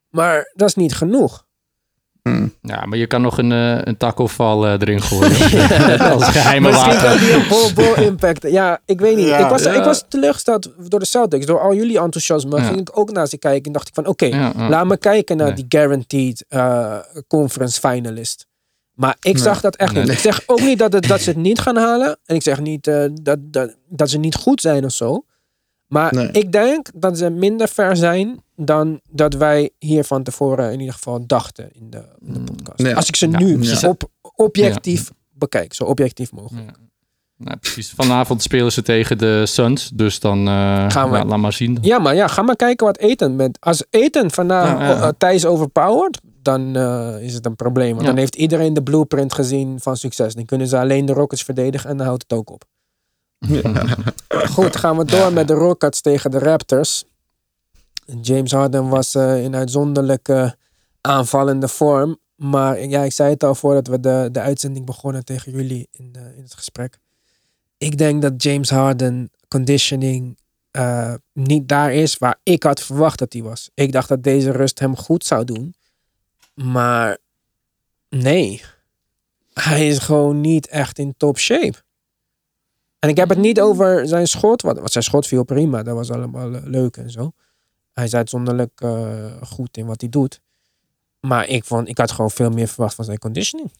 [0.09, 1.46] Maar dat is niet genoeg.
[2.61, 5.31] Ja, maar je kan nog een, eh, een taco val eh, erin gooien.
[6.11, 7.19] Als geheime Misschien wapen.
[7.75, 8.51] kan die impact.
[8.51, 9.27] Ja, ik weet niet.
[9.27, 9.37] Ja.
[9.37, 9.73] ik, was, Ja.
[9.73, 11.45] ik was teleurgesteld door de Celtics.
[11.45, 12.63] Door al jullie enthousiasme Ja.
[12.63, 13.65] ging ik ook naar ze kijken.
[13.65, 14.69] En dacht ik van, oké, Ja, ja.
[14.69, 15.55] laat me kijken naar Nee.
[15.55, 16.95] die guaranteed eh,
[17.27, 18.45] conference finalist.
[18.93, 19.43] Maar ik Nee.
[19.43, 20.03] zag dat echt Nee.
[20.03, 20.11] niet.
[20.11, 22.17] Ik zeg ook niet dat, het, dat ze het niet gaan halen.
[22.25, 25.23] En ik zeg niet eh, dat, dat, dat ze niet goed zijn of zo.
[25.87, 26.31] Maar Nee.
[26.31, 30.93] ik denk dat ze minder ver zijn dan dat wij hier van tevoren in ieder
[30.93, 32.81] geval dachten in de, in de podcast.
[32.81, 32.93] Ja.
[32.93, 35.73] Als ik ze Ja, nu op, objectief bekijk.
[35.73, 36.65] Zo objectief mogelijk.
[36.65, 36.73] Ja.
[37.37, 37.91] Nou, precies.
[37.91, 39.89] Vanavond spelen ze tegen de Suns.
[39.93, 41.17] Dus dan eh, Gaan we.
[41.17, 41.77] ja, laat maar zien.
[41.81, 43.57] Ja, maar ja, ga maar kijken wat Eten met.
[43.59, 45.01] Als Eten Ja, ja.
[45.01, 47.89] eh, Thijs overpowered, dan eh, is het een probleem.
[47.89, 48.07] Want Ja.
[48.07, 50.33] dan heeft iedereen de blueprint gezien van succes.
[50.33, 52.63] Dan kunnen ze alleen de Rockets verdedigen en dan houdt het ook op.
[54.55, 57.05] Goed, gaan we door met de Rockets tegen de Raptors.
[58.21, 60.55] James Harden was eh, in uitzonderlijke
[61.01, 62.17] aanvallende vorm.
[62.35, 66.11] Maar ja, ik zei het al voordat we de, de uitzending begonnen tegen jullie in,
[66.11, 66.99] de, in het gesprek.
[67.77, 70.37] Ik denk dat James Harden conditioning
[70.71, 73.69] eh, niet daar is waar ik had verwacht dat hij was.
[73.73, 75.75] Ik dacht dat deze rust hem goed zou doen.
[76.53, 77.17] Maar
[78.09, 78.61] nee.
[79.53, 81.85] Hij is gewoon niet echt in top shape.
[82.99, 84.61] En ik heb het niet over zijn schot.
[84.61, 85.83] Want want zijn schot viel prima.
[85.83, 87.31] Dat was allemaal eh, leuk en zo.
[87.93, 90.39] Hij is uitzonderlijk eh, goed in wat hij doet.
[91.19, 93.71] Maar ik, vond, ik had gewoon veel meer verwacht van zijn conditioning.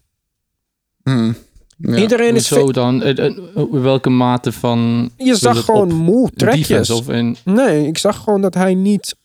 [1.04, 1.36] Hmm.
[1.78, 1.96] Ja.
[1.96, 2.74] Iedereen is Zo fit.
[2.76, 3.04] dan?
[3.04, 3.36] Eh,
[3.72, 5.12] welke mate van...
[5.18, 6.90] Je zag gewoon moe trekjes.
[6.90, 7.38] of in...
[7.44, 9.16] Nee, ik zag gewoon dat hij niet...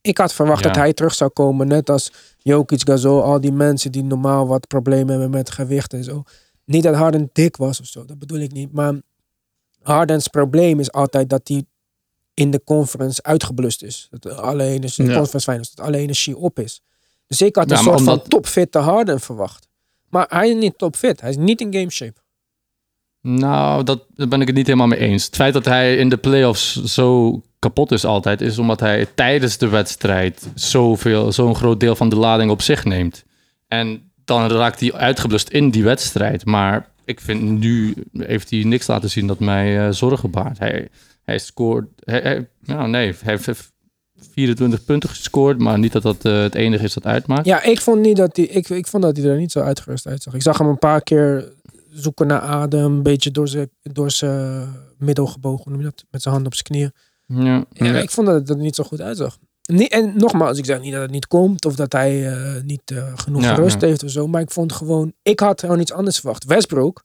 [0.00, 0.66] Ik had verwacht Ja.
[0.66, 1.66] dat hij terug zou komen.
[1.66, 6.04] Net als Jokic, Gasol, al die mensen die normaal wat problemen hebben met gewicht en
[6.04, 6.22] zo.
[6.64, 8.72] Niet dat Harden dik was of zo, dat bedoel ik niet.
[8.72, 8.94] Maar
[9.82, 11.64] Hardens probleem is altijd dat hij
[12.34, 14.08] in de conference uitgeblust is.
[14.10, 15.14] Dat alle energie, Ja.
[15.16, 16.82] conference finals, dat alle energie op is.
[17.26, 19.68] Dus ik had een Ja, soort van omdat- topfitte Harden verwacht.
[20.08, 21.20] Maar hij is niet topfit.
[21.20, 22.22] Hij is niet in game shape.
[23.20, 25.24] Nou, dat, daar ben ik het niet helemaal mee eens.
[25.26, 28.40] Het feit dat hij in de playoffs zo kapot is altijd...
[28.40, 32.84] is omdat hij tijdens de wedstrijd zoveel, zo'n groot deel van de lading op zich
[32.84, 33.24] neemt.
[33.68, 36.44] En dan raakt hij uitgeblust in die wedstrijd.
[36.44, 40.58] Maar ik vind nu heeft hij niks laten zien dat mij eh, zorgen baart.
[40.58, 40.88] Hij,
[41.22, 41.86] hij scoort...
[42.04, 43.72] Hij, hij- nou nee, hij heeft
[44.32, 45.58] 24 punten gescoord...
[45.58, 47.46] maar niet dat dat eh, het enige is dat uitmaakt.
[47.46, 50.06] Ja, ik vond, niet dat hij, ik, ik vond dat hij er niet zo uitgerust
[50.06, 50.34] uitzag.
[50.34, 51.52] Ik zag hem een paar keer
[51.90, 52.84] zoeken naar adem.
[52.84, 54.68] Een beetje door zijn, door zijn
[54.98, 55.62] middel gebogen.
[55.64, 56.04] hoe noem je dat?
[56.10, 56.92] Met zijn hand op zijn knieën.
[57.44, 57.64] Ja.
[57.72, 57.98] Ja, Ja.
[58.02, 59.38] Ik vond dat het er niet zo goed uitzag.
[59.72, 61.64] Niet, en nogmaals, ik zeg niet dat het niet komt.
[61.64, 63.86] Of dat hij eh, niet eh, genoeg Ja, rust ja.
[63.86, 64.26] heeft of zo.
[64.26, 65.12] Maar ik vond gewoon...
[65.22, 66.44] Ik had gewoon iets anders verwacht.
[66.44, 67.02] Westbrook,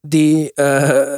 [0.00, 1.12] die eh,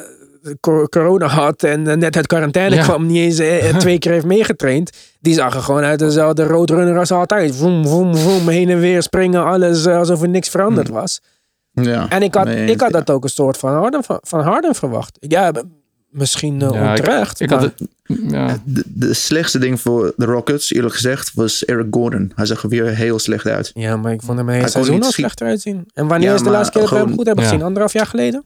[0.61, 2.83] cor- corona had en net uit quarantaine Ja.
[2.83, 3.07] kwam.
[3.07, 4.91] Niet eens eh, twee keer heeft meegetraind.
[5.21, 7.57] Die zag er gewoon uit dezelfde roadrunner als altijd.
[7.57, 9.45] Voem, voem, voem, heen en weer springen.
[9.45, 11.21] Alles alsof er niks veranderd was.
[11.73, 12.09] Ja.
[12.09, 14.75] En ik had, Nee, ik had dat ook een soort van Harden, van, van Harden
[14.75, 15.17] verwacht.
[15.21, 15.53] Ja,
[16.17, 17.41] misschien eh, Ja, onterecht.
[17.41, 17.89] Ik had maar- het...
[18.33, 18.59] Ja.
[18.65, 22.33] De, de slechtste ding voor de Rockets, eerlijk gezegd, was Eric Gordon.
[22.35, 23.71] Hij zag er weer heel slecht uit.
[23.75, 25.87] Ja, maar ik vond hem kon seizoen al slechter uitzien.
[25.95, 27.51] En wanneer Ja, is de laatste keer dat we hem goed hebben Ja.
[27.51, 27.65] gezien?
[27.65, 28.45] Anderhalf jaar geleden?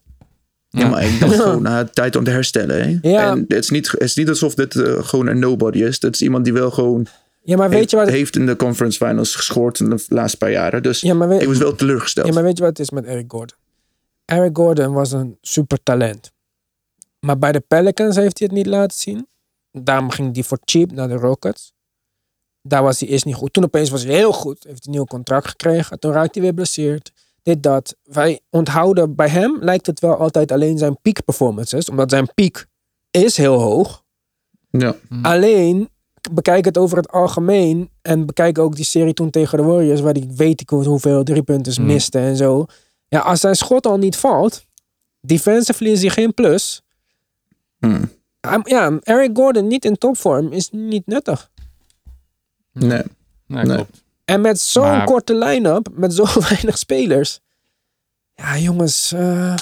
[0.69, 2.83] Ja, maar ik dacht gewoon, had tijd om te herstellen.
[2.83, 3.09] Hè?
[3.11, 3.31] Ja.
[3.31, 6.01] En het is, niet, het is niet alsof dit eh, gewoon een nobody is.
[6.03, 7.07] Het is iemand die wel gewoon
[7.43, 8.09] Ja, maar weet heeft, je wat...
[8.09, 10.83] heeft in de conference finals gescoord in de laatste paar jaren.
[10.83, 12.27] Dus Ja, maar weet, ik was wel teleurgesteld.
[12.27, 13.57] ja, maar weet je wat het is met Eric Gordon?
[14.25, 16.33] Eric Gordon was een super talent.
[17.21, 19.29] Maar bij de Pelicans heeft hij het niet laten zien.
[19.73, 21.73] Daarom ging hij voor cheap naar de Rockets.
[22.63, 23.53] Daar was hij eerst niet goed.
[23.53, 24.65] Toen opeens was hij heel goed.
[24.65, 25.99] Heeft hij een nieuw contract gekregen.
[25.99, 27.13] Toen raakte hij weer blesseerd.
[27.43, 27.97] Dit, dat.
[28.03, 31.89] Wij onthouden bij hem lijkt het wel altijd alleen zijn peak performances.
[31.89, 32.67] Omdat zijn piek
[33.11, 34.03] is heel hoog.
[34.71, 34.95] Ja.
[35.23, 35.89] Alleen,
[36.33, 37.91] bekijk het over het algemeen.
[38.03, 40.01] En bekijk ook die serie toen tegen de Warriors.
[40.01, 41.87] Waar hij weet ik hoeveel driepunters Hmm.
[41.87, 42.67] miste en zo.
[43.09, 44.65] Ja, als zijn schot al niet valt.
[45.21, 46.83] Defensively is hij geen plus.
[47.81, 48.11] Hmm.
[48.65, 51.51] Ja, Eric Gordon niet in topvorm is niet nuttig.
[52.73, 52.89] Nee.
[53.47, 53.75] Nee, Nee.
[53.77, 54.03] klopt.
[54.25, 57.41] En met zo'n Maar- korte line-up, met zo weinig spelers.
[58.35, 59.13] Ja, jongens.
[59.13, 59.55] eh,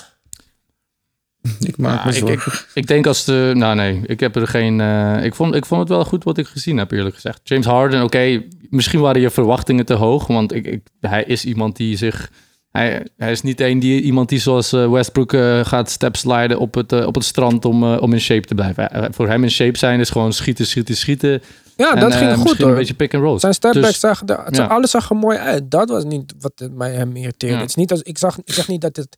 [1.61, 2.53] Ik maak Ja, me ik, zorgen.
[2.53, 3.53] ik, ik denk als de...
[3.57, 4.81] Nou nee, ik heb er geen...
[4.81, 7.41] eh, ik, vond, ik vond het wel goed wat ik gezien heb, eerlijk gezegd.
[7.43, 10.27] James Harden, oké, misschien waren je verwachtingen te hoog.
[10.27, 12.31] Want ik, ik, hij is iemand die zich...
[12.79, 16.75] Hij, hij is niet een die, iemand die zoals eh, Westbrook eh, gaat stepsliden op
[16.75, 19.15] het, eh, op het strand om, om in shape te blijven.
[19.15, 21.43] Voor hem in shape zijn is gewoon schieten, schieten, schieten.
[21.77, 22.69] ja, En, dat ging goed hoor.
[22.69, 23.39] een beetje pick and roll.
[23.39, 24.67] Zijn stepback Dus- zag ja.
[24.67, 25.71] alles zag er mooi uit.
[25.71, 27.55] Dat was niet wat mij hem irriteerde.
[27.55, 27.61] Ja.
[27.61, 29.17] Het is niet als, ik, zag, ik zeg niet dat het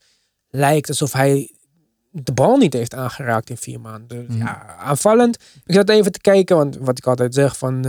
[0.51, 1.51] lijkt alsof hij
[2.13, 4.27] de bal niet heeft aangeraakt in vier maanden.
[4.27, 4.37] Dus.
[4.37, 5.39] Ja, aanvallend.
[5.67, 7.85] Ik zat even te kijken, want wat ik altijd zeg van...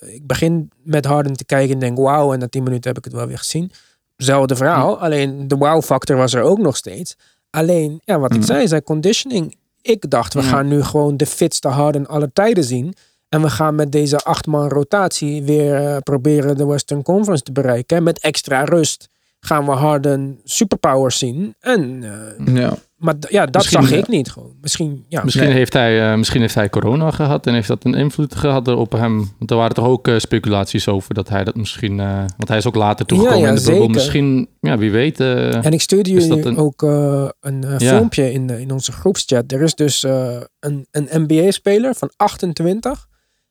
[0.00, 2.32] ik begin met Harden te kijken en denk wauw.
[2.32, 3.70] En na tien minuten heb ik het wel weer gezien.
[4.16, 7.16] Zelfde verhaal, alleen de wow-factor was er ook nog steeds.
[7.50, 8.46] Alleen, ja, wat ik Mhm.
[8.46, 9.56] zei, zijn conditioning.
[9.82, 12.94] Ik dacht, we gaan nu gewoon de fitste Harden aller tijden zien.
[13.28, 17.96] En we gaan met deze acht-man rotatie weer eh, proberen de Western Conference te bereiken.
[17.96, 19.08] En met extra rust
[19.40, 21.54] gaan we Harden superpowers zien.
[21.60, 22.04] En,
[22.46, 22.74] eh, Ja.
[22.96, 23.96] Maar ja, dat Misschien, zag ja.
[23.96, 24.56] ik niet gewoon.
[24.60, 25.22] Misschien, ja.
[25.24, 25.52] Misschien, Nee.
[25.54, 28.92] heeft hij, eh, misschien heeft hij corona gehad en heeft dat een invloed gehad op
[28.92, 29.16] hem.
[29.38, 32.00] Want er waren toch ook eh, speculaties over dat hij dat misschien...
[32.00, 33.88] eh, want hij is ook later toegekomen Ja, ja, in de bubbel.
[33.88, 35.20] Misschien, ja, wie weet.
[35.20, 37.88] eh, En ik stuurde jullie een- ook eh, een eh, Ja.
[37.96, 39.52] filmpje in, eh, in onze groepschat.
[39.52, 43.06] Er is dus eh, een, een NBA-speler van 28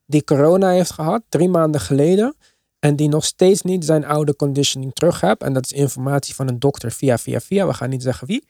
[0.05, 2.35] die corona heeft gehad, drie maanden geleden.
[2.79, 5.43] En die nog steeds niet zijn oude conditioning terug heeft.
[5.43, 7.67] En dat is informatie van een dokter via, via, via.
[7.67, 8.43] We gaan niet zeggen wie.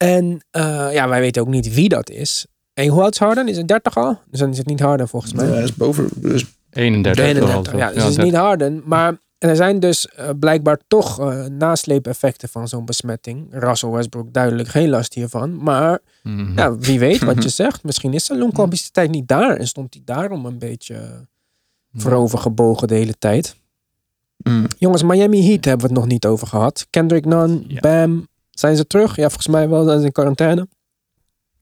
[0.00, 2.46] En eh, ja, wij weten ook niet wie dat is.
[2.74, 3.48] En hoe oud is Harden?
[3.48, 4.18] Is het 30 al?
[4.30, 5.46] Dus dan is het niet Harden volgens mij.
[5.46, 6.08] Ja, hij is boven.
[6.14, 7.24] Dus 31.
[7.24, 8.82] 31, wel, ja, dus het is niet Harden.
[8.84, 13.46] Maar er zijn dus eh, blijkbaar toch eh nasleepeffecten van zo'n besmetting.
[13.50, 15.62] Russell Westbrook duidelijk geen last hiervan.
[15.62, 16.58] Maar Mhm.
[16.58, 17.84] ja, wie weet wat je zegt.
[17.84, 19.56] Misschien is zijn longcapaciteit niet daar.
[19.56, 21.26] En stond hij daarom een beetje
[21.94, 23.56] voorovergebogen de hele tijd.
[24.36, 26.86] mm, Jongens, Miami Heat hebben we het nog niet over gehad.
[26.90, 27.80] Kendrick Nunn, Ja.
[27.80, 28.28] Bam.
[28.60, 29.16] Zijn ze terug?
[29.16, 29.84] Ja, volgens mij wel.
[29.84, 30.68] Zijn ze in quarantaine.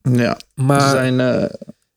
[0.02, 1.20] ja, Maar zijn...
[1.20, 1.44] eh,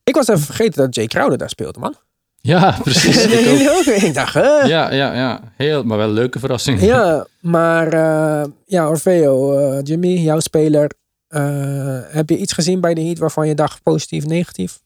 [0.03, 1.95] ik was even vergeten dat Jay Crowder daar speelde, man.
[2.41, 3.23] Ja, precies.
[3.25, 3.43] Ik ook.
[3.43, 3.83] jullie ook?
[3.85, 4.41] Ik dacht, hè?
[4.41, 5.41] Ja, ja, ja.
[5.57, 6.81] Heel, maar wel een leuke verrassing.
[6.81, 10.91] Ja, maar eh, ja, Orfeo, eh, Jimmy, jouw speler.
[11.27, 14.79] eh, heb je iets gezien bij de Heat waarvan je dacht positief, negatief?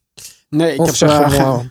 [0.49, 1.69] Nee, ik Of heb, zeg eh, gewoon.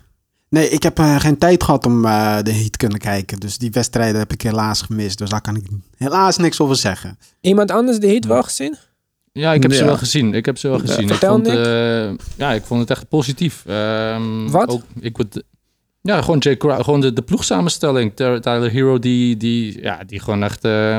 [0.55, 3.41] Nee, ik heb eh, geen tijd gehad om eh, de Heat kunnen kijken.
[3.41, 5.19] Dus die wedstrijden heb ik helaas gemist.
[5.19, 5.67] Dus daar kan ik
[5.97, 7.19] helaas niks over zeggen.
[7.41, 8.77] Iemand anders de Heat wel gezien?
[9.33, 10.35] Ja, ik heb ze wel gezien.
[10.35, 11.09] Ik heb ze wel gezien.
[11.09, 13.65] ik vond, eh, ja, ik vond het echt positief.
[13.67, 14.69] Ehm, Wat?
[14.69, 15.43] Ook, ik word,
[16.01, 18.15] ja, gewoon, Jay Crow- gewoon de, de ploegsamenstelling.
[18.15, 20.99] Tyler Hero, die, die, ja, die gewoon echt eh,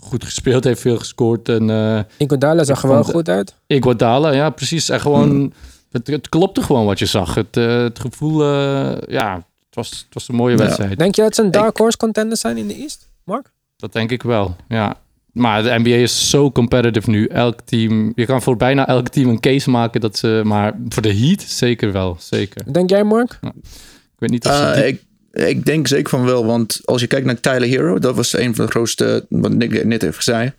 [0.00, 1.48] goed gespeeld heeft, veel gescoord.
[1.48, 3.54] En uh, Iguodala zag er wel goed uit.
[3.66, 4.88] Iguodala, ja, precies.
[4.88, 5.52] En gewoon,
[5.92, 7.34] het, het klopte gewoon wat je zag.
[7.34, 10.62] Het, eh, het gevoel, eh, ja, het was, het was een mooie Ja.
[10.62, 10.98] wedstrijd.
[10.98, 13.50] Denk je dat ze een dark horse contender zijn in de East, Mark?
[13.76, 14.96] Dat denk ik wel, ja.
[15.32, 17.26] Maar de NBA is zo competitive nu.
[17.26, 21.02] Elk team, je kan voor bijna elk team een case maken dat ze, maar voor
[21.02, 22.72] de Heat zeker wel, zeker.
[22.72, 23.38] Denk jij, Mark?
[23.42, 23.50] Ik
[24.18, 25.02] weet niet of ze eh, die- ik,
[25.48, 28.54] ik denk zeker van wel, want als je kijkt naar Tyler Hero, dat was een
[28.54, 30.52] van de grootste, wat Nick net heeft gezegd.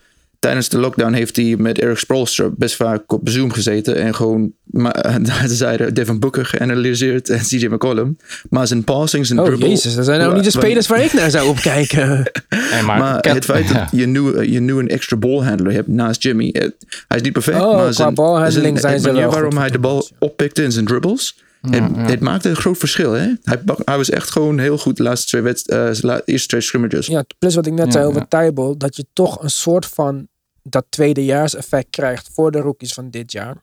[0.43, 4.53] Tijdens de lockdown heeft hij met Eric Spoelstra best vaak op Zoom gezeten en gewoon
[4.63, 8.17] maar, ze zeiden Devin Booker geanalyseerd en CJ McCollum.
[8.49, 9.69] Maar zijn passing, zijn Oh dribble...
[9.69, 12.31] jezus, dat zijn nou niet de spelers waar ik naar zou opkijken.
[12.85, 16.49] Maar, het feit dat je, nu, je nu een extra balhandler hebt naast Jimmy.
[16.51, 16.69] eh,
[17.07, 19.79] hij is niet perfect, Oh, maar zijn, balhandling zijn de ze manier waarom hij de
[19.79, 21.41] bal oppikte in zijn dribbles.
[21.61, 22.01] Ja, het, ja.
[22.01, 23.11] het maakte een groot verschil.
[23.11, 23.27] Hè?
[23.43, 27.07] Hij, was echt gewoon heel goed de laatste twee, wedst- eh, eerste twee scrimmages.
[27.07, 28.41] Ja, plus wat ik net Ja, zei over ja.
[28.45, 30.27] Tybal, dat je toch een soort van
[30.63, 33.55] dat tweedejaars effect krijgt voor de rookies van dit jaar.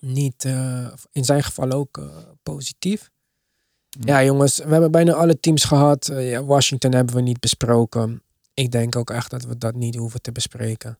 [0.00, 2.04] Niet eh, in zijn geval ook eh,
[2.42, 3.10] positief.
[3.88, 6.08] Ja, jongens, we hebben bijna alle teams gehad.
[6.08, 8.22] Eh, ja, Washington hebben we niet besproken.
[8.54, 10.98] Ik denk ook echt dat we dat niet hoeven te bespreken.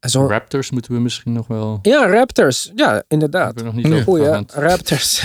[0.00, 1.78] Zo, Raptors moeten we misschien nog wel...
[1.82, 2.72] ja, Raptors.
[2.74, 3.62] Ja, inderdaad.
[3.62, 4.02] Nog niet Ja.
[4.02, 4.54] Goeie, gehad.
[4.54, 5.22] Raptors.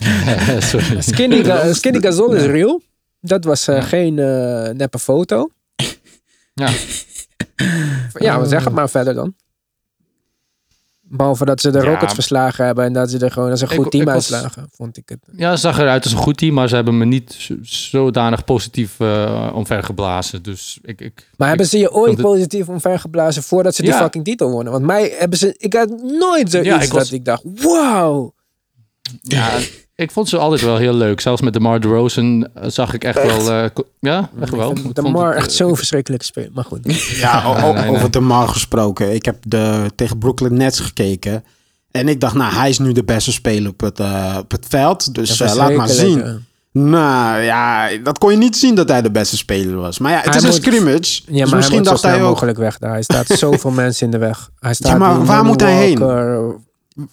[1.08, 2.50] Skinny, Ga- Skinny Gazol is Ja.
[2.50, 2.80] real.
[3.20, 3.80] Dat was Ja.
[3.80, 5.48] geen eh, neppe foto.
[6.54, 6.70] Ja.
[8.12, 9.34] Ja, we zeggen het maar verder dan.
[11.14, 11.84] Behalve dat ze de Ja.
[11.84, 14.32] Rockets verslagen hebben en dat ze er gewoon als een Ik- goed team ik was-
[14.32, 15.18] uitslagen, vond ik het.
[15.36, 19.00] Ja, het zag eruit als een goed team, maar ze hebben me niet zodanig positief
[19.00, 20.42] eh omvergeblazen.
[20.42, 23.98] Dus ik, ik, Maar hebben ze je ooit positief omvergeblazen voordat ze die Ja.
[23.98, 24.72] fucking titel wonnen?
[24.72, 28.30] Want mij hebben ze, ik had nooit zoiets Ja, ik was- dat ik dacht, wow.
[29.20, 29.58] ja,
[30.02, 31.20] ik vond ze altijd wel heel leuk.
[31.20, 33.44] Zelfs met DeMar DeRozan eh, zag ik echt, Echt?
[33.46, 33.62] wel...
[33.62, 34.76] eh, ko- ja, echt wel.
[34.76, 36.50] Vond Demar het, echt eh, zo'n verschrikkelijke speler.
[36.54, 36.80] Maar goed.
[37.20, 38.10] Ja, o- o- Nee, nee, over nee.
[38.10, 39.14] de Mar gesproken.
[39.14, 41.44] Ik heb de, tegen Brooklyn Nets gekeken.
[41.90, 44.66] En ik dacht, nou, hij is nu de beste speler op het, eh, op het
[44.68, 45.14] veld.
[45.14, 45.98] Dus Ja, eh, laat maar zien.
[46.12, 46.40] verschrikkelijk,
[46.72, 49.98] Nou ja, dat kon je niet zien dat hij de beste speler was.
[49.98, 51.20] Maar ja, het Hij is een scrimmage.
[51.26, 52.28] Ja, maar dus misschien hij moet zo dacht snel hij ook...
[52.28, 52.90] mogelijk weg daar.
[52.90, 54.50] Hij staat zoveel mensen in de weg.
[54.58, 55.98] Hij staat Ja, maar waar moet hij heen?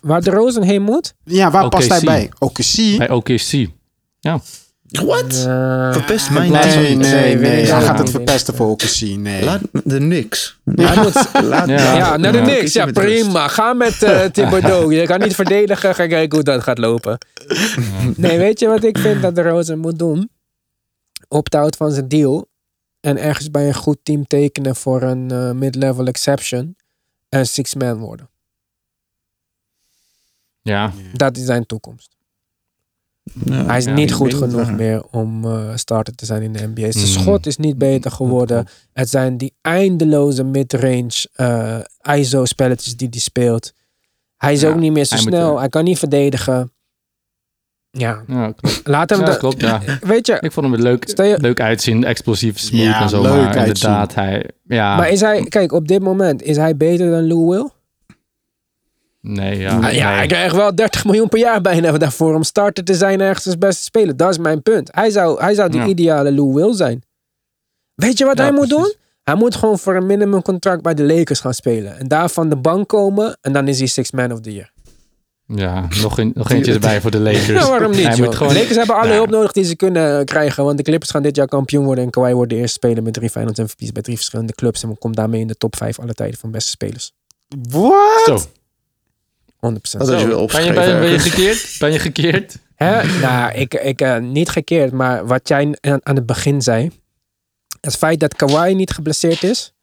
[0.01, 1.13] Waar de Rozen heen moet?
[1.23, 2.05] Ja, waar past hij OKC.
[2.05, 2.29] bij?
[2.39, 2.97] OKC?
[2.97, 3.67] Bij OKC.
[4.19, 4.39] Ja.
[4.89, 5.45] What?
[5.45, 6.51] Eh, Verpest mijn.
[6.51, 6.97] Nee, niet.
[6.97, 7.65] nee, Nee, nee.
[7.65, 8.99] Hij gaat het verpesten voor OKC.
[9.01, 9.43] Nee.
[9.43, 10.59] Laat de niks.
[10.75, 12.17] hij moet, Laat Ja.
[12.17, 12.73] naar de niks.
[12.73, 13.47] Ja, prima.
[13.47, 14.93] Ga met eh Thibodeau.
[14.95, 15.95] Je kan niet verdedigen.
[15.95, 17.17] Ga kijken hoe dat gaat lopen.
[18.15, 20.29] Nee, weet je wat ik vind dat de Rozen moet doen?
[21.27, 22.47] Opt-out van zijn deal.
[22.99, 26.75] En ergens bij een goed team tekenen voor een eh, mid-level exception.
[27.29, 28.29] En six-man worden.
[30.61, 30.91] Ja.
[31.13, 32.17] Dat is zijn toekomst.
[33.45, 33.65] Ja.
[33.65, 36.91] Hij is Ja, niet goed genoeg meer om eh, starter te zijn in de NBA.
[36.91, 37.11] Zijn Mm.
[37.11, 38.67] schot is niet beter geworden.
[38.93, 41.79] Het zijn die eindeloze midrange eh
[42.17, 43.73] ISO-spelletjes die hij speelt.
[44.37, 45.59] Hij is Ja, ook niet meer zo hij moet, snel.
[45.59, 46.71] hij kan niet verdedigen.
[47.91, 48.81] Ja, Ja, klopt.
[48.87, 49.19] laat hem...
[49.19, 49.81] Ja, de- klopt, ja.
[50.01, 53.21] Weet je, Ik vond hem er leuk, je- leuk uitzien, explosief, smooth Ja, en zo.
[53.21, 53.65] leuk maar uitzien.
[53.65, 54.49] inderdaad, hij...
[54.63, 55.43] Ja, maar is hij...
[55.43, 57.69] Kijk, op dit moment is hij beter dan Lou Will?
[59.33, 59.75] Nee, ja.
[59.77, 60.17] Ah, ja, nee.
[60.17, 63.57] hij krijgt wel 30 miljoen per jaar bijna daarvoor om starter te zijn ergens als
[63.57, 64.17] beste speler.
[64.17, 64.89] Dat is mijn punt.
[64.95, 65.85] Hij zou, hij zou die Ja.
[65.87, 67.03] ideale Lou Will zijn.
[67.95, 68.83] Weet je wat Ja, hij moet precies.
[68.85, 68.93] doen?
[69.23, 71.97] Hij moet gewoon voor een minimumcontract bij de Lakers gaan spelen.
[71.97, 73.37] En daar van de bank komen.
[73.41, 74.71] En dan is hij six man of the year.
[75.45, 77.47] Ja, nog, een, nog eentje erbij voor de Lakers.
[77.59, 78.25] Nou, waarom niet, Hij joh?
[78.25, 78.53] moet gewoon...
[78.53, 79.13] De Lakers hebben alle Ja.
[79.15, 80.63] hulp nodig die ze kunnen krijgen.
[80.63, 82.03] Want de Clippers gaan dit jaar kampioen worden.
[82.03, 84.83] En Kawhi wordt de eerste speler met drie Finals MVP's bij drie verschillende clubs.
[84.83, 87.11] En komt daarmee in de top 5 alle tijden van beste spelers.
[87.71, 88.51] 100%.
[89.59, 89.79] What?
[89.81, 89.99] Zo, 100%.
[89.99, 91.75] Dat wel ben je, ben, ben je gekeerd?
[91.79, 92.57] Ben je gekeerd?
[92.75, 93.19] Hè?
[93.19, 96.91] Nou, ik, ik eh, niet gekeerd, maar wat jij aan, aan het begin zei.
[97.81, 99.73] Het feit dat Kawhi niet geblesseerd is.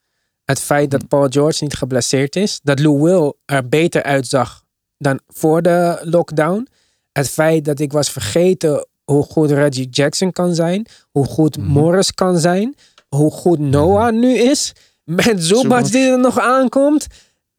[0.45, 2.61] Het feit dat Paul George niet geblesseerd is.
[2.63, 4.65] Dat Lou Will er beter uitzag
[4.99, 6.69] dan voor de lockdown.
[7.13, 10.87] Het feit dat ik was vergeten hoe goed Reggie Jackson kan zijn.
[11.11, 12.75] Hoe goed Morris kan zijn.
[13.09, 14.73] Hoe goed Noah nu is.
[15.05, 17.07] Met Zubac die er nog aankomt.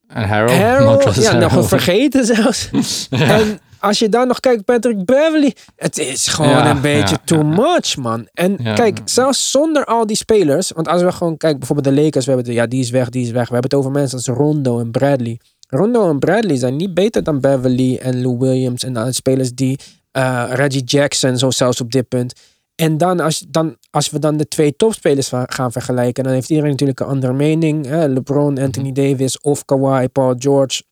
[0.07, 0.57] En Harold?
[0.57, 1.57] Harold, ja, nog Harrell.
[1.57, 2.69] een vergeten zelfs.
[3.09, 5.53] En als je dan nog kijkt, Patrick Beverly.
[5.75, 8.27] Het is gewoon Ja, een beetje ja, too much, man.
[8.33, 10.71] En kijk, zelfs zonder al die spelers.
[10.71, 12.25] Want als we gewoon kijken, bijvoorbeeld de Lakers.
[12.25, 13.47] We hebben het, ja, die is weg, die is weg.
[13.47, 15.39] We hebben het over mensen als Rondo en Bradley.
[15.69, 18.83] Rondo en Bradley zijn niet beter dan Beverly en Lou Williams.
[18.83, 19.79] En dan spelers die
[20.11, 22.33] eh, Reggie Jackson, zo zelfs op dit punt.
[22.81, 26.71] En dan als, dan, als we dan de twee topspelers gaan vergelijken, dan heeft iedereen
[26.71, 27.85] natuurlijk een andere mening.
[27.85, 28.07] Hè?
[28.07, 30.83] LeBron, Anthony Davis of Kawhi, Paul George.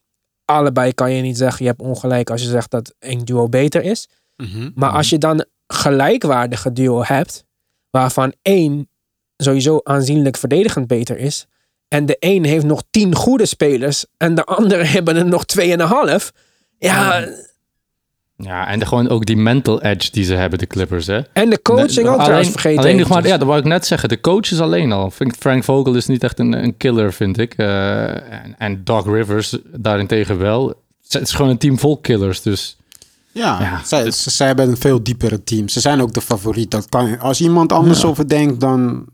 [0.45, 3.83] Allebei kan je niet zeggen, je hebt ongelijk als je zegt dat één duo beter
[3.83, 4.09] is.
[4.75, 7.45] Maar als je dan gelijkwaardige duo hebt,
[7.89, 8.89] waarvan één
[9.37, 11.47] sowieso aanzienlijk verdedigend beter is,
[11.87, 16.31] en de een heeft nog tien goede spelers en de andere hebben er nog tweeënhalf.
[16.77, 17.27] Ja,
[18.37, 21.19] Ja, en de, gewoon ook die mental edge die ze hebben, de Clippers, hè?
[21.33, 22.79] en de coaching ook trouwens vergeten.
[22.79, 24.09] Alleen nog maar, ja, dat wou ik net zeggen.
[24.09, 25.11] De coaches alleen al.
[25.11, 27.53] Vind ik Frank Vogel is niet echt een, een killer, vind ik.
[27.53, 30.73] Eh, en, en Doc Rivers daarentegen wel.
[31.07, 32.77] Het is gewoon een team vol killers, dus...
[33.31, 35.67] Ja, Ja, zij, ze, zij hebben een veel diepere team.
[35.69, 36.71] Ze zijn ook de favoriet.
[36.71, 39.05] Dat kan, als iemand anders over denkt, dan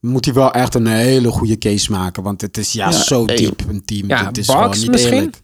[0.00, 2.22] moet hij wel echt een hele goede case maken.
[2.22, 4.08] Want het is ja, Ja, zo hey, diep, een team.
[4.08, 5.12] Ja, het is Bucks gewoon niet misschien?
[5.12, 5.36] eerlijk.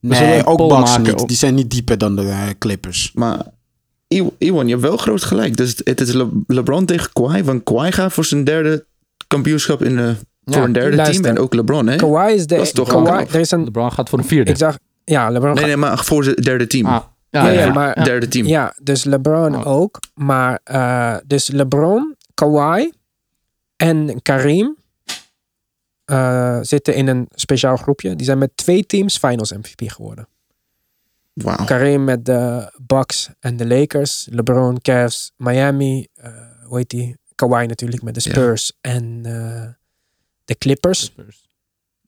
[0.00, 1.12] Nee, ook Bucks niet.
[1.20, 3.10] op- Die zijn niet dieper dan de eh, Clippers.
[3.14, 3.38] Maar
[4.38, 5.56] Iwan, je hebt wel groot gelijk.
[5.56, 7.42] Dus het- is Le- LeBron tegen Kawhi.
[7.44, 8.86] Want Kawhi gaat voor zijn derde
[9.26, 10.14] kampioenschap in de,
[10.44, 11.22] voor een derde luister.
[11.22, 11.36] team.
[11.36, 11.96] En ook LeBron, hè?
[11.96, 12.54] Kawhi is de.
[12.56, 13.64] Dat is toch Kawhi, er is een.
[13.64, 14.50] LeBron gaat voor een vierde.
[14.50, 14.78] Ik zag.
[15.04, 15.54] Ja, LeBron.
[15.54, 16.86] Nee, nee, maar voor zijn derde team.
[16.86, 17.00] Ah,
[17.30, 18.04] Ja, ja, ja, ja, maar- ja.
[18.04, 18.46] Derde team.
[18.46, 19.66] Ja, dus LeBron Oh.
[19.66, 19.98] ook.
[20.14, 22.90] Maar eh, dus LeBron, Kawhi
[23.76, 24.76] en Kareem
[26.10, 28.16] eh, zitten in een speciaal groepje.
[28.16, 30.28] Die zijn met twee teams Finals MVP geworden.
[31.32, 31.64] Wauw.
[31.64, 34.28] Kareem met de Bucks en de Lakers.
[34.30, 36.06] LeBron, Cavs, Miami.
[36.14, 37.16] eh hoe heet die?
[37.34, 38.20] Kawhi natuurlijk met de.
[38.20, 39.68] Spurs en eh,
[40.44, 41.14] de Clippers.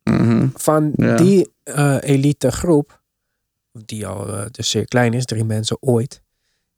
[0.04, 0.48] Mhm.
[0.54, 1.52] Van die
[2.00, 3.02] elite groep,
[3.72, 6.22] die al dus zeer klein is, drie mensen ooit,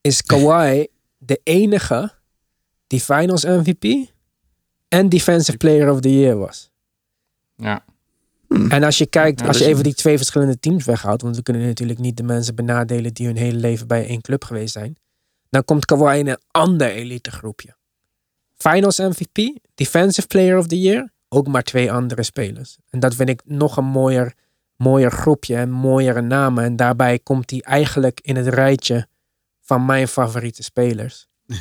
[0.01, 0.87] is Kawhi
[1.19, 2.13] de enige
[2.87, 4.13] die Finals MVP
[4.89, 6.73] en Defensive Player of the Year was.
[7.65, 7.85] Ja.
[8.69, 11.37] En als je kijkt, Ja, als je dus- even die twee verschillende teams weghoudt, want
[11.37, 14.73] we kunnen natuurlijk niet de mensen benadelen die hun hele leven bij één club geweest
[14.73, 14.97] zijn,
[15.51, 17.77] dan komt Kawhi in een ander elite groepje.
[18.57, 22.79] Finals MVP, Defensive Player of the Year, ook maar twee andere spelers.
[22.91, 24.35] En dat vind ik nog een mooier,
[24.77, 26.65] mooier groepje en mooiere namen.
[26.65, 29.07] En daarbij komt hij eigenlijk in het rijtje
[29.61, 31.27] van mijn favoriete spelers.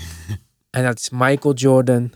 [0.70, 2.12] en dat is Michael Jordan,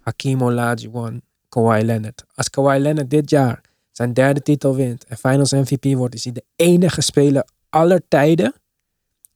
[0.00, 1.22] Hakeem Olajuwon,
[1.56, 2.24] Kawhi Leonard.
[2.34, 3.60] Als Kawhi Leonard dit jaar
[3.92, 8.54] zijn derde titel wint en Finals MVP wordt, is hij de enige speler aller tijden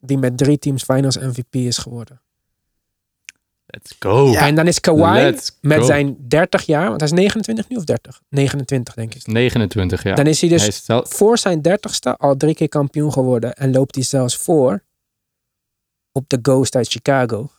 [0.00, 2.20] die met drie teams Finals MVP is geworden.
[3.66, 4.30] Let's go.
[4.30, 4.46] Ja.
[4.46, 5.84] En dan is Kawhi Let's met go.
[5.84, 8.20] zijn 30 jaar, want hij is 29 nu of 30?
[8.28, 9.26] 29 denk ik.
[9.26, 10.14] 29, ja.
[10.14, 13.54] Dan is hij dus Hij is wel- voor zijn 30ste al drie keer kampioen geworden.
[13.54, 14.82] En loopt hij zelfs voor
[16.12, 17.50] op de Ghost uit Chicago.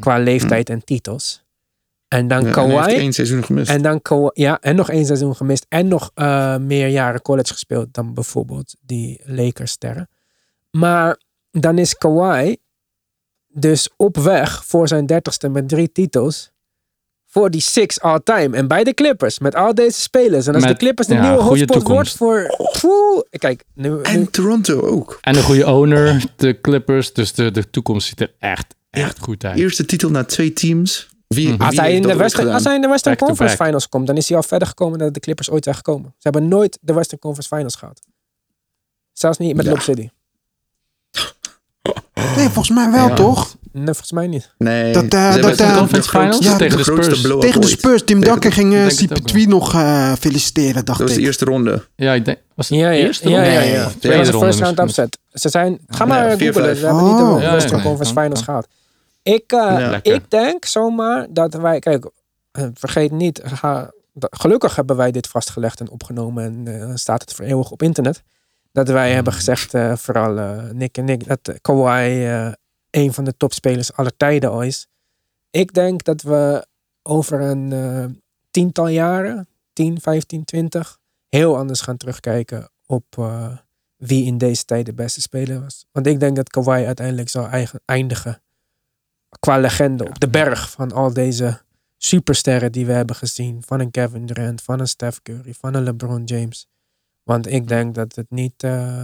[0.00, 1.44] Qua leeftijd en titels.
[2.08, 2.94] En dan Ja, en Kawhi.
[2.94, 3.70] één seizoen gemist.
[3.70, 5.66] En dan Kawhi, ja, en nog één seizoen gemist.
[5.68, 10.08] En nog eh, meer jaren college gespeeld dan bijvoorbeeld die Lakers sterren.
[10.70, 11.20] Maar
[11.50, 12.56] dan is Kawhi
[13.48, 16.50] dus op weg voor zijn dertigste met drie titels.
[17.26, 18.56] Voor die six all-time.
[18.56, 19.38] En bij de Clippers.
[19.38, 20.46] Met al deze spelers.
[20.46, 22.16] En als Met- de Clippers de ja, nieuwe goede hotspot wordt toekomst.
[22.16, 22.80] voor...
[22.80, 25.18] Poeh, kijk, nu, nu- En Toronto ook.
[25.20, 27.12] En een goede owner, de Clippers.
[27.12, 29.58] Dus de, de toekomst ziet er echt, echt goed uit.
[29.58, 31.08] Eerste titel na twee teams.
[31.26, 31.56] Wie, Mhm.
[31.56, 32.54] wie als, hij in de Western, gedaan?
[32.54, 33.64] als hij in de Western Back to Conference.
[33.64, 36.08] Finals komt, dan is hij al verder gekomen dan de Clippers ooit zijn gekomen.
[36.18, 38.00] Ze hebben nooit de Western Conference Finals gehad.
[39.12, 39.70] Zelfs niet met Ja.
[39.70, 40.08] Lob City.
[42.36, 43.14] Nee, volgens mij wel, Ja.
[43.14, 43.56] toch?
[43.72, 44.54] Nee, volgens mij niet.
[44.58, 47.20] Nee, Dat, eh, dat, echt eh, de Conference Finals Ja, tegen de Spurs.
[47.40, 47.66] Tegen de.
[47.66, 48.04] Spurs.
[48.04, 51.20] Tim Duncan de- ging eh, het ook CP2 nog eh, feliciteren, dacht Dat was de
[51.20, 51.26] ik.
[51.26, 51.84] eerste ronde.
[51.96, 52.38] Ja, ik denk...
[52.54, 53.50] Was het Ja, ja, eerste ja, ronde?
[53.52, 53.82] ja, Nee, ja.
[53.84, 55.04] Dat tweede was de ronde first round misschien.
[55.04, 55.18] upset.
[55.42, 56.54] Ze zijn, ga Ja, maar 4-5.
[56.54, 56.76] googlen.
[56.76, 57.36] Ze hebben niet Oh.
[57.36, 58.68] de Ja, Western ja, Conference Finals gehad.
[59.34, 60.00] Ik, eh, Ja.
[60.02, 61.78] Ik denk zomaar dat wij...
[61.78, 62.10] Kijk,
[62.50, 63.40] eh, vergeet niet...
[63.44, 66.44] Ga, gelukkig hebben wij dit vastgelegd en opgenomen.
[66.44, 68.22] En eh, staat het voor eeuwig op internet.
[68.72, 71.26] Dat wij hebben gezegd, eh, vooral Nick en ik...
[71.26, 72.52] Dat Kawhi eh,
[72.90, 74.86] een van de topspelers aller tijden al is.
[75.50, 76.66] Ik denk dat we
[77.02, 79.48] over een tiental jaren...
[79.72, 80.98] 10, 15, 20...
[81.28, 83.56] heel anders gaan terugkijken op eh,
[83.96, 85.86] wie in deze tijd de beste speler was.
[85.92, 88.42] Want ik denk dat Kawhi uiteindelijk zal eigen, eindigen
[89.38, 91.60] qua legende op de berg van al deze
[91.96, 93.62] supersterren die we hebben gezien.
[93.66, 96.66] Van een Kevin Durant, van een Steph Curry, van een LeBron James.
[97.22, 99.02] Want ik denk dat het niet eh,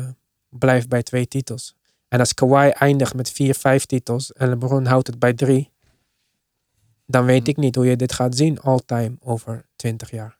[0.49, 1.75] blijft bij twee titels.
[2.09, 5.71] En als Kawhi eindigt met vier, vijf titels en LeBron houdt het bij drie,
[7.07, 10.39] dan weet ik niet hoe je dit gaat zien all-time over 20 jaar.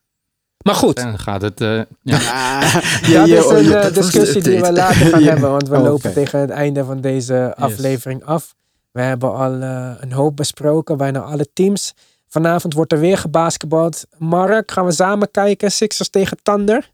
[0.65, 1.61] Maar goed, Dan gaat het...
[1.61, 2.17] eh, ja.
[2.17, 2.75] Ah,
[3.13, 5.31] dat je- is een eh, dat discussie die we later gaan Ja.
[5.33, 8.55] hebben, want we Oh, lopen tegen het einde van deze aflevering af.
[8.93, 11.95] We hebben al eh, een hoop besproken, bijna alle teams.
[12.29, 14.05] Vanavond wordt er weer gebasketbald.
[14.19, 15.73] Mark, gaan we samen kijken?
[15.73, 16.91] Sixers tegen Thunder.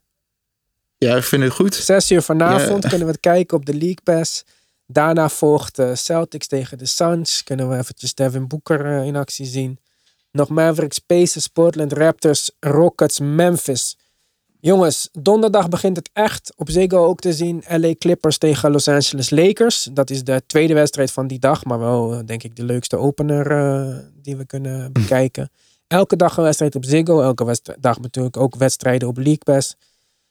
[0.97, 1.75] Ja, ik vind het goed.
[1.75, 2.89] Zes uur vanavond Ja.
[2.89, 4.45] kunnen we het kijken op de League Pass.
[4.87, 7.43] Daarna volgt eh, Celtics tegen de Suns.
[7.43, 9.79] Kunnen we eventjes Devin Booker eh, in actie zien.
[10.31, 13.97] Nog Mavericks, Pacers, Portland, Raptors, Rockets, Memphis.
[14.61, 17.63] Jongens, donderdag begint het echt op Ziggo ook te zien.
[17.67, 19.89] LA Clippers tegen Los Angeles Lakers.
[19.93, 21.65] Dat is de tweede wedstrijd van die dag.
[21.65, 25.49] Maar wel, eh, denk ik, de leukste opener eh, die we kunnen bekijken.
[25.87, 27.21] Elke dag een wedstrijd op Ziggo.
[27.21, 29.75] Elke dag natuurlijk ook wedstrijden op League Pass.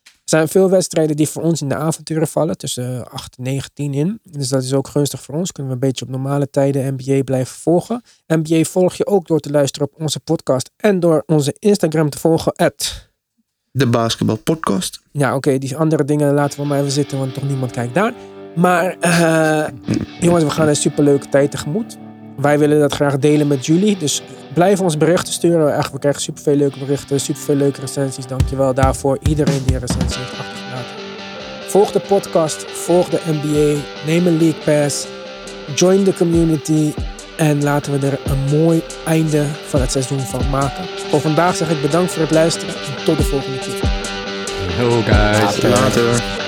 [0.02, 2.56] Er zijn veel wedstrijden die voor ons in de avonturen vallen.
[2.56, 4.20] Tussen 8, 9, 10 in.
[4.22, 5.52] Dus dat is ook gunstig voor ons.
[5.52, 8.02] Kunnen we een beetje op normale tijden NBA blijven volgen.
[8.26, 10.70] NBA volg je ook door te luisteren op onze podcast.
[10.76, 12.52] En door onze Instagram te volgen.
[12.52, 13.07] At
[13.72, 15.00] De basketbal podcast.
[15.10, 18.12] ja, oké, die andere dingen laten we maar even zitten, want toch niemand kijkt daar.
[18.54, 19.64] Maar eh,
[20.20, 21.98] jongens, we gaan een superleuke tijd tegemoet.
[22.36, 23.96] Wij willen dat graag delen met jullie.
[23.96, 24.22] Dus
[24.54, 25.76] blijf ons berichten sturen.
[25.76, 28.26] Echt, we krijgen superveel leuke berichten, superveel leuke recensies.
[28.26, 29.18] Dankjewel daarvoor.
[29.22, 30.94] Iedereen die een recensie heeft achtergelaten.
[31.68, 35.06] Volg de podcast, volg de NBA, neem een League Pass,
[35.74, 36.92] join de community
[37.36, 40.84] en laten we er een mooi einde van het seizoen van maken.
[41.08, 43.80] Voor vandaag zeg ik bedankt voor het luisteren en tot de volgende keer.
[44.78, 45.62] Yo guys.
[45.62, 46.47] Later.